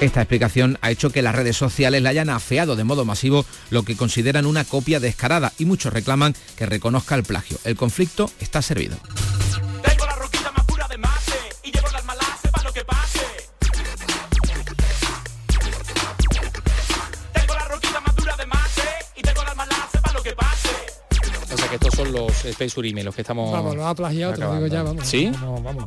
Esta 0.01 0.22
explicación 0.22 0.78
ha 0.82 0.91
hecho 0.91 1.12
que 1.12 1.22
las 1.22 1.34
redes 1.34 1.56
sociales 1.56 2.01
la 2.01 2.10
hayan 2.10 2.30
afeado 2.30 2.76
de 2.76 2.84
modo 2.84 3.06
masivo, 3.06 3.45
lo 3.70 3.84
que 3.84 3.95
consideran 3.95 4.45
una 4.45 4.66
copia 4.66 4.99
descarada 4.99 5.54
y 5.58 5.66
muchos 5.66 5.93
reclaman 5.93 6.36
que 6.58 6.66
reconozca 6.66 7.16
el 7.16 7.24
plagio. 7.24 7.58
El 7.64 7.78
conflicto 7.78 8.30
está 8.39 8.62
servido. 8.62 8.97
Los 22.14 22.45
Space 22.45 22.80
Urimi, 22.80 23.03
los 23.03 23.14
que 23.16 23.22
estamos... 23.22 23.51
Vamos, 23.51 23.76
ha 23.80 23.93
plagiado, 23.95 24.34
te 24.34 24.39
lo 24.41 24.53
digo 24.55 24.68
ya, 24.68 24.80
acabando. 24.82 24.95
vamos. 25.01 25.09
¿Sí? 25.09 25.30
Vamos, 25.34 25.64
vamos. 25.64 25.86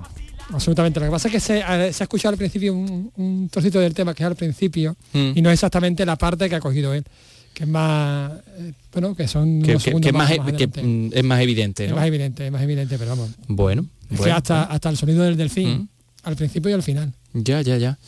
Absolutamente. 0.52 1.00
Lo 1.00 1.06
que 1.06 1.12
pasa 1.12 1.28
es 1.28 1.32
que 1.32 1.40
se, 1.40 1.62
a- 1.62 1.92
se 1.92 2.02
ha 2.02 2.04
escuchado 2.04 2.32
al 2.32 2.38
principio 2.38 2.74
un, 2.74 3.10
un 3.16 3.48
trocito 3.50 3.80
del 3.80 3.94
tema 3.94 4.14
que 4.14 4.22
es 4.22 4.26
al 4.28 4.36
principio 4.36 4.94
Mm. 5.12 5.32
y 5.34 5.42
no 5.42 5.50
es 5.50 5.54
exactamente 5.54 6.04
la 6.06 6.16
parte 6.16 6.48
que 6.48 6.54
ha 6.54 6.60
cogido 6.60 6.92
él, 6.94 7.04
que 7.54 7.64
es 7.64 7.68
más, 7.68 8.30
eh, 8.58 8.72
bueno, 8.92 9.14
que 9.16 9.26
son 9.26 9.62
Que, 9.62 9.72
unos 9.72 9.82
que- 9.84 9.92
más, 10.12 10.12
más, 10.12 10.30
e- 10.30 10.38
más 10.38 10.52
que, 10.52 10.64
adelante. 10.64 11.18
es 11.18 11.24
más 11.24 11.40
evidente, 11.40 11.84
Es 11.86 11.92
más 11.92 12.06
evidente, 12.06 12.46
es 12.46 12.52
más 12.52 12.62
evidente, 12.62 12.96
pero 12.98 13.10
vamos. 13.10 13.30
Bueno, 13.48 13.86
Es 14.04 14.08
que 14.10 14.16
bueno. 14.16 14.36
hasta, 14.36 14.64
hasta 14.64 14.88
el 14.90 14.96
sonido 14.96 15.24
del 15.24 15.36
delfín, 15.36 15.68
Mm. 15.80 15.88
al 16.24 16.36
principio 16.36 16.70
y 16.70 16.74
al 16.74 16.82
final. 16.82 17.12
Ya, 17.32 17.60
ya, 17.62 17.76
ya. 17.76 17.98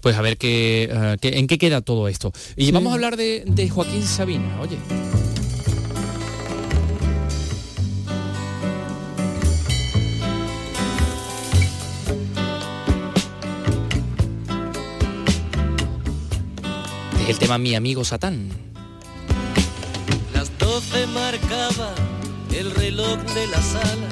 Pues 0.00 0.16
a 0.16 0.22
ver 0.22 0.38
qué, 0.38 0.88
eh, 0.90 1.16
en 1.22 1.46
qué 1.46 1.58
queda 1.58 1.82
todo 1.82 2.08
esto. 2.08 2.32
Y 2.56 2.66
Sí. 2.66 2.72
vamos 2.72 2.90
a 2.90 2.94
hablar 2.94 3.16
de, 3.16 3.44
de 3.46 3.68
Joaquín 3.68 4.02
Sabina, 4.02 4.60
oye. 4.60 4.76
Es 17.22 17.28
el 17.28 17.38
tema 17.38 17.56
Mi 17.56 17.76
amigo 17.76 18.04
Satán. 18.04 18.48
Las 20.34 20.50
doce 20.58 21.06
marcaba 21.06 21.94
el 22.52 22.72
reloj 22.72 23.16
de 23.34 23.46
la 23.46 23.62
sala. 23.62 24.08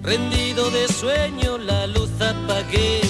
Rendido 0.00 0.70
de 0.70 0.86
sueño 0.86 1.58
la 1.58 1.88
luz 1.88 2.10
apagué. 2.20 3.00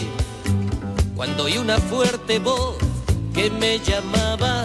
Cuando 1.14 1.44
oí 1.44 1.58
una 1.58 1.76
fuerte 1.76 2.38
voz 2.38 2.76
que 3.34 3.50
me 3.50 3.78
llamaba 3.78 4.64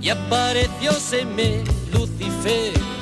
y 0.00 0.10
apareció 0.10 0.92
me 1.34 1.64
Lucifer. 1.92 2.95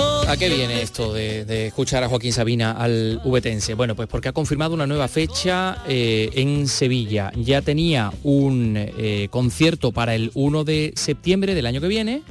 ¿A 0.00 0.36
qué 0.38 0.48
viene 0.48 0.80
esto 0.82 1.12
de, 1.12 1.44
de 1.44 1.66
escuchar 1.66 2.02
a 2.02 2.08
Joaquín 2.08 2.32
Sabina 2.32 2.72
al 2.72 3.20
VTense? 3.24 3.74
Bueno, 3.74 3.94
pues 3.94 4.08
porque 4.08 4.28
ha 4.28 4.32
confirmado 4.32 4.74
una 4.74 4.86
nueva 4.86 5.08
fecha 5.08 5.82
eh, 5.86 6.30
en 6.34 6.66
Sevilla. 6.68 7.30
Ya 7.36 7.60
tenía 7.60 8.10
un 8.22 8.74
eh, 8.76 9.28
concierto 9.30 9.92
para 9.92 10.14
el 10.14 10.30
1 10.34 10.64
de 10.64 10.92
septiembre 10.96 11.54
del 11.54 11.66
año 11.66 11.80
que 11.80 11.88
viene. 11.88 12.22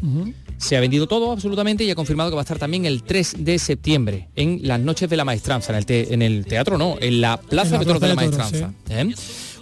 Se 0.58 0.78
ha 0.78 0.80
vendido 0.80 1.08
todo 1.08 1.32
absolutamente 1.32 1.84
y 1.84 1.90
ha 1.92 1.96
confirmado 1.96 2.30
que 2.30 2.36
va 2.36 2.42
a 2.42 2.44
estar 2.44 2.60
también 2.60 2.86
el 2.86 3.04
3 3.04 3.36
de 3.40 3.58
septiembre 3.60 4.30
en 4.36 4.60
las 4.64 4.80
noches 4.80 5.10
de 5.10 5.18
la 5.18 5.26
maestranza, 5.26 5.72
en 5.72 5.78
el, 5.80 5.86
te- 5.86 6.14
en 6.14 6.22
el 6.22 6.46
teatro 6.46 6.78
no, 6.78 6.98
en 7.00 7.20
la 7.22 7.38
Plaza 7.38 7.70
En 7.70 7.74
la 7.74 7.80
de 7.80 7.86
Toros 7.86 8.02
de 8.02 8.08
la 8.08 8.16
Maestranza. 8.16 8.74
¿eh? 8.90 9.14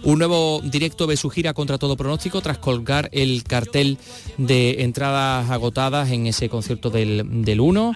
Un 0.02 0.18
nuevo 0.18 0.60
directo 0.64 1.06
de 1.06 1.16
su 1.16 1.28
gira 1.30 1.52
contra 1.52 1.78
todo 1.78 1.96
pronóstico 1.96 2.40
tras 2.40 2.58
colgar 2.58 3.10
el 3.12 3.42
cartel 3.44 3.98
de 4.38 4.82
entradas 4.82 5.50
agotadas 5.50 6.10
en 6.10 6.26
ese 6.26 6.48
concierto 6.48 6.90
del, 6.90 7.44
del 7.44 7.60
1. 7.60 7.94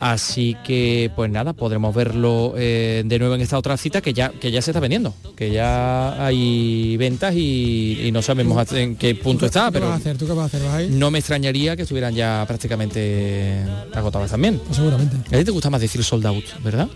Así 0.00 0.56
que, 0.64 1.10
pues 1.14 1.30
nada, 1.30 1.52
podremos 1.52 1.94
verlo 1.94 2.52
eh, 2.56 3.04
de 3.06 3.18
nuevo 3.18 3.36
en 3.36 3.40
esta 3.40 3.56
otra 3.56 3.76
cita 3.76 4.00
que 4.02 4.12
ya, 4.12 4.30
que 4.30 4.50
ya 4.50 4.60
se 4.60 4.72
está 4.72 4.80
vendiendo, 4.80 5.14
que 5.36 5.50
ya 5.50 6.26
hay 6.26 6.96
ventas 6.98 7.34
y, 7.34 8.00
y 8.02 8.12
no 8.12 8.20
sabemos 8.20 8.70
en 8.72 8.96
qué 8.96 9.14
punto 9.14 9.46
está, 9.46 9.68
¿Tú 9.68 9.74
qué 9.74 9.80
vas 9.80 9.88
a 9.88 9.90
pero 9.90 9.92
hacer? 9.94 10.18
¿Tú 10.18 10.26
qué 10.26 10.32
vas 10.32 10.42
a 10.42 10.46
hacer? 10.46 10.62
¿Vas 10.62 10.74
a 10.74 10.82
ir? 10.82 10.90
no 10.90 11.10
me 11.10 11.20
extrañaría 11.20 11.76
que 11.76 11.82
estuvieran 11.82 12.14
ya 12.14 12.44
prácticamente 12.46 13.64
agotadas 13.94 14.30
también. 14.30 14.60
Pues 14.64 14.76
seguramente. 14.76 15.16
A 15.16 15.38
ti 15.38 15.44
te 15.44 15.50
gusta 15.52 15.70
más 15.70 15.80
decir 15.80 16.02
sold 16.04 16.26
out, 16.26 16.44
¿verdad? 16.62 16.88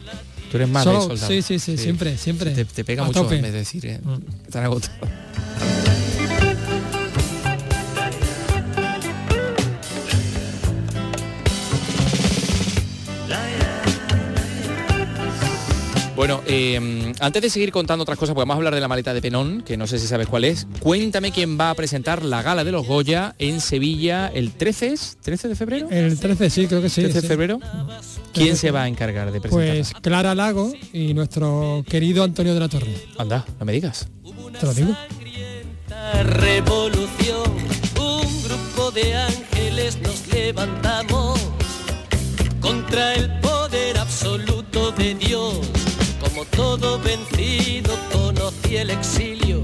Tú 0.50 0.56
eres 0.56 0.68
más 0.68 0.84
Sold 0.84 0.96
de 0.96 1.02
out, 1.02 1.18
sold 1.18 1.22
out. 1.22 1.30
sí, 1.30 1.42
sí, 1.42 1.58
sí, 1.58 1.76
siempre, 1.82 2.16
siempre. 2.16 2.50
Te, 2.52 2.64
te 2.64 2.84
pega 2.84 3.02
A 3.02 3.06
mucho 3.06 3.22
tope. 3.22 3.36
en 3.36 3.42
vez 3.42 3.52
de 3.52 3.58
decir, 3.58 3.84
eh, 3.86 4.00
están 4.46 4.64
agotadas. 4.64 4.96
Bueno, 16.18 16.42
eh, 16.46 17.12
antes 17.20 17.40
de 17.40 17.48
seguir 17.48 17.70
contando 17.70 18.02
otras 18.02 18.18
cosas, 18.18 18.34
podemos 18.34 18.56
hablar 18.56 18.74
de 18.74 18.80
la 18.80 18.88
maleta 18.88 19.14
de 19.14 19.22
Penón, 19.22 19.62
que 19.62 19.76
no 19.76 19.86
sé 19.86 20.00
si 20.00 20.08
sabes 20.08 20.26
cuál 20.26 20.42
es. 20.42 20.66
Cuéntame 20.80 21.30
quién 21.30 21.56
va 21.56 21.70
a 21.70 21.74
presentar 21.76 22.24
la 22.24 22.42
gala 22.42 22.64
de 22.64 22.72
los 22.72 22.84
Goya 22.84 23.36
en 23.38 23.60
Sevilla 23.60 24.26
el 24.26 24.50
13, 24.50 24.88
¿es? 24.88 25.16
¿13 25.24 25.46
de 25.46 25.54
febrero? 25.54 25.88
El 25.92 26.18
13 26.18 26.50
sí, 26.50 26.66
creo 26.66 26.82
que 26.82 26.88
sí. 26.88 27.02
13 27.02 27.14
de 27.14 27.20
sí. 27.20 27.26
febrero. 27.28 27.60
¿Quién 28.32 28.56
se 28.56 28.72
va 28.72 28.82
a 28.82 28.88
encargar 28.88 29.30
de 29.30 29.40
presentar? 29.40 29.68
Pues 29.68 29.92
Clara 30.02 30.34
Lago 30.34 30.72
y 30.92 31.14
nuestro 31.14 31.84
querido 31.88 32.24
Antonio 32.24 32.52
de 32.52 32.58
la 32.58 32.68
Torre. 32.68 32.96
Anda, 33.16 33.46
no 33.60 33.64
me 33.64 33.70
digas. 33.70 34.08
Te 34.58 34.66
lo 34.66 34.74
digo. 34.74 34.96
Revolución, 36.24 37.44
un 37.96 38.42
grupo 38.42 38.90
de 38.90 39.14
ángeles 39.14 40.00
nos 40.02 40.26
levantamos 40.34 41.38
contra 42.60 43.14
el 43.14 43.38
poder 43.38 43.98
absoluto 43.98 44.90
de 44.90 45.14
Dios. 45.14 45.87
Como 46.38 46.50
todo 46.50 47.00
vencido 47.00 47.98
conocí 48.12 48.76
el 48.76 48.90
exilio, 48.90 49.60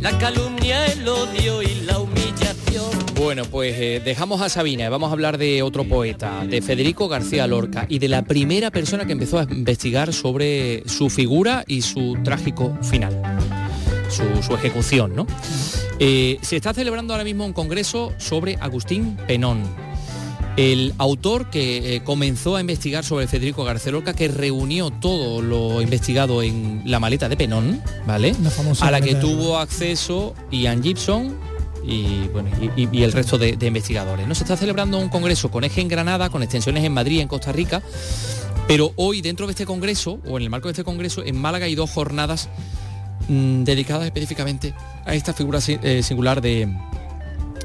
la 0.00 0.16
calumnia, 0.16 0.86
el 0.86 1.06
odio 1.06 1.60
y 1.60 1.74
la 1.84 1.98
humillación. 1.98 2.86
Bueno, 3.16 3.44
pues 3.44 3.74
eh, 3.78 4.00
dejamos 4.02 4.40
a 4.40 4.48
Sabina 4.48 4.86
y 4.86 4.88
vamos 4.88 5.10
a 5.10 5.12
hablar 5.12 5.36
de 5.36 5.62
otro 5.62 5.84
poeta, 5.84 6.46
de 6.46 6.62
Federico 6.62 7.06
García 7.06 7.46
Lorca 7.46 7.84
y 7.86 7.98
de 7.98 8.08
la 8.08 8.22
primera 8.22 8.70
persona 8.70 9.04
que 9.04 9.12
empezó 9.12 9.40
a 9.40 9.42
investigar 9.42 10.14
sobre 10.14 10.88
su 10.88 11.10
figura 11.10 11.64
y 11.66 11.82
su 11.82 12.16
trágico 12.24 12.74
final, 12.80 13.20
su, 14.08 14.42
su 14.42 14.54
ejecución, 14.54 15.14
¿no? 15.14 15.26
Eh, 15.98 16.38
se 16.40 16.56
está 16.56 16.72
celebrando 16.72 17.12
ahora 17.12 17.24
mismo 17.24 17.44
un 17.44 17.52
congreso 17.52 18.14
sobre 18.16 18.56
Agustín 18.56 19.18
Penón, 19.26 19.64
el 20.56 20.94
autor 20.98 21.50
que 21.50 21.96
eh, 21.96 22.02
comenzó 22.02 22.56
a 22.56 22.60
investigar 22.60 23.04
sobre 23.04 23.26
Federico 23.26 23.64
García 23.64 23.92
Lorca, 23.92 24.12
que 24.12 24.28
reunió 24.28 24.90
todo 24.90 25.40
lo 25.40 25.80
investigado 25.80 26.42
en 26.42 26.82
la 26.84 27.00
maleta 27.00 27.28
de 27.28 27.36
Penón, 27.36 27.82
¿vale? 28.06 28.34
La 28.42 28.50
famosa 28.50 28.86
A 28.86 28.90
la 28.90 29.00
que 29.00 29.14
tuvo 29.14 29.58
acceso 29.58 30.34
Ian 30.50 30.82
Gibson 30.82 31.34
y, 31.84 32.28
bueno, 32.28 32.50
y, 32.76 33.02
el 33.02 33.12
resto 33.12 33.38
de, 33.38 33.56
de 33.56 33.66
investigadores. 33.66 34.28
¿no? 34.28 34.34
Se 34.34 34.44
está 34.44 34.56
celebrando 34.56 34.98
un 34.98 35.08
congreso 35.08 35.50
con 35.50 35.64
eje 35.64 35.80
en 35.80 35.88
Granada, 35.88 36.30
con 36.30 36.42
extensiones 36.42 36.84
en 36.84 36.92
Madrid 36.92 37.20
en 37.20 37.28
Costa 37.28 37.50
Rica, 37.50 37.82
pero 38.68 38.92
hoy 38.96 39.22
dentro 39.22 39.46
de 39.46 39.52
este 39.52 39.66
congreso, 39.66 40.20
o 40.26 40.36
en 40.36 40.44
el 40.44 40.50
marco 40.50 40.68
de 40.68 40.72
este 40.72 40.84
congreso, 40.84 41.24
en 41.24 41.40
Málaga 41.40 41.66
hay 41.66 41.74
dos 41.74 41.90
jornadas 41.90 42.48
mm, 43.28 43.64
dedicadas 43.64 44.04
específicamente 44.04 44.74
a 45.04 45.14
esta 45.14 45.32
figura 45.32 45.60
eh, 45.66 46.02
singular 46.02 46.40
de, 46.40 46.68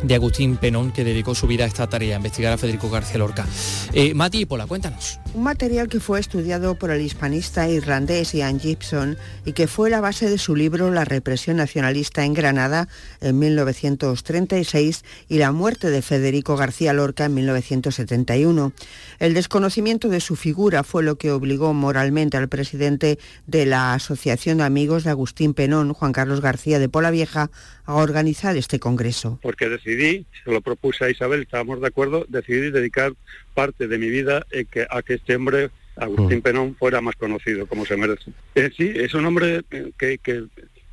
de 0.04 0.16
Agustín 0.16 0.58
Penón, 0.58 0.92
que 0.92 1.04
dedicó 1.04 1.36
su 1.36 1.48
vida 1.48 1.64
a 1.64 1.68
esta 1.68 1.88
tarea, 1.88 2.16
a 2.16 2.18
investigar 2.18 2.54
a 2.54 2.58
Federico 2.58 2.90
García 2.90 3.18
Lorca. 3.18 3.46
Eh, 3.94 4.14
Mati 4.14 4.42
y 4.42 4.46
Pola, 4.46 4.66
cuéntanos. 4.66 5.20
Un 5.38 5.44
material 5.44 5.88
que 5.88 6.00
fue 6.00 6.20
estudiado 6.20 6.80
por 6.80 6.90
el 6.90 7.00
hispanista 7.00 7.70
irlandés 7.70 8.34
Ian 8.34 8.60
Gibson 8.60 9.18
y 9.46 9.54
que 9.54 9.68
fue 9.68 9.92
la 9.92 10.02
base 10.02 10.28
de 10.32 10.40
su 10.40 10.56
libro 10.56 10.90
La 10.90 11.06
represión 11.06 11.58
nacionalista 11.58 12.26
en 12.26 12.34
Granada 12.34 12.88
en 13.22 13.38
1936 13.38 15.06
y 15.30 15.38
la 15.38 15.52
muerte 15.52 15.92
de 15.92 16.02
Federico 16.02 16.58
García 16.58 16.92
Lorca 16.92 17.26
en 17.26 17.36
1971. 17.36 18.74
El 19.20 19.36
desconocimiento 19.36 20.10
de 20.10 20.22
su 20.22 20.36
figura 20.36 20.84
fue 20.84 21.04
lo 21.04 21.20
que 21.20 21.32
obligó 21.32 21.72
moralmente 21.72 22.36
al 22.38 22.50
presidente 22.50 23.20
de 23.46 23.68
la 23.68 23.94
Asociación 23.94 24.58
de 24.58 24.64
Amigos 24.64 25.04
de 25.04 25.12
Agustín 25.12 25.54
Penón, 25.54 25.94
Juan 25.94 26.14
Carlos 26.14 26.42
García 26.42 26.80
de 26.80 26.90
Pola 26.90 27.12
Vieja, 27.12 27.52
a 27.86 27.94
organizar 27.94 28.58
este 28.58 28.80
congreso. 28.80 29.40
porque 29.44 29.70
decidí, 29.70 30.26
se 30.44 30.52
lo 30.52 30.62
propuse 30.62 31.06
a 31.06 31.10
Isabel, 31.12 31.44
estábamos 31.44 31.80
de 31.80 31.88
acuerdo, 31.88 32.26
decidí 32.28 32.72
dedicar 32.72 33.14
parte 33.58 33.88
de 33.88 33.98
mi 33.98 34.08
vida 34.10 34.46
eh, 34.52 34.66
que- 34.70 34.86
a 34.88 35.02
que 35.02 35.16
este 35.16 35.36
hombre, 35.36 35.72
Agustín 35.96 36.44
Penón, 36.44 36.76
fuera 36.78 37.02
más 37.02 37.16
conocido 37.16 37.66
como 37.66 37.88
se 37.88 37.98
merece. 37.98 38.30
Eh, 38.54 38.70
sí, 38.78 38.92
es 38.96 39.16
un 39.16 39.26
hombre 39.26 39.64
eh, 39.72 39.92
que, 39.98 40.20
que 40.20 40.44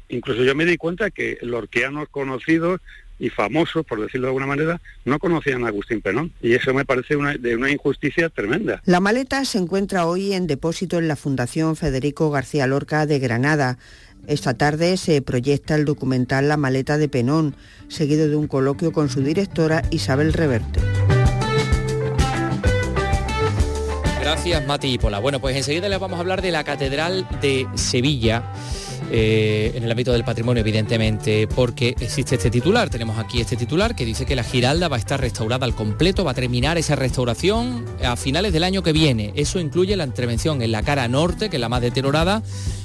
incluso 0.09 0.43
yo 0.45 0.55
me 0.55 0.65
di 0.65 0.79
cuenta 0.79 1.11
que 1.11 1.37
lorquianos 1.43 2.09
conocidos 2.09 2.81
y 3.19 3.29
famosos, 3.29 3.85
por 3.85 4.01
decirlo 4.01 4.27
de 4.27 4.31
alguna 4.31 4.47
manera, 4.47 4.81
no 5.05 5.19
conocían 5.19 5.65
a 5.65 5.69
Agustín 5.69 6.01
Penón. 6.01 6.33
Y 6.41 6.55
eso 6.55 6.73
me 6.73 6.87
parece 6.87 7.17
una, 7.17 7.35
de 7.35 7.55
una 7.55 7.71
injusticia 7.71 8.31
tremenda. 8.31 8.81
La 8.87 8.99
maleta 9.01 9.45
se 9.45 9.59
encuentra 9.59 10.07
hoy 10.07 10.33
en 10.33 10.47
depósito 10.47 10.99
en 10.99 11.07
la 11.07 11.17
Fundación 11.17 11.77
Federico 11.77 12.31
García 12.31 12.67
Lorca 12.67 13.05
de 13.05 13.19
Granada. 13.19 13.77
Esta 14.27 14.55
tarde 14.55 14.97
se 14.97 15.21
proyecta 15.21 15.75
el 15.75 15.85
documental 15.85 16.49
La 16.49 16.57
maleta 16.57 16.97
de 16.97 17.09
Penón, 17.11 17.55
seguido 17.89 18.27
de 18.27 18.37
un 18.37 18.47
coloquio 18.49 18.91
con 18.91 19.11
su 19.11 19.21
directora 19.23 19.83
Isabel 19.91 20.33
Reverte. 20.33 20.81
Gracias, 24.25 24.67
Mati 24.67 24.87
y 24.89 24.97
Pola. 24.97 25.19
Bueno, 25.19 25.39
pues 25.39 25.55
enseguida 25.55 25.87
les 25.87 26.01
vamos 26.01 26.17
a 26.17 26.21
hablar 26.21 26.41
de 26.41 26.51
la 26.51 26.65
Catedral 26.65 27.29
de 27.43 27.69
Sevilla. 27.75 28.43
eh, 29.11 29.73
en 29.75 29.85
el 29.85 29.91
ámbito 29.91 30.13
del 30.13 30.25
patrimonio, 30.25 30.63
evidentemente, 30.63 31.47
porque 31.47 31.95
existe 32.01 32.37
este 32.37 32.51
titular. 32.51 32.89
Tenemos 32.89 33.19
aquí 33.19 33.43
este 33.43 33.55
titular 33.55 33.95
que 33.95 34.07
dice 34.07 34.25
que 34.25 34.35
la 34.35 34.43
Giralda 34.43 34.89
va 34.89 34.97
a 34.97 34.99
estar 34.99 35.21
restaurada 35.21 35.67
al 35.67 35.75
completo, 35.75 36.25
va 36.25 36.31
a 36.31 36.35
terminar 36.35 36.79
esa 36.79 36.97
restauración 36.97 37.85
a 38.03 38.17
finales 38.17 38.55
del 38.55 38.65
año 38.65 38.83
que 38.83 38.93
viene. 38.93 39.33
Eso 39.37 39.61
incluye 39.61 39.95
la 39.95 40.05
intervención 40.05 40.63
en 40.63 40.73
la 40.73 40.83
cara 40.83 41.07
norte, 41.07 41.51
que 41.51 41.59
es 41.59 41.61
la 41.61 41.69
más 41.69 41.83
deteriorada, 41.83 42.43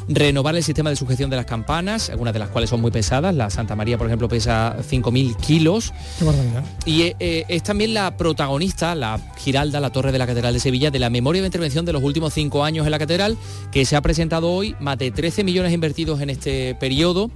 renovar 0.10 0.56
el 0.56 0.64
sistema 0.64 0.90
de 0.90 0.96
sujeción 0.96 1.30
de 1.30 1.36
las 1.36 1.46
campanas, 1.46 2.10
algunas 2.10 2.34
de 2.34 2.40
las 2.40 2.50
cuales 2.50 2.70
son 2.70 2.82
muy 2.82 2.90
pesadas. 2.90 3.34
La 3.34 3.50
Santa 3.50 3.76
María, 3.76 3.98
por 3.98 4.08
ejemplo, 4.08 4.28
pesa 4.28 4.76
5.000 4.78 5.36
kilos. 5.38 5.94
Qué 6.18 6.26
barbaridad. 6.26 6.64
Y 6.86 7.04
eh, 7.04 7.16
eh, 7.20 7.46
es 7.48 7.64
también 7.64 7.94
la 7.94 8.18
protagonista, 8.18 8.96
la 8.96 9.20
Giralda, 9.38 9.80
la 9.80 9.92
torre 9.92 10.12
de 10.12 10.18
la 10.18 10.26
Catedral 10.26 10.54
de 10.54 10.60
Sevilla, 10.60 10.90
de 10.90 11.00
la 11.00 11.12
memoria 11.12 11.42
de 11.42 11.48
intervención 11.48 11.86
de 11.86 11.94
los 11.94 12.04
últimos 12.04 12.34
cinco 12.34 12.64
años 12.64 12.86
en 12.86 12.92
la 12.92 13.00
Catedral, 13.00 13.38
que 13.72 13.86
se 13.86 13.96
ha 13.96 14.02
presentado 14.02 14.52
hoy, 14.52 14.76
más 14.80 14.98
de 14.98 15.12
13 15.12 15.44
millones 15.44 15.74
invertidos 15.74 16.22
en 16.22 16.32
este 16.32 16.76
periodo 16.76 17.30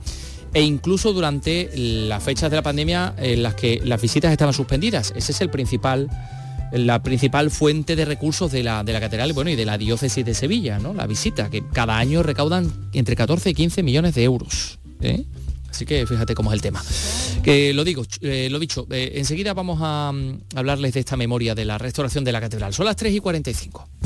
e 0.53 0.61
incluso 0.61 1.13
durante 1.13 1.71
las 1.75 2.21
fechas 2.21 2.51
de 2.51 2.57
la 2.57 2.61
pandemia 2.61 3.15
en 3.17 3.41
las 3.41 3.55
que 3.55 3.81
las 3.83 4.01
visitas 4.01 4.31
estaban 4.31 4.53
suspendidas. 4.53 5.11
Ese 5.15 5.31
es 5.31 5.41
el 5.41 5.49
principal 5.49 6.09
la 6.73 7.03
principal 7.03 7.51
fuente 7.51 7.95
de 7.95 8.03
recursos 8.03 8.51
de 8.51 8.63
la, 8.63 8.83
de 8.83 8.93
la 8.93 8.99
catedral 8.99 9.31
bueno, 9.33 9.51
y 9.51 9.55
de 9.55 9.65
la 9.65 9.77
diócesis 9.77 10.25
de 10.25 10.33
Sevilla, 10.33 10.79
¿no? 10.79 10.93
La 10.93 11.05
visita, 11.05 11.49
que 11.49 11.63
cada 11.71 11.97
año 11.97 12.23
recaudan 12.23 12.89
entre 12.93 13.15
14 13.15 13.51
y 13.51 13.53
15 13.53 13.83
millones 13.83 14.15
de 14.15 14.23
euros. 14.23 14.79
¿eh? 15.01 15.23
Así 15.69 15.85
que 15.85 16.05
fíjate 16.05 16.33
cómo 16.33 16.51
es 16.51 16.55
el 16.55 16.61
tema. 16.61 16.83
Que 17.43 17.73
lo 17.73 17.83
digo, 17.83 18.03
eh, 18.21 18.47
lo 18.49 18.59
dicho, 18.59 18.87
eh, 18.91 19.13
enseguida 19.15 19.53
vamos 19.53 19.79
a 19.81 20.11
mm, 20.11 20.39
hablarles 20.55 20.93
de 20.93 20.99
esta 20.99 21.15
memoria 21.15 21.55
de 21.55 21.65
la 21.65 21.77
restauración 21.77 22.23
de 22.23 22.31
la 22.31 22.41
catedral. 22.41 22.73
Son 22.73 22.85
las 22.85 22.95
3 22.95 23.13
y 23.13 23.19
45. 23.19 23.89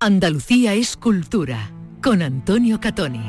Andalucía 0.00 0.74
es 0.74 0.96
cultura, 0.96 1.72
con 2.00 2.22
Antonio 2.22 2.78
Catoni. 2.78 3.28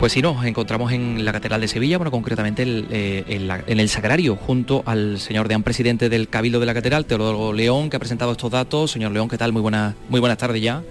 Pues 0.00 0.10
sí, 0.12 0.20
nos 0.22 0.44
encontramos 0.44 0.90
en 0.90 1.24
la 1.24 1.30
Catedral 1.30 1.60
de 1.60 1.68
Sevilla, 1.68 1.98
bueno, 1.98 2.10
concretamente 2.10 2.64
eh, 2.66 3.24
en, 3.28 3.78
el 3.78 3.88
Sagrario, 3.88 4.34
junto 4.34 4.82
al 4.84 5.20
señor 5.20 5.46
deán 5.46 5.62
presidente 5.62 6.08
del 6.08 6.28
Cabildo 6.28 6.58
de 6.58 6.66
la 6.66 6.74
Catedral, 6.74 7.06
Teodoro 7.06 7.52
León, 7.52 7.90
que 7.90 7.96
ha 7.96 8.00
presentado 8.00 8.32
estos 8.32 8.50
datos. 8.50 8.90
Señor 8.90 9.12
León, 9.12 9.28
¿qué 9.28 9.38
tal? 9.38 9.52
Muy, 9.52 9.62
buenas 9.62 9.94
muy 10.08 10.18
buenas 10.18 10.38
tardes 10.38 10.60
ya. 10.60 10.82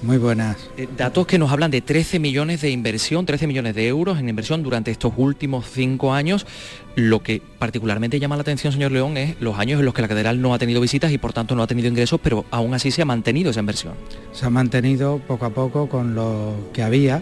Muy 0.00 0.16
buenas. 0.16 0.56
Eh, 0.76 0.86
datos 0.96 1.26
que 1.26 1.38
nos 1.38 1.50
hablan 1.50 1.72
de 1.72 1.80
13 1.80 2.20
millones 2.20 2.60
de 2.60 2.70
inversión, 2.70 3.26
13 3.26 3.48
millones 3.48 3.74
de 3.74 3.88
euros 3.88 4.18
en 4.20 4.28
inversión 4.28 4.62
durante 4.62 4.92
estos 4.92 5.12
últimos 5.16 5.66
cinco 5.68 6.14
años. 6.14 6.46
Lo 6.94 7.20
que 7.20 7.42
particularmente 7.58 8.20
llama 8.20 8.36
la 8.36 8.42
atención, 8.42 8.72
señor 8.72 8.92
León, 8.92 9.16
es 9.16 9.34
los 9.40 9.58
años 9.58 9.80
en 9.80 9.84
los 9.86 9.94
que 9.94 10.02
la 10.02 10.08
catedral 10.08 10.40
no 10.40 10.54
ha 10.54 10.58
tenido 10.58 10.80
visitas 10.80 11.10
y 11.10 11.18
por 11.18 11.32
tanto 11.32 11.56
no 11.56 11.64
ha 11.64 11.66
tenido 11.66 11.88
ingresos, 11.88 12.20
pero 12.22 12.44
aún 12.52 12.74
así 12.74 12.92
se 12.92 13.02
ha 13.02 13.06
mantenido 13.06 13.50
esa 13.50 13.58
inversión. 13.58 13.94
Se 14.32 14.46
ha 14.46 14.50
mantenido 14.50 15.18
poco 15.26 15.46
a 15.46 15.50
poco 15.50 15.88
con 15.88 16.14
lo 16.14 16.54
que 16.72 16.84
había 16.84 17.20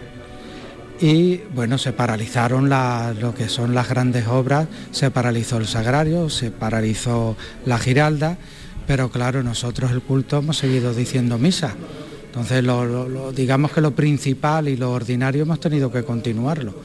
y 1.01 1.37
bueno, 1.55 1.79
se 1.79 1.93
paralizaron 1.93 2.69
la- 2.69 3.15
lo 3.19 3.33
que 3.33 3.49
son 3.49 3.73
las 3.73 3.89
grandes 3.89 4.27
obras, 4.27 4.67
se 4.91 5.09
paralizó 5.09 5.57
el 5.57 5.65
Sagrario, 5.67 6.29
se 6.29 6.51
paralizó 6.51 7.35
la 7.65 7.79
Giralda, 7.79 8.37
pero 8.85 9.09
claro, 9.09 9.41
nosotros 9.41 9.91
el 9.91 10.01
culto 10.01 10.37
hemos 10.37 10.57
seguido 10.57 10.93
diciendo 10.93 11.39
misa. 11.39 11.75
Entonces, 12.41 12.63
lo- 12.63 13.31
digamos 13.31 13.71
que 13.71 13.81
lo 13.81 13.91
principal 13.91 14.67
y 14.67 14.77
lo 14.77 14.91
ordinario 14.91 15.41
hemos 15.41 15.59
tenido 15.59 15.91
que 15.91 16.03
continuarlo. 16.03 16.75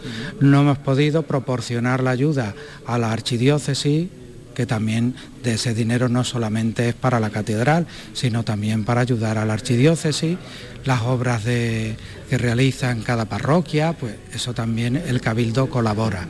No 0.41 0.61
hemos 0.63 0.79
podido 0.79 1.23
proporcionar 1.23 2.03
la 2.03 2.11
ayuda 2.11 2.55
a 2.87 2.99
la 2.99 3.13
archidiócesis, 3.13 4.09
que 4.55 4.67
también 4.67 5.15
de 5.43 5.55
ese 5.55 5.75
dinero 5.75 6.09
no 6.09 6.25
solamente 6.25 6.89
es 6.89 6.95
para 6.95 7.21
la 7.21 7.31
catedral, 7.31 7.87
sino 8.13 8.43
también 8.45 8.85
para 8.85 9.01
ayudar 9.03 9.39
a 9.39 9.45
la 9.45 9.55
archidiócesis, 9.55 10.37
las 10.85 11.03
obras 11.03 11.43
que 11.45 11.97
realiza 12.31 12.91
en 12.91 13.03
cada 13.03 13.27
parroquia, 13.27 13.93
pues 13.95 14.15
eso 14.35 14.53
también 14.55 14.97
el 14.97 15.21
cabildo 15.21 15.69
colabora. 15.71 16.27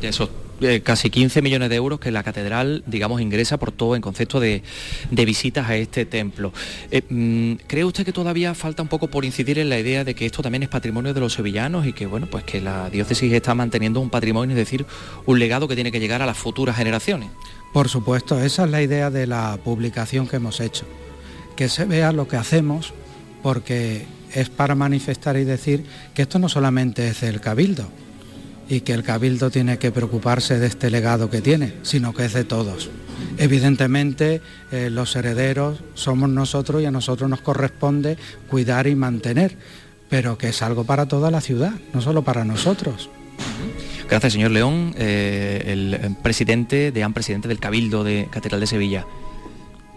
de 0.00 0.08
esos 0.08 0.28
eh, 0.60 0.82
casi 0.82 1.10
15 1.10 1.42
millones 1.42 1.68
de 1.68 1.76
euros 1.76 1.98
que 1.98 2.10
la 2.10 2.22
catedral, 2.22 2.84
digamos, 2.86 3.20
ingresa 3.20 3.58
por 3.58 3.72
todo 3.72 3.96
en 3.96 4.02
concepto 4.02 4.40
de, 4.40 4.62
de 5.10 5.24
visitas 5.24 5.68
a 5.68 5.76
este 5.76 6.04
templo. 6.06 6.52
Eh, 6.90 7.02
mm, 7.08 7.66
¿Cree 7.66 7.84
usted 7.84 8.04
que 8.04 8.12
todavía 8.12 8.54
falta 8.54 8.82
un 8.82 8.88
poco 8.88 9.08
por 9.08 9.24
incidir 9.24 9.58
en 9.58 9.68
la 9.68 9.78
idea 9.78 10.04
de 10.04 10.14
que 10.14 10.26
esto 10.26 10.42
también 10.42 10.62
es 10.62 10.68
patrimonio 10.68 11.12
de 11.12 11.20
los 11.20 11.32
sevillanos 11.32 11.86
y 11.86 11.92
que, 11.92 12.06
bueno, 12.06 12.28
pues 12.30 12.44
que 12.44 12.60
la 12.60 12.88
diócesis 12.90 13.32
está 13.32 13.54
manteniendo 13.54 14.00
un 14.00 14.10
patrimonio, 14.10 14.56
es 14.56 14.58
decir, 14.58 14.86
un 15.26 15.38
legado 15.38 15.66
que 15.66 15.74
tiene 15.74 15.90
que 15.90 16.00
llegar 16.00 16.22
a 16.22 16.26
las 16.26 16.38
futuras 16.38 16.76
generaciones? 16.76 17.30
Por 17.72 17.88
supuesto, 17.88 18.40
esa 18.40 18.64
es 18.64 18.70
la 18.70 18.82
idea 18.82 19.10
de 19.10 19.26
la 19.26 19.58
publicación 19.62 20.28
que 20.28 20.36
hemos 20.36 20.60
hecho, 20.60 20.86
que 21.56 21.68
se 21.68 21.84
vea 21.84 22.12
lo 22.12 22.28
que 22.28 22.36
hacemos, 22.36 22.94
porque 23.42 24.06
es 24.32 24.50
para 24.50 24.74
manifestar 24.74 25.36
y 25.36 25.44
decir 25.44 25.84
que 26.14 26.22
esto 26.22 26.38
no 26.38 26.48
solamente 26.48 27.08
es 27.08 27.20
del 27.20 27.40
cabildo 27.40 27.88
y 28.68 28.80
que 28.80 28.92
el 28.92 29.02
cabildo 29.02 29.50
tiene 29.50 29.78
que 29.78 29.90
preocuparse 29.90 30.58
de 30.58 30.66
este 30.66 30.90
legado 30.90 31.30
que 31.30 31.40
tiene, 31.40 31.74
sino 31.82 32.14
que 32.14 32.24
es 32.24 32.32
de 32.32 32.44
todos. 32.44 32.90
Evidentemente, 33.38 34.40
eh, 34.70 34.90
los 34.90 35.14
herederos 35.16 35.80
somos 35.94 36.28
nosotros 36.28 36.82
y 36.82 36.86
a 36.86 36.90
nosotros 36.90 37.28
nos 37.28 37.40
corresponde 37.40 38.16
cuidar 38.48 38.86
y 38.86 38.94
mantener, 38.94 39.56
pero 40.08 40.38
que 40.38 40.48
es 40.48 40.62
algo 40.62 40.84
para 40.84 41.06
toda 41.06 41.30
la 41.30 41.40
ciudad, 41.40 41.72
no 41.92 42.00
solo 42.00 42.22
para 42.22 42.44
nosotros. 42.44 43.10
Gracias, 44.08 44.34
señor 44.34 44.50
León, 44.50 44.94
eh, 44.98 45.64
el 45.66 46.16
presidente, 46.22 46.92
deán 46.92 47.14
presidente 47.14 47.48
del 47.48 47.58
Cabildo 47.58 48.04
de 48.04 48.28
Catedral 48.30 48.60
de 48.60 48.66
Sevilla. 48.66 49.06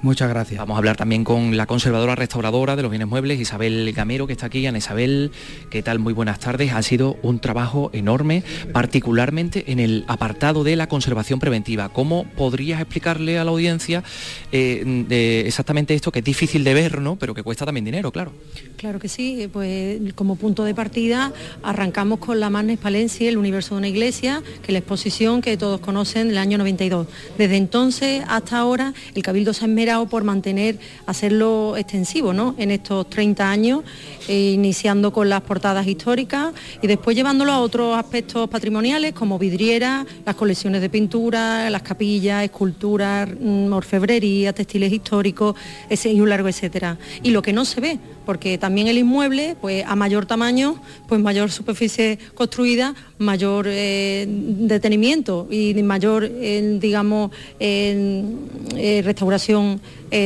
Muchas 0.04 0.30
gracias. 0.30 0.60
Vamos 0.60 0.76
a 0.76 0.78
hablar 0.78 0.96
también 0.96 1.24
con 1.24 1.58
la 1.58 1.66
conservadora 1.66 2.14
restauradora 2.14 2.76
de 2.76 2.84
los 2.84 2.92
bienes 2.92 3.08
muebles, 3.08 3.40
Isabel 3.40 3.92
Gamero, 3.94 4.28
que 4.28 4.34
está 4.34 4.46
aquí. 4.46 4.66
Ana 4.68 4.78
Isabel, 4.78 5.32
¿qué 5.72 5.82
tal? 5.82 5.98
Muy 5.98 6.14
buenas 6.14 6.40
tardes. 6.40 6.72
Ha 6.72 6.84
sido 6.84 7.18
un 7.24 7.40
trabajo 7.40 7.90
enorme, 7.94 8.44
particularmente 8.74 9.72
en 9.72 9.80
el 9.80 10.06
apartado 10.08 10.64
de 10.64 10.76
la 10.76 10.88
conservación 10.88 11.40
preventiva. 11.40 11.90
¿Cómo 11.90 12.26
podrías 12.38 12.80
explicarle 12.80 13.40
a 13.40 13.44
la 13.44 13.50
audiencia 13.50 14.04
eh, 14.52 15.44
exactamente 15.48 15.96
esto, 15.96 16.12
que 16.12 16.20
es 16.20 16.26
difícil 16.26 16.64
de 16.64 16.76
ver, 16.76 17.02
¿no? 17.02 17.16
pero 17.16 17.34
que 17.34 17.42
cuesta 17.42 17.66
también 17.66 17.86
dinero, 17.86 18.12
claro? 18.12 18.34
Claro 18.78 19.00
que 19.00 19.10
sí, 19.10 19.50
pues 19.52 20.00
como 20.14 20.36
punto 20.36 20.64
de 20.64 20.76
partida 20.76 21.34
arrancamos 21.64 22.20
con 22.20 22.40
la 22.40 22.52
Magna 22.52 22.78
Palencia, 22.78 23.28
el 23.28 23.40
universo 23.40 23.74
de 23.74 23.80
una 23.80 23.88
iglesia, 23.88 24.44
que 24.62 24.68
es 24.68 24.72
la 24.72 24.78
exposición 24.78 25.42
que 25.42 25.58
todos 25.58 25.80
conocen 25.80 26.28
del 26.28 26.38
año 26.38 26.60
92. 26.60 27.08
Desde 27.40 27.58
entonces 27.58 28.24
hasta 28.28 28.60
ahora 28.60 28.94
el 29.16 29.24
Cabildo 29.24 29.56
se 29.56 29.66
ha 29.66 29.68
esmerado 29.68 30.08
por 30.08 30.24
mantener, 30.24 30.78
hacerlo 31.08 31.76
extensivo 31.76 32.34
¿no? 32.34 32.54
en 32.60 32.70
estos 32.70 33.10
30 33.10 33.50
años, 33.50 33.84
eh, 34.28 34.52
iniciando 34.54 35.12
con 35.12 35.28
las 35.28 35.42
portadas 35.42 35.88
históricas 35.88 36.54
y 36.80 36.86
después 36.86 37.16
llevándolo 37.16 37.54
a 37.54 37.62
otros 37.62 37.98
aspectos 37.98 38.48
patrimoniales 38.48 39.14
como 39.14 39.40
vidriera, 39.40 40.06
las 40.24 40.36
colecciones 40.36 40.82
de 40.82 40.90
pintura, 40.92 41.68
las 41.72 41.82
capillas, 41.82 42.44
esculturas, 42.44 43.28
mm, 43.28 43.74
orfebrería, 43.74 44.54
textiles 44.54 44.94
históricos 44.94 45.56
y 45.90 46.22
un 46.22 46.30
largo 46.30 46.48
etcétera. 46.48 47.00
Y 47.24 47.32
lo 47.32 47.42
que 47.42 47.54
no 47.54 47.66
se 47.66 47.82
ve, 47.82 48.00
porque 48.28 48.58
también 48.58 48.88
el 48.88 48.98
inmueble, 48.98 49.56
pues 49.62 49.86
a 49.88 49.96
mayor 49.96 50.26
tamaño, 50.26 50.76
pues 51.08 51.22
mayor 51.22 51.50
superficie 51.50 52.20
construida, 52.36 52.94
mayor 53.20 53.68
eh, 53.70 54.26
detenimiento 54.28 55.48
y 55.50 55.74
mayor, 55.82 56.30
eh, 56.30 56.78
digamos, 56.78 57.32
eh, 57.62 59.02
restauración 59.02 59.80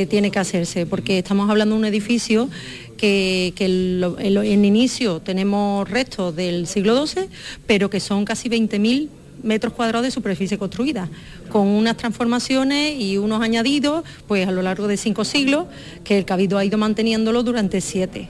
tiene 0.09 0.31
que 0.31 0.39
hacerse, 0.39 0.87
porque 0.87 1.19
estamos 1.19 1.47
hablando 1.47 1.75
de 1.75 1.79
un 1.79 1.85
edificio 1.85 2.49
que, 2.97 3.53
en, 3.59 4.37
en 4.37 4.65
inicio 4.65 5.19
tenemos 5.19 5.87
restos 5.87 6.35
del 6.35 6.65
siglo 6.65 7.05
XII, 7.05 7.25
pero 7.67 7.91
que 7.91 7.99
son 7.99 8.25
casi 8.25 8.49
20.000 8.49 9.09
metros 9.43 9.73
cuadrados 9.73 10.05
de 10.05 10.11
superficie 10.11 10.57
construida, 10.57 11.09
con 11.49 11.67
unas 11.67 11.97
transformaciones 11.97 12.99
y 12.99 13.17
unos 13.17 13.41
añadidos 13.41 14.03
pues 14.27 14.47
a 14.47 14.51
lo 14.51 14.61
largo 14.61 14.87
de 14.87 14.97
cinco 14.97 15.25
siglos, 15.25 15.65
que 16.03 16.17
el 16.17 16.25
Cabildo 16.25 16.57
ha 16.57 16.65
ido 16.65 16.77
manteniéndolo 16.77 17.43
durante 17.43 17.81
siete. 17.81 18.29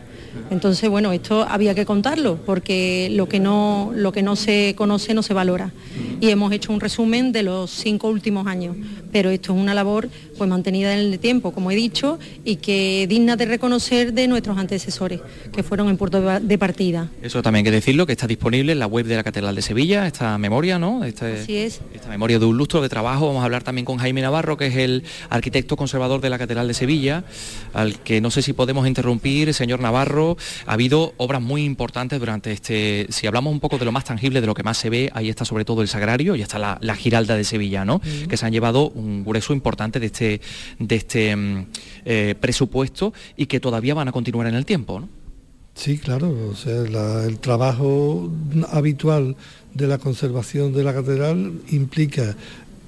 Entonces, 0.50 0.90
bueno, 0.90 1.12
esto 1.12 1.46
había 1.48 1.74
que 1.76 1.86
contarlo, 1.86 2.38
porque 2.46 3.10
lo 3.12 3.28
que 3.28 3.40
no, 3.40 3.92
lo 3.96 4.12
que 4.12 4.22
no 4.22 4.36
se 4.36 4.74
conoce 4.78 5.14
no 5.14 5.24
se 5.24 5.34
valora. 5.34 5.72
Y 6.20 6.30
hemos 6.30 6.52
hecho 6.54 6.72
un 6.74 6.80
resumen 6.80 7.32
de 7.32 7.44
los 7.44 7.72
cinco 7.72 8.08
últimos 8.10 8.48
años, 8.48 8.76
pero 9.12 9.30
esto 9.30 9.54
es 9.54 9.60
una 9.60 9.74
labor 9.74 10.10
pues 10.38 10.50
mantenida 10.50 10.94
en 10.94 11.00
el 11.14 11.20
tiempo, 11.20 11.52
como 11.52 11.72
he 11.72 11.76
dicho, 11.76 12.18
y 12.44 12.56
que 12.58 13.06
digna 13.08 13.36
de 13.36 13.46
reconocer 13.46 14.14
de 14.14 14.28
nuestros 14.28 14.58
antecesores, 14.58 15.20
que 15.52 15.64
fueron 15.64 15.90
en 15.90 15.98
punto 15.98 16.22
de 16.22 16.40
de 16.42 16.58
partida. 16.58 17.10
Eso 17.22 17.42
también 17.42 17.66
hay 17.66 17.72
que 17.72 17.76
decirlo, 17.76 18.06
que 18.06 18.14
está 18.14 18.26
disponible 18.28 18.72
en 18.72 18.80
la 18.80 18.88
web 18.88 19.06
de 19.06 19.16
la 19.16 19.24
Catedral 19.24 19.56
de 19.56 19.62
Sevilla, 19.62 20.08
esta 20.08 20.38
memoria, 20.38 20.80
¿no? 20.80 21.04
Este- 21.04 21.42
Así 21.42 21.58
es. 21.58 21.82
esta 21.94 22.10
memoria 22.10 22.40
de 22.40 22.46
un 22.46 22.58
lustro 22.58 22.82
de 22.82 22.90
trabajo. 22.90 23.28
Vamos 23.28 23.42
a 23.42 23.46
hablar 23.46 23.64
también 23.64 23.86
con 23.86 23.98
Jaime 23.98 24.22
Navarro, 24.22 24.58
que 24.58 24.68
es 24.68 24.76
el 24.76 25.04
arquitecto 25.30 25.76
conservador 25.76 26.22
de 26.22 26.30
la 26.30 26.38
Catedral 26.40 26.68
de 26.68 26.74
Sevilla, 26.74 27.24
al 27.74 28.00
que 28.00 28.22
no 28.22 28.32
sé 28.32 28.42
si 28.42 28.54
podemos 28.54 28.88
interrumpir, 28.88 29.54
señor 29.54 29.80
Navarro. 29.80 30.21
Ha 30.66 30.74
habido 30.74 31.14
obras 31.18 31.42
muy 31.42 31.64
importantes 31.64 32.20
durante 32.20 32.52
este. 32.52 33.08
Si 33.10 33.28
hablamos 33.28 33.52
un 33.54 33.60
poco 33.60 33.78
de 33.78 33.86
lo 33.86 33.92
más 33.92 34.04
tangible, 34.06 34.42
de 34.42 34.48
lo 34.48 34.54
que 34.54 34.64
más 34.64 34.78
se 34.78 34.90
ve, 34.90 35.10
ahí 35.14 35.30
está 35.30 35.46
sobre 35.46 35.66
todo 35.66 35.82
el 35.82 35.88
Sagrario 35.88 36.36
y 36.36 36.42
está 36.42 36.58
la, 36.60 36.78
la 36.82 36.96
Giralda 36.96 37.36
de 37.36 37.44
Sevilla, 37.44 37.86
¿no? 37.86 38.02
Que 38.30 38.38
se 38.38 38.46
han 38.46 38.52
llevado 38.52 38.90
un 38.90 39.24
grueso 39.24 39.54
importante 39.54 40.00
de 40.00 40.06
este, 40.08 40.42
de 40.80 40.96
este 40.96 41.36
mm, 41.36 41.66
eh, 42.06 42.36
presupuesto 42.40 43.14
y 43.38 43.46
que 43.48 43.60
todavía 43.60 43.94
van 43.94 44.08
a 44.08 44.12
continuar 44.12 44.48
en 44.48 44.56
el 44.56 44.66
tiempo, 44.66 45.00
¿no? 45.00 45.10
Sí, 45.74 45.98
claro, 45.98 46.36
o 46.52 46.56
sea, 46.56 46.74
la- 46.90 47.24
el 47.24 47.40
trabajo 47.40 48.30
habitual 48.72 49.38
de 49.74 49.88
la 49.88 49.98
conservación 50.00 50.74
de 50.74 50.84
la 50.84 50.94
catedral 50.94 51.62
implica 51.70 52.36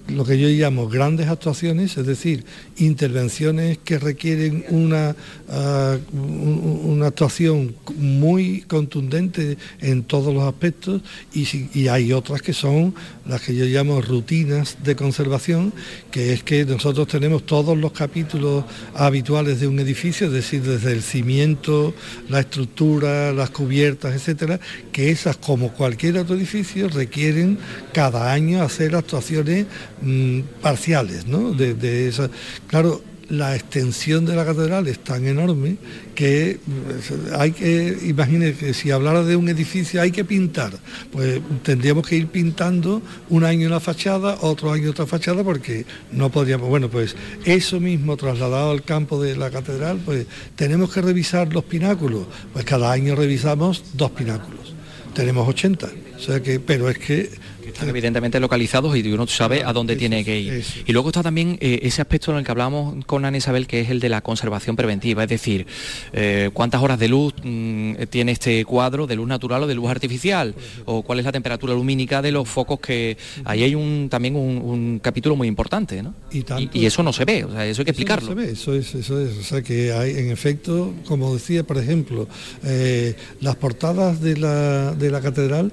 lo 0.07 0.25
que 0.25 0.37
yo 0.37 0.47
llamo 0.49 0.89
grandes 0.89 1.27
actuaciones, 1.27 1.97
es 1.97 2.05
decir, 2.05 2.43
intervenciones 2.77 3.77
que 3.77 3.99
requieren 3.99 4.65
una, 4.69 5.15
ah, 5.49 5.97
una 6.11 7.07
actuación 7.07 7.75
muy 7.95 8.61
contundente 8.61 9.57
en 9.79 10.03
todos 10.03 10.33
los 10.33 10.43
aspectos 10.43 11.01
y, 11.33 11.47
y, 11.73 11.87
hay 11.87 12.11
otras 12.11 12.41
que 12.41 12.53
son 12.53 12.93
las 13.25 13.41
que 13.41 13.55
yo 13.55 13.65
llamo 13.65 14.01
rutinas 14.01 14.77
de 14.83 14.95
conservación, 14.95 15.73
que 16.11 16.33
es 16.33 16.43
que 16.43 16.65
nosotros 16.65 17.07
tenemos 17.07 17.45
todos 17.45 17.77
los 17.77 17.93
capítulos 17.93 18.65
habituales 18.95 19.59
de 19.61 19.67
un 19.67 19.79
edificio, 19.79 20.27
es 20.27 20.33
decir, 20.33 20.63
desde 20.63 20.91
el 20.91 21.01
cimiento, 21.01 21.93
la 22.29 22.41
estructura, 22.41 23.31
las 23.31 23.51
cubiertas, 23.51 24.15
etcétera, 24.15 24.59
que 24.91 25.11
esas 25.11 25.37
como 25.37 25.71
cualquier 25.71 26.17
otro 26.17 26.35
edificio 26.35 26.89
requieren 26.89 27.57
cada 27.93 28.33
año 28.33 28.61
hacer 28.61 28.95
actuaciones 28.95 29.65
Mm, 30.03 30.41
parciales, 30.61 31.27
¿no? 31.27 31.53
De, 31.53 32.09
esa, 32.09 32.29
claro, 32.67 33.01
la 33.29 33.55
extensión 33.55 34.25
de 34.25 34.35
la 34.35 34.43
catedral 34.43 34.85
es 34.87 34.99
tan 34.99 35.25
enorme 35.25 35.77
que 36.13 36.59
mm, 36.65 37.35
hay 37.39 37.51
que, 37.53 37.97
imagínese 38.03 38.57
que 38.57 38.73
si 38.73 38.91
hablara 38.91 39.23
de 39.23 39.37
un 39.37 39.47
edificio 39.47 40.01
hay 40.01 40.11
que 40.11 40.25
pintar, 40.25 40.73
pues 41.09 41.39
tendríamos 41.63 42.05
que 42.05 42.17
ir 42.17 42.27
pintando 42.27 43.01
un 43.29 43.45
año 43.45 43.67
una 43.67 43.79
fachada, 43.79 44.39
otro 44.41 44.73
año 44.73 44.89
otra 44.89 45.05
fachada, 45.05 45.41
porque 45.41 45.85
no 46.11 46.29
podríamos, 46.29 46.67
bueno, 46.67 46.89
pues 46.89 47.15
eso 47.45 47.79
mismo 47.79 48.17
trasladado 48.17 48.71
al 48.71 48.83
campo 48.83 49.23
de 49.23 49.37
la 49.37 49.51
catedral, 49.51 50.01
pues 50.03 50.25
tenemos 50.57 50.93
que 50.93 51.01
revisar 51.01 51.53
los 51.53 51.63
pináculos, 51.63 52.25
pues 52.51 52.65
cada 52.65 52.91
año 52.91 53.15
revisamos 53.15 53.85
dos 53.93 54.11
pináculos, 54.11 54.73
tenemos 55.13 55.47
80, 55.47 55.89
o 56.23 56.25
sea 56.25 56.41
que, 56.41 56.57
pero 56.61 56.89
es 56.89 56.97
que 56.97 57.29
están 57.67 57.89
evidentemente 57.89 58.39
localizados 58.39 58.95
y 58.95 59.11
uno 59.11 59.27
sabe 59.27 59.63
a 59.63 59.73
dónde 59.73 59.97
tiene 59.97 60.23
que 60.23 60.39
ir. 60.39 60.63
Y 60.85 60.93
luego 60.93 61.09
está 61.09 61.21
también 61.21 61.57
eh, 61.59 61.79
ese 61.83 62.01
aspecto 62.01 62.31
en 62.31 62.37
el 62.37 62.45
que 62.45 62.51
hablábamos 62.51 63.03
con 63.05 63.25
Ana 63.25 63.37
Isabel, 63.37 63.67
que 63.67 63.81
es 63.81 63.89
el 63.89 63.99
de 63.99 64.07
la 64.07 64.21
conservación 64.21 64.77
preventiva, 64.77 65.23
es 65.23 65.29
decir, 65.29 65.67
eh, 66.13 66.49
cuántas 66.53 66.81
horas 66.81 66.97
de 66.97 67.09
luz 67.09 67.33
mm, 67.43 67.95
tiene 68.09 68.31
este 68.31 68.63
cuadro, 68.63 69.05
de 69.05 69.17
luz 69.17 69.27
natural 69.27 69.63
o 69.63 69.67
de 69.67 69.75
luz 69.75 69.89
artificial, 69.89 70.55
o 70.85 71.01
cuál 71.01 71.19
es 71.19 71.25
la 71.25 71.33
temperatura 71.33 71.73
lumínica 71.73 72.21
de 72.21 72.31
los 72.31 72.47
focos 72.47 72.79
que... 72.79 73.17
Ahí 73.43 73.63
hay 73.63 73.75
un, 73.75 74.07
también 74.09 74.37
un, 74.37 74.99
capítulo 75.03 75.35
muy 75.35 75.49
importante, 75.49 76.01
¿no? 76.01 76.13
Y, 76.31 76.85
eso 76.85 77.03
no 77.03 77.11
se 77.11 77.25
ve, 77.25 77.43
o 77.43 77.51
sea, 77.51 77.65
eso 77.65 77.81
hay 77.81 77.85
que 77.85 77.91
explicarlo. 77.91 78.31
Eso, 78.31 78.35
no 78.35 78.41
se 78.41 78.47
ve, 78.47 78.53
eso 78.53 78.73
es, 78.73 78.95
eso 78.95 79.19
es, 79.19 79.37
o 79.37 79.43
sea 79.43 79.61
que 79.61 79.91
hay, 79.91 80.11
en 80.11 80.29
efecto, 80.29 80.93
como 81.05 81.33
decía, 81.33 81.63
por 81.63 81.77
ejemplo, 81.77 82.27
eh, 82.63 83.15
las 83.41 83.55
portadas 83.55 84.21
de 84.21 84.37
la, 84.37 84.93
de 84.93 85.11
la 85.11 85.21
catedral 85.21 85.71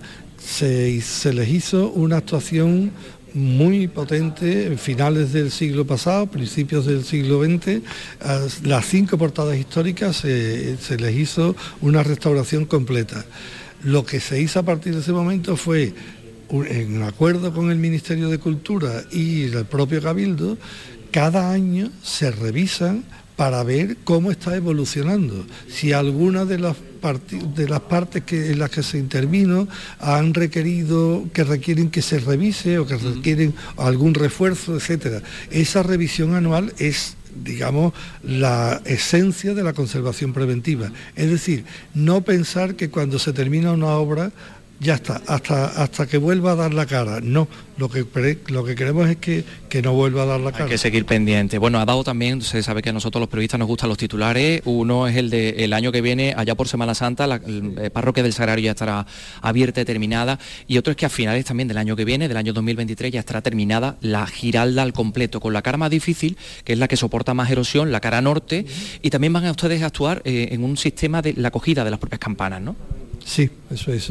se, 0.50 1.32
les 1.32 1.48
hizo 1.48 1.90
una 1.90 2.18
actuación 2.18 2.90
muy 3.32 3.86
potente 3.86 4.66
en 4.66 4.78
finales 4.78 5.32
del 5.32 5.52
siglo 5.52 5.86
pasado, 5.86 6.26
principios 6.26 6.86
del 6.86 7.04
siglo 7.04 7.42
XX. 7.44 7.82
Las 8.64 8.86
cinco 8.86 9.16
portadas 9.16 9.56
históricas 9.56 10.16
se, 10.16 10.76
les 10.98 11.16
hizo 11.16 11.54
una 11.80 12.02
restauración 12.02 12.64
completa. 12.64 13.24
Lo 13.84 14.04
que 14.04 14.20
se 14.20 14.40
hizo 14.40 14.58
a 14.58 14.64
partir 14.64 14.94
de 14.94 15.00
ese 15.00 15.12
momento 15.12 15.56
fue, 15.56 15.94
en 16.50 17.02
acuerdo 17.02 17.54
con 17.54 17.70
el 17.70 17.78
Ministerio 17.78 18.28
de 18.28 18.38
Cultura 18.38 19.04
y 19.12 19.44
el 19.44 19.64
propio 19.64 20.02
Cabildo, 20.02 20.58
cada 21.12 21.52
año 21.52 21.90
se 22.02 22.30
revisan 22.30 23.04
para 23.40 23.64
ver 23.64 23.96
cómo 24.04 24.30
está 24.30 24.54
evolucionando. 24.54 25.46
Si 25.66 25.92
alguna 25.94 26.44
de 26.44 26.58
las, 26.58 26.76
de 27.56 27.66
las 27.70 27.80
partes 27.80 28.22
que, 28.24 28.50
en 28.50 28.58
las 28.58 28.68
que 28.68 28.82
se 28.82 28.98
intervino 28.98 29.66
han 29.98 30.34
requerido, 30.34 31.24
que 31.32 31.44
requieren 31.44 31.88
que 31.88 32.02
se 32.02 32.18
revise 32.18 32.78
o 32.78 32.86
que 32.86 32.98
requieren 32.98 33.54
algún 33.78 34.12
refuerzo, 34.12 34.76
etcétera. 34.76 35.22
Esa 35.50 35.82
revisión 35.82 36.34
anual 36.34 36.74
es 36.76 37.16
digamos, 37.42 37.94
la 38.22 38.82
esencia 38.84 39.54
de 39.54 39.62
la 39.62 39.72
conservación 39.72 40.34
preventiva. 40.34 40.90
Es 41.16 41.30
decir, 41.30 41.64
no 41.94 42.20
pensar 42.20 42.74
que 42.74 42.90
cuando 42.90 43.18
se 43.18 43.32
termina 43.32 43.72
una 43.72 43.86
obra 43.86 44.32
ya 44.80 44.94
está, 44.94 45.20
hasta, 45.26 45.66
hasta 45.66 46.06
que 46.06 46.16
vuelva 46.16 46.52
a 46.52 46.54
dar 46.56 46.72
la 46.72 46.86
cara. 46.86 47.20
No, 47.22 47.48
lo 47.76 47.90
que, 47.90 48.06
lo 48.48 48.64
que 48.64 48.74
queremos 48.74 49.10
es 49.10 49.18
que, 49.18 49.44
que 49.68 49.82
no 49.82 49.92
vuelva 49.92 50.22
a 50.22 50.26
dar 50.26 50.40
la 50.40 50.52
cara. 50.52 50.64
Hay 50.64 50.70
que 50.70 50.78
seguir 50.78 51.04
pendiente. 51.04 51.58
Bueno, 51.58 51.78
ha 51.80 51.84
dado 51.84 52.02
también, 52.02 52.40
se 52.40 52.62
sabe 52.62 52.80
que 52.80 52.88
a 52.88 52.92
nosotros 52.94 53.20
los 53.20 53.28
periodistas 53.28 53.60
nos 53.60 53.68
gustan 53.68 53.90
los 53.90 53.98
titulares. 53.98 54.62
Uno 54.64 55.06
es 55.06 55.16
el 55.16 55.28
de 55.28 55.64
el 55.64 55.74
año 55.74 55.92
que 55.92 56.00
viene, 56.00 56.34
allá 56.34 56.54
por 56.54 56.66
Semana 56.66 56.94
Santa, 56.94 57.26
la 57.26 57.40
parroquia 57.92 58.22
del 58.22 58.32
Sagrario 58.32 58.64
ya 58.64 58.70
estará 58.70 59.06
abierta 59.42 59.82
y 59.82 59.84
terminada. 59.84 60.38
Y 60.66 60.78
otro 60.78 60.92
es 60.92 60.96
que 60.96 61.04
a 61.04 61.10
finales 61.10 61.44
también 61.44 61.68
del 61.68 61.76
año 61.76 61.94
que 61.94 62.06
viene, 62.06 62.26
del 62.26 62.38
año 62.38 62.54
2023, 62.54 63.12
ya 63.12 63.20
estará 63.20 63.42
terminada 63.42 63.98
la 64.00 64.26
Giralda 64.26 64.82
al 64.82 64.94
completo, 64.94 65.40
con 65.40 65.52
la 65.52 65.60
cara 65.60 65.76
más 65.76 65.90
difícil, 65.90 66.38
que 66.64 66.72
es 66.72 66.78
la 66.78 66.88
que 66.88 66.96
soporta 66.96 67.34
más 67.34 67.50
erosión, 67.50 67.92
la 67.92 68.00
cara 68.00 68.22
norte. 68.22 68.64
Y 69.02 69.10
también 69.10 69.34
van 69.34 69.44
a 69.44 69.50
ustedes 69.50 69.82
a 69.82 69.86
actuar 69.86 70.22
eh, 70.24 70.48
en 70.52 70.64
un 70.64 70.78
sistema 70.78 71.20
de 71.20 71.34
la 71.34 71.48
acogida 71.48 71.84
de 71.84 71.90
las 71.90 72.00
propias 72.00 72.18
campanas, 72.20 72.62
¿no? 72.62 72.99
Sí, 73.24 73.50
eso 73.70 73.92
es. 73.92 74.10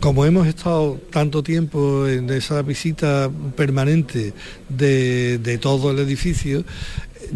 como 0.00 0.24
hemos 0.24 0.46
estado 0.46 0.98
tanto 1.10 1.42
tiempo 1.42 2.06
en 2.06 2.30
esa 2.30 2.62
visita 2.62 3.30
permanente 3.56 4.32
de, 4.68 5.58
todo 5.60 5.90
el 5.90 5.98
edificio, 5.98 6.64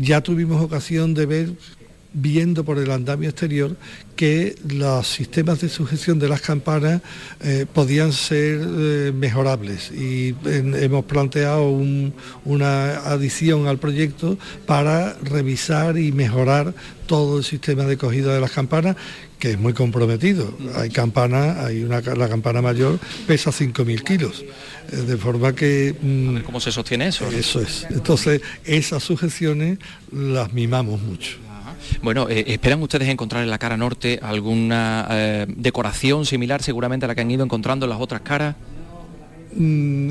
ya 0.00 0.20
tuvimos 0.20 0.62
ocasión 0.62 1.14
de 1.14 1.26
ver 1.26 1.52
viendo 2.16 2.64
por 2.64 2.78
el 2.78 2.90
andamio 2.90 3.28
exterior 3.28 3.76
que 4.16 4.56
los 4.66 5.06
sistemas 5.06 5.60
de 5.60 5.68
sujeción 5.68 6.18
de 6.18 6.28
las 6.28 6.40
campanas 6.40 7.02
eh, 7.40 7.66
podían 7.70 8.12
ser 8.12 8.60
eh, 8.62 9.12
mejorables 9.14 9.90
y 9.92 10.34
hemos 10.44 11.04
planteado 11.04 11.70
una 12.44 12.96
adición 13.10 13.68
al 13.68 13.78
proyecto 13.78 14.38
para 14.64 15.12
revisar 15.22 15.98
y 15.98 16.10
mejorar 16.10 16.72
todo 17.06 17.38
el 17.38 17.44
sistema 17.44 17.84
de 17.84 17.98
cogida 17.98 18.34
de 18.34 18.40
las 18.40 18.50
campanas 18.50 18.96
que 19.38 19.50
es 19.50 19.58
muy 19.58 19.74
comprometido. 19.74 20.56
Hay 20.76 20.88
campana, 20.88 21.66
hay 21.66 21.84
una, 21.84 22.00
la 22.00 22.28
campana 22.28 22.62
mayor 22.62 22.98
pesa 23.26 23.50
5.000 23.50 24.02
kilos, 24.02 24.44
eh, 24.90 24.96
de 24.96 25.16
forma 25.18 25.54
que... 25.54 25.94
Mm, 26.00 26.38
¿Cómo 26.38 26.58
se 26.58 26.72
sostiene 26.72 27.08
eso? 27.08 27.30
Eso 27.30 27.60
es. 27.60 27.86
Entonces, 27.90 28.40
esas 28.64 29.02
sujeciones 29.02 29.78
las 30.10 30.54
mimamos 30.54 31.02
mucho. 31.02 31.45
Bueno, 32.02 32.28
eh, 32.28 32.44
¿esperan 32.48 32.82
ustedes 32.82 33.08
encontrar 33.08 33.42
en 33.42 33.50
la 33.50 33.58
cara 33.58 33.76
norte 33.76 34.18
alguna 34.22 35.06
eh, 35.10 35.46
decoración 35.48 36.26
similar 36.26 36.62
seguramente 36.62 37.06
a 37.06 37.08
la 37.08 37.14
que 37.14 37.20
han 37.20 37.30
ido 37.30 37.44
encontrando 37.44 37.86
en 37.86 37.90
las 37.90 38.00
otras 38.00 38.20
caras? 38.22 38.56
Mm, 39.58 40.10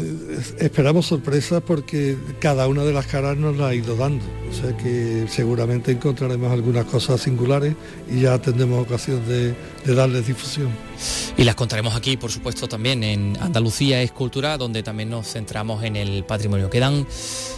esperamos 0.60 1.06
sorpresas 1.06 1.62
porque 1.62 2.18
cada 2.40 2.68
una 2.68 2.84
de 2.84 2.94
las 2.94 3.06
caras 3.06 3.38
nos 3.38 3.56
la 3.56 3.68
ha 3.68 3.76
ido 3.76 3.96
dando. 3.96 4.26
O 4.50 4.54
sea 4.54 4.76
que 4.76 5.28
seguramente 5.30 5.92
encontraremos 5.92 6.52
algunas 6.52 6.86
cosas 6.86 7.22
singulares 7.22 7.76
y 8.12 8.22
ya 8.22 8.40
tendremos 8.40 8.84
ocasión 8.84 9.22
de, 9.28 9.54
darles 9.94 10.26
difusión. 10.26 10.70
Y 11.38 11.44
las 11.44 11.54
contaremos 11.54 11.96
aquí, 11.96 12.18
por 12.18 12.32
supuesto, 12.32 12.68
también 12.68 13.04
en 13.04 13.38
Andalucía 13.40 14.02
Escultura, 14.02 14.58
donde 14.58 14.82
también 14.82 15.12
nos 15.12 15.28
centramos 15.32 15.84
en 15.84 15.96
el 15.96 16.24
patrimonio. 16.24 16.70
Quedan 16.72 17.06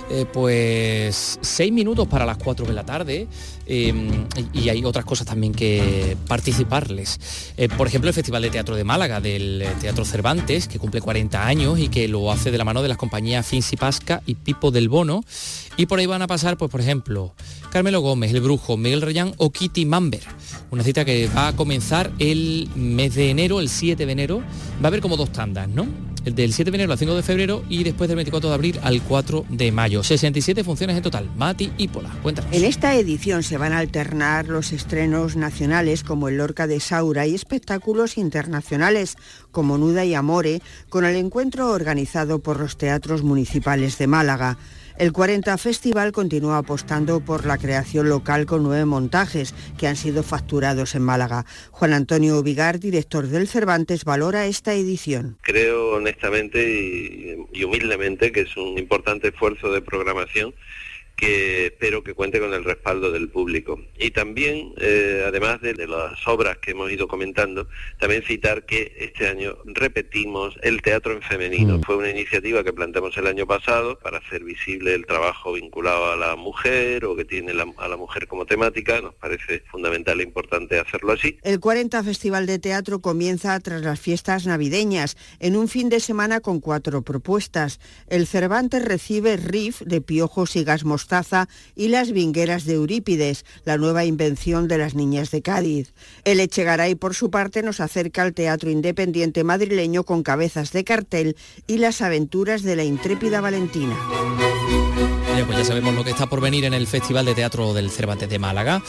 eh, 0.09 0.25
pues 0.31 1.39
seis 1.41 1.71
minutos 1.71 2.05
para 2.07 2.25
las 2.25 2.37
cuatro 2.37 2.65
de 2.65 2.73
la 2.73 2.85
tarde. 2.85 3.27
Em, 3.69 4.25
y 4.53 4.69
hay 4.69 4.85
otras 4.85 5.03
cosas 5.03 5.27
también 5.27 5.53
que 5.53 6.15
participarles. 6.27 7.19
Eh, 7.57 7.67
por 7.67 7.87
ejemplo, 7.87 8.07
el 8.07 8.13
Festival 8.13 8.41
de 8.41 8.49
Teatro 8.49 8.75
de 8.75 8.83
Málaga, 8.83 9.19
del 9.19 9.65
Teatro 9.81 10.05
Cervantes, 10.05 10.67
que 10.67 10.79
cumple 10.79 11.01
40 11.01 11.45
años 11.45 11.77
y 11.77 11.89
que 11.89 12.07
lo 12.07 12.31
hace 12.31 12.49
de 12.49 12.57
la 12.57 12.63
mano 12.63 12.81
de 12.81 12.87
las 12.87 12.97
compañías 12.97 13.45
Finzi 13.45 13.75
Pasca 13.75 14.21
y 14.25 14.35
Pipo 14.35 14.71
del 14.71 14.87
Bono. 14.87 15.23
Y 15.75 15.85
por 15.85 15.99
ahí 15.99 16.05
van 16.05 16.21
a 16.21 16.27
pasar, 16.27 16.57
pues 16.57 16.71
por 16.71 16.81
ejemplo, 16.81 17.33
Carmelo 17.69 17.99
Gómez, 18.01 18.33
El 18.33 18.41
Brujo, 18.41 18.77
Miguel 18.77 19.01
Reyán 19.01 19.33
o 19.37 19.51
Kitty 19.51 19.85
Mamber. 19.85 20.23
Una 20.71 20.83
cita 20.83 21.03
que 21.03 21.27
va 21.27 21.49
a 21.49 21.55
comenzar 21.55 22.11
el 22.19 22.69
mes 22.75 23.15
de 23.15 23.29
enero, 23.29 23.59
el 23.59 23.69
7 23.69 24.05
de 24.05 24.11
enero. 24.11 24.39
Va 24.81 24.85
a 24.85 24.87
haber 24.87 25.01
como 25.01 25.17
dos 25.17 25.31
tandas, 25.31 25.67
¿no? 25.67 25.85
El 26.27 26.35
del 26.35 26.53
7 26.53 26.69
de 26.69 26.75
enero 26.75 26.91
al 26.91 26.99
5 26.99 27.15
de 27.15 27.23
febrero 27.23 27.63
y 27.69 27.83
después 27.83 28.09
del 28.09 28.17
24 28.17 28.49
de 28.49 28.55
abril 28.55 28.79
al 28.83 29.01
4 29.01 29.45
de 29.49 29.71
mayo. 29.71 30.03
67 30.03 30.63
funciones 30.63 30.97
en 30.97 31.03
total. 31.03 31.29
Mati 31.37 31.71
y 31.77 31.87
Pola, 31.87 32.11
cuéntanos. 32.21 32.51
En 32.53 32.65
esta 32.65 32.95
edición 32.95 33.43
se 33.43 33.57
van 33.57 33.73
a 33.73 33.79
alternar 33.79 34.47
los 34.47 34.73
estrenos 34.73 35.35
nacionales 35.35 36.03
como 36.03 36.27
el 36.27 36.37
Lorca 36.37 36.67
de 36.67 36.79
Saura 36.79 37.25
y 37.25 37.33
espectáculos 37.33 38.17
internacionales 38.17 39.15
como 39.51 39.77
Nuda 39.77 40.03
y 40.05 40.13
Amore 40.13 40.61
con 40.89 41.05
el 41.05 41.15
encuentro 41.15 41.71
organizado 41.71 42.39
por 42.39 42.59
los 42.59 42.77
teatros 42.77 43.23
municipales 43.23 43.97
de 43.97 44.07
Málaga. 44.07 44.57
El 44.99 45.13
40 45.13 45.59
Festival 45.59 46.11
continúa 46.11 46.57
apostando 46.57 47.19
por 47.19 47.45
la 47.45 47.59
creación 47.59 48.09
local 48.09 48.47
con 48.47 48.63
nueve 48.63 48.85
montajes 48.85 49.53
que 49.77 49.85
han 49.85 49.95
sido 49.95 50.23
facturados 50.23 50.95
en 50.95 51.03
Málaga. 51.03 51.45
Juan 51.69 51.93
Antonio 51.93 52.41
Vigar, 52.41 52.79
director 52.79 53.27
del 53.27 53.47
Cervantes, 53.47 54.05
valora 54.05 54.47
esta 54.47 54.73
edición. 54.73 55.37
Creo 55.41 55.97
honestamente 55.97 57.47
y, 57.53 57.63
humildemente 57.63 58.31
que 58.31 58.41
es 58.41 58.57
un 58.57 58.79
importante 58.79 59.27
esfuerzo 59.27 59.71
de 59.71 59.81
programación 59.81 60.55
que 61.17 61.65
espero 61.65 62.03
que 62.03 62.13
cuente 62.13 62.39
con 62.39 62.53
el 62.53 62.63
respaldo 62.63 63.11
del 63.11 63.27
público. 63.27 63.81
Y 63.97 64.11
también, 64.11 64.73
eh, 64.79 65.25
además 65.27 65.59
de, 65.61 65.73
las 65.87 66.27
obras 66.27 66.59
que 66.59 66.71
hemos 66.71 66.91
ido 66.91 67.07
comentando, 67.07 67.67
también 67.99 68.21
citar 68.23 68.65
que 68.65 68.95
este 68.99 69.27
año 69.27 69.57
repetimos 69.65 70.55
el 70.61 70.81
teatro 70.81 71.13
en 71.13 71.21
femenino. 71.23 71.79
Mm. 71.79 71.81
Fue 71.81 71.95
una 71.97 72.09
iniciativa 72.09 72.63
que 72.63 72.71
planteamos 72.71 73.17
el 73.17 73.25
año 73.25 73.47
pasado 73.47 73.97
para 73.97 74.19
hacer 74.19 74.43
visible 74.43 74.93
el 74.93 75.05
trabajo 75.07 75.53
vinculado 75.53 76.11
a 76.11 76.15
la 76.15 76.35
mujer 76.35 77.05
o 77.05 77.15
que 77.15 77.25
tiene 77.25 77.51
a 77.51 77.87
la 77.87 77.97
mujer 77.97 78.27
como 78.27 78.45
temática. 78.45 79.01
Nos 79.01 79.15
parece 79.15 79.63
fundamental 79.71 80.19
e 80.19 80.23
importante 80.23 80.79
hacerlo 80.79 81.13
así. 81.13 81.39
El 81.41 81.59
40 81.59 82.03
Festival 82.03 82.45
de 82.45 82.59
Teatro 82.59 82.99
comienza 82.99 83.59
tras 83.59 83.81
las 83.81 83.99
fiestas 83.99 84.45
navideñas, 84.45 85.17
en 85.39 85.55
un 85.55 85.67
fin 85.67 85.89
de 85.89 85.99
semana 85.99 86.41
con 86.41 86.59
cuatro 86.59 87.01
propuestas. 87.01 87.79
El 88.07 88.27
Cervantes 88.27 88.85
recibe 88.85 89.37
Riff 89.37 89.81
de 89.81 90.01
Piojos 90.01 90.55
y 90.55 90.63
Gas 90.63 90.85
Mostaza 91.07 91.47
y 91.73 91.87
Las 91.87 92.11
Vingueras 92.11 92.65
de 92.65 92.73
Eurípides, 92.73 93.45
la 93.63 93.77
nueva 93.77 94.03
invención 94.03 94.67
de 94.67 94.77
las 94.77 94.93
niñas 94.93 95.31
de 95.31 95.41
Cádiz. 95.41 95.93
El 96.25 96.41
Echegaray, 96.41 96.95
por 96.95 97.15
su 97.15 97.31
parte, 97.31 97.63
nos 97.63 97.79
acerca 97.79 98.23
al 98.23 98.33
teatro 98.33 98.69
independiente 98.69 99.45
madrileño 99.45 100.03
con 100.03 100.21
cabezas 100.21 100.73
de 100.73 100.83
cartel 100.83 101.37
y 101.65 101.77
las 101.77 102.01
aventuras 102.01 102.61
de 102.61 102.75
la 102.75 102.83
intrépida 102.83 103.39
Valentina. 103.39 103.97
pues 105.45 105.57
ya 105.59 105.63
sabemos 105.63 105.95
lo 105.95 106.03
que 106.03 106.09
está 106.09 106.25
por 106.27 106.41
venir 106.41 106.65
en 106.65 106.73
el 106.73 106.87
Festival 106.87 107.23
de 107.23 107.35
Teatro 107.35 107.73
del 107.73 107.89
Cervantes 107.89 108.27
de 108.27 108.39
Málaga. 108.39 108.83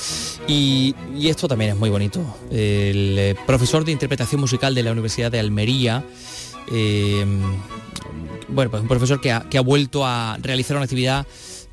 Y, 0.49 0.97
esto 1.23 1.47
también 1.47 1.71
es 1.71 1.77
muy 1.77 1.91
bonito. 1.91 2.21
El 2.51 3.17
eh, 3.17 3.37
profesor 3.47 3.85
de 3.85 3.93
interpretación 3.93 4.41
musical 4.41 4.75
de 4.75 4.83
la 4.83 4.91
Universidad 4.91 5.31
de 5.31 5.39
Almería, 5.39 6.05
eh, 6.73 7.25
bueno, 8.49 8.71
pues 8.71 8.83
un 8.83 8.89
profesor 8.89 9.21
que 9.21 9.31
ha, 9.31 9.49
que 9.49 9.59
ha 9.59 9.61
vuelto 9.61 10.05
a 10.05 10.37
realizar 10.41 10.77
una 10.77 10.85
actividad 10.85 11.27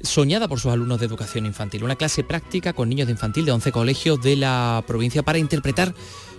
soñada 0.05 0.47
por 0.47 0.59
sus 0.59 0.71
alumnos 0.71 0.99
de 0.99 1.05
educación 1.05 1.45
infantil, 1.45 1.83
una 1.83 1.95
clase 1.95 2.23
práctica 2.23 2.73
con 2.73 2.89
niños 2.89 3.07
de 3.07 3.13
infantil 3.13 3.45
de 3.45 3.51
11 3.51 3.71
colegios 3.71 4.21
de 4.21 4.35
la 4.35 4.83
provincia 4.87 5.23
para 5.23 5.37
interpretar 5.37 5.93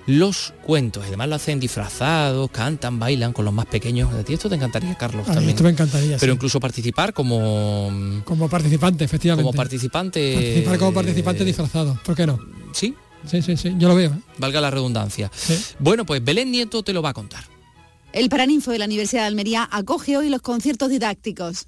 los 0.06 0.54
cuentos. 0.62 1.04
Además 1.06 1.28
lo 1.28 1.34
hacen 1.34 1.60
disfrazados, 1.60 2.50
cantan, 2.50 2.98
bailan 2.98 3.32
con 3.32 3.44
los 3.44 3.52
más 3.52 3.66
pequeños. 3.66 4.12
A 4.14 4.22
ti 4.22 4.34
esto 4.34 4.48
te 4.48 4.54
encantaría, 4.54 4.96
Carlos. 4.96 5.26
también. 5.26 5.50
Esto 5.50 5.64
me 5.64 5.70
encantaría. 5.70 6.16
Pero 6.18 6.32
incluso 6.32 6.60
participar 6.60 7.12
como... 7.12 8.22
Como 8.24 8.48
participante, 8.48 9.04
efectivamente. 9.04 9.44
Como 9.44 9.56
participante... 9.56 10.34
Participar 10.34 10.78
como 10.78 10.92
participante 10.92 11.44
disfrazado, 11.44 11.98
¿por 12.04 12.14
qué 12.14 12.26
no? 12.26 12.38
Sí. 12.72 12.94
Sí, 13.26 13.42
sí, 13.42 13.56
sí, 13.56 13.74
yo 13.76 13.88
lo 13.88 13.96
veo. 13.96 14.10
¿eh? 14.10 14.20
Valga 14.38 14.60
la 14.60 14.70
redundancia. 14.70 15.30
Bueno, 15.80 16.06
pues 16.06 16.22
Belén 16.24 16.52
Nieto 16.52 16.84
te 16.84 16.92
lo 16.92 17.02
va 17.02 17.08
a 17.08 17.14
contar. 17.14 17.44
El 18.12 18.28
Paraninfo 18.28 18.70
de 18.70 18.78
la 18.78 18.84
Universidad 18.84 19.22
de 19.22 19.26
Almería 19.26 19.68
acoge 19.70 20.16
hoy 20.16 20.28
los 20.28 20.40
conciertos 20.40 20.90
didácticos. 20.90 21.66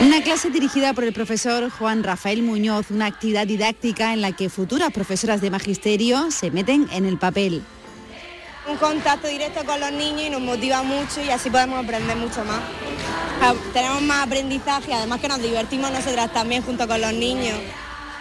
Una 0.00 0.22
clase 0.22 0.48
dirigida 0.48 0.94
por 0.94 1.04
el 1.04 1.12
profesor 1.12 1.68
Juan 1.70 2.02
Rafael 2.02 2.42
Muñoz, 2.42 2.90
una 2.90 3.04
actividad 3.04 3.46
didáctica 3.46 4.14
en 4.14 4.22
la 4.22 4.32
que 4.32 4.48
futuras 4.48 4.90
profesoras 4.92 5.42
de 5.42 5.50
magisterio 5.50 6.30
se 6.30 6.50
meten 6.50 6.88
en 6.90 7.04
el 7.04 7.18
papel. 7.18 7.62
Un 8.66 8.78
contacto 8.78 9.28
directo 9.28 9.62
con 9.66 9.78
los 9.78 9.92
niños 9.92 10.22
y 10.22 10.30
nos 10.30 10.40
motiva 10.40 10.82
mucho 10.82 11.22
y 11.22 11.28
así 11.28 11.50
podemos 11.50 11.84
aprender 11.84 12.16
mucho 12.16 12.42
más. 12.46 12.60
Tenemos 13.74 14.00
más 14.00 14.26
aprendizaje, 14.26 14.94
además 14.94 15.20
que 15.20 15.28
nos 15.28 15.42
divertimos 15.42 15.90
nosotras 15.90 16.32
también 16.32 16.62
junto 16.62 16.88
con 16.88 16.98
los 16.98 17.12
niños. 17.12 17.58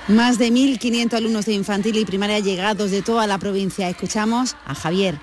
Más 0.10 0.38
de 0.38 0.50
1.500 0.50 1.14
alumnos 1.14 1.46
de 1.46 1.54
infantil 1.54 1.96
y 1.98 2.04
primaria 2.04 2.40
llegados 2.40 2.92
de 2.92 3.02
toda 3.02 3.26
la 3.26 3.38
provincia. 3.38 3.88
Escuchamos 3.88 4.58
a 4.66 4.76
Javier. 4.76 5.18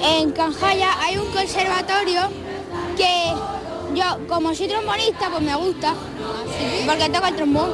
En 0.00 0.30
Canjaya 0.32 0.88
hay 1.02 1.18
un 1.18 1.30
conservatorio 1.30 2.30
que 2.96 3.32
yo, 3.94 4.26
como 4.28 4.54
soy 4.54 4.68
trombonista, 4.68 5.30
pues 5.30 5.42
me 5.42 5.54
gusta, 5.56 5.94
porque 6.86 7.08
toco 7.08 7.26
el 7.26 7.36
trombón. 7.36 7.70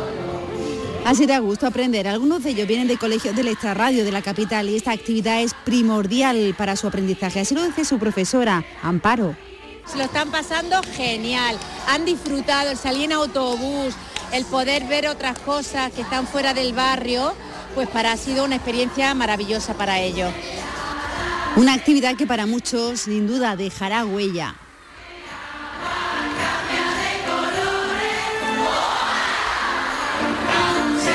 Así 1.05 1.27
da 1.27 1.39
gusto 1.39 1.67
aprender. 1.67 2.09
Algunos 2.09 2.43
de 2.43 2.51
ellos 2.51 2.67
vienen 2.67 2.89
de 2.89 2.97
colegios 2.97 3.37
del 3.37 3.49
extrarradio 3.49 4.07
de 4.07 4.13
la 4.13 4.23
capital 4.23 4.71
y 4.71 4.77
esta 4.77 4.93
actividad 4.93 5.43
es 5.43 5.53
primordial 5.65 6.55
para 6.57 6.77
su 6.77 6.87
aprendizaje. 6.87 7.41
Así 7.41 7.55
lo 7.55 7.63
dice 7.63 7.85
su 7.85 7.99
profesora, 7.99 8.65
Amparo. 8.83 9.37
Se 9.85 9.99
lo 9.99 10.05
están 10.05 10.31
pasando 10.31 10.81
genial. 10.95 11.59
Han 11.89 12.07
disfrutado 12.07 12.71
el 12.71 12.79
salir 12.79 13.05
en 13.05 13.13
autobús, 13.13 13.95
el 14.33 14.47
poder 14.47 14.85
ver 14.85 15.07
otras 15.09 15.39
cosas 15.41 15.93
que 15.93 16.01
están 16.01 16.27
fuera 16.27 16.55
del 16.55 16.73
barrio, 16.73 17.35
pues 17.75 17.87
para 17.89 18.13
ha 18.13 18.17
sido 18.17 18.45
una 18.45 18.57
experiencia 18.57 19.13
maravillosa 19.15 19.75
para 19.75 20.01
ellos. 20.01 20.33
Una 21.57 21.75
actividad 21.75 22.17
que 22.17 22.27
para 22.27 22.47
muchos 22.47 23.01
sin 23.01 23.27
duda 23.27 23.57
dejará 23.57 24.07
huella. 24.07 24.57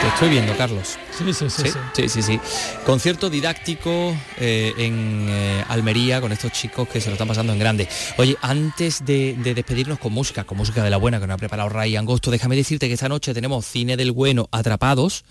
Estoy 0.10 0.30
viendo, 0.30 0.55
Carlos. 0.57 0.97
Sí, 1.18 1.34
sí, 1.34 1.49
sí. 1.49 1.70
Sí, 1.93 2.10
sí, 2.10 2.22
sí. 2.22 2.39
Concierto 2.86 3.30
didáctico 3.30 4.16
eh, 4.38 4.74
en 4.78 5.28
eh, 5.30 5.64
Almería 5.68 6.22
con 6.22 6.32
estos 6.32 6.51
chicos 6.51 6.88
que 6.88 7.01
se 7.01 7.10
lo 7.10 7.14
están 7.14 7.28
pasando 7.28 7.53
en 7.53 7.60
grande. 7.60 7.88
Oye, 8.18 8.38
antes 8.41 9.05
de, 9.05 9.36
despedirnos 9.55 9.99
con 9.99 10.14
música, 10.14 10.43
con 10.43 10.57
música 10.57 10.84
de 10.84 10.89
la 10.89 10.97
buena 10.97 11.20
que 11.20 11.28
nos 11.28 11.36
ha 11.36 11.38
preparado 11.38 11.70
Ray 11.70 11.95
Angosto, 11.95 12.32
déjame 12.32 12.55
decirte 12.55 12.88
que 12.88 12.93
esta 12.93 13.10
noche 13.10 13.34
tenemos 13.34 13.66
Cine 13.66 13.97
del 13.97 14.12
Bueno 14.12 14.47
Atrapados 14.51 15.26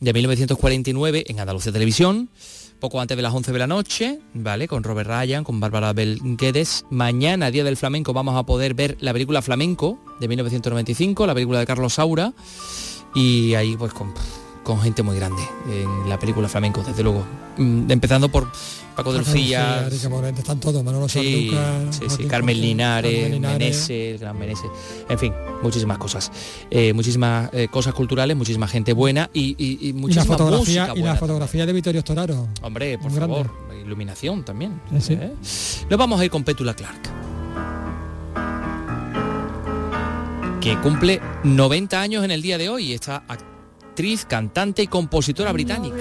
de 0.00 0.12
1949 0.12 1.24
en 1.26 1.40
Andalucía 1.40 1.72
Televisión 1.72 2.30
poco 2.80 3.00
antes 3.00 3.14
de 3.14 3.22
las 3.22 3.34
11 3.34 3.52
de 3.52 3.58
la 3.58 3.66
noche, 3.66 4.20
¿vale? 4.32 4.66
Con 4.66 4.82
Robert 4.82 5.10
Ryan, 5.10 5.44
con 5.44 5.60
Bárbara 5.60 5.92
Belguedes. 5.92 6.86
Mañana, 6.88 7.50
Día 7.50 7.62
del 7.62 7.76
Flamenco, 7.76 8.14
vamos 8.14 8.36
a 8.36 8.44
poder 8.44 8.72
ver 8.72 8.96
la 9.00 9.12
película 9.12 9.42
Flamenco 9.42 9.98
de 10.18 10.28
1995, 10.28 11.26
la 11.26 11.34
película 11.34 11.58
de 11.58 11.66
Carlos 11.66 11.92
Saura 11.92 12.32
y 13.14 13.54
ahí 13.54 13.76
pues 13.76 13.92
con, 13.92 14.12
gente 14.82 15.02
muy 15.02 15.16
grande 15.16 15.42
en 15.68 16.08
la 16.08 16.16
película 16.16 16.48
flamenco, 16.48 16.82
desde 16.86 17.02
luego. 17.02 17.24
Mm, 17.56 17.90
empezando 17.90 18.28
por 18.28 18.46
Paco 18.94 19.12
de 19.12 19.18
Lucía. 19.20 19.88
están 19.88 20.60
todos, 20.60 20.84
Manolo 20.84 21.08
sí, 21.08 21.50
sí, 21.90 22.24
Carmen 22.24 22.60
Linares, 22.60 23.40
Meneses, 23.40 24.20
Gran 24.20 24.38
Meneses, 24.38 24.70
en 25.08 25.18
fin, 25.18 25.32
muchísimas 25.62 25.98
cosas. 25.98 26.30
Eh, 26.70 26.92
muchísimas 26.92 27.50
eh, 27.52 27.68
cosas 27.68 27.94
culturales, 27.94 28.36
muchísima 28.36 28.68
gente 28.68 28.92
buena 28.92 29.30
y, 29.32 29.56
y, 29.58 29.92
muchísima 29.92 30.24
la 30.24 30.38
fotografía, 30.38 30.86
música 30.86 31.00
Y 31.00 31.02
la 31.02 31.16
fotografía 31.16 31.66
de 31.66 31.72
Vittorio 31.72 32.00
Storaro. 32.02 32.48
Hombre, 32.62 32.98
por 32.98 33.10
favor, 33.10 33.50
iluminación 33.84 34.44
también. 34.44 34.80
¿eh? 34.92 35.32
Nos 35.88 35.98
vamos 35.98 36.20
a 36.20 36.24
ir 36.24 36.30
con 36.30 36.44
Pétula 36.44 36.74
Clark. 36.74 37.29
Que 40.60 40.76
cumple 40.78 41.20
90 41.42 42.00
años 42.00 42.24
en 42.24 42.30
el 42.30 42.42
día 42.42 42.58
de 42.58 42.68
hoy. 42.68 42.92
Esta 42.92 43.24
actriz, 43.26 44.24
cantante 44.26 44.82
y 44.82 44.86
compositora 44.86 45.52
británica. 45.52 45.96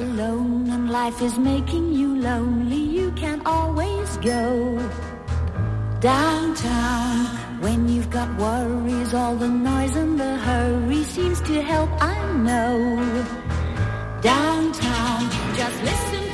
Downtown, 14.22 15.30
just 15.55 15.82
listen 15.84 16.29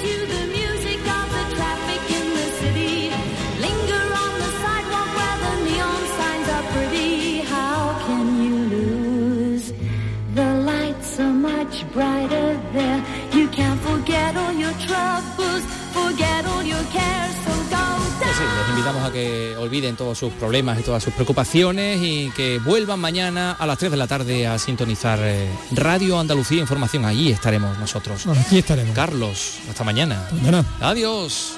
les 18.58 18.70
invitamos 18.70 19.04
a 19.04 19.12
que 19.12 19.56
olviden 19.58 19.96
todos 19.96 20.18
sus 20.18 20.34
problemas 20.34 20.80
y 20.80 20.84
todas 20.84 21.02
sus 21.04 21.14
preocupaciones 21.14 22.00
y 22.02 22.32
que 22.32 22.60
vuelvan 22.60 23.00
mañana 23.00 23.54
a 23.54 23.66
las 23.66 23.78
3 23.78 23.92
de 23.92 23.98
la 23.98 24.08
tarde 24.08 24.46
a 24.46 24.60
sintonizar 24.60 25.20
eh, 25.22 25.50
Radio 25.72 26.20
Andalucía 26.20 26.60
Información. 26.60 27.06
Allí 27.06 27.32
estaremos 27.32 27.78
nosotros. 27.78 28.28
aquí 28.28 28.58
estaremos. 28.58 28.94
Carlos, 28.94 29.60
hasta 29.70 29.84
mañana. 29.84 30.28
mañana. 30.34 30.66
Adiós. 30.82 31.56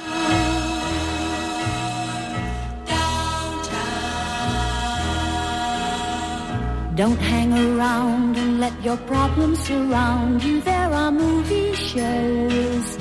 Don't 6.97 7.19
hang 7.19 7.53
around 7.53 8.37
and 8.37 8.59
let 8.59 8.73
your 8.83 8.97
problems 8.97 9.59
surround 9.59 10.43
you. 10.43 10.61
There 10.61 10.91
are 10.91 11.11
movie 11.11 11.73
shows 11.73 12.97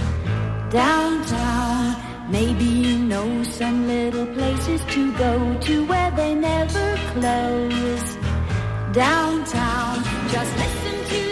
downtown. 0.69 1.97
Maybe 2.31 2.65
you 2.65 2.99
know 2.99 3.43
some 3.43 3.89
little 3.89 4.27
places 4.35 4.83
to 4.91 5.17
go 5.17 5.59
to 5.61 5.87
where 5.87 6.11
they 6.11 6.35
never 6.35 6.97
close. 7.13 8.19
Downtown, 8.93 10.05
just 10.29 10.53
listen 10.59 10.97
to 11.13 11.26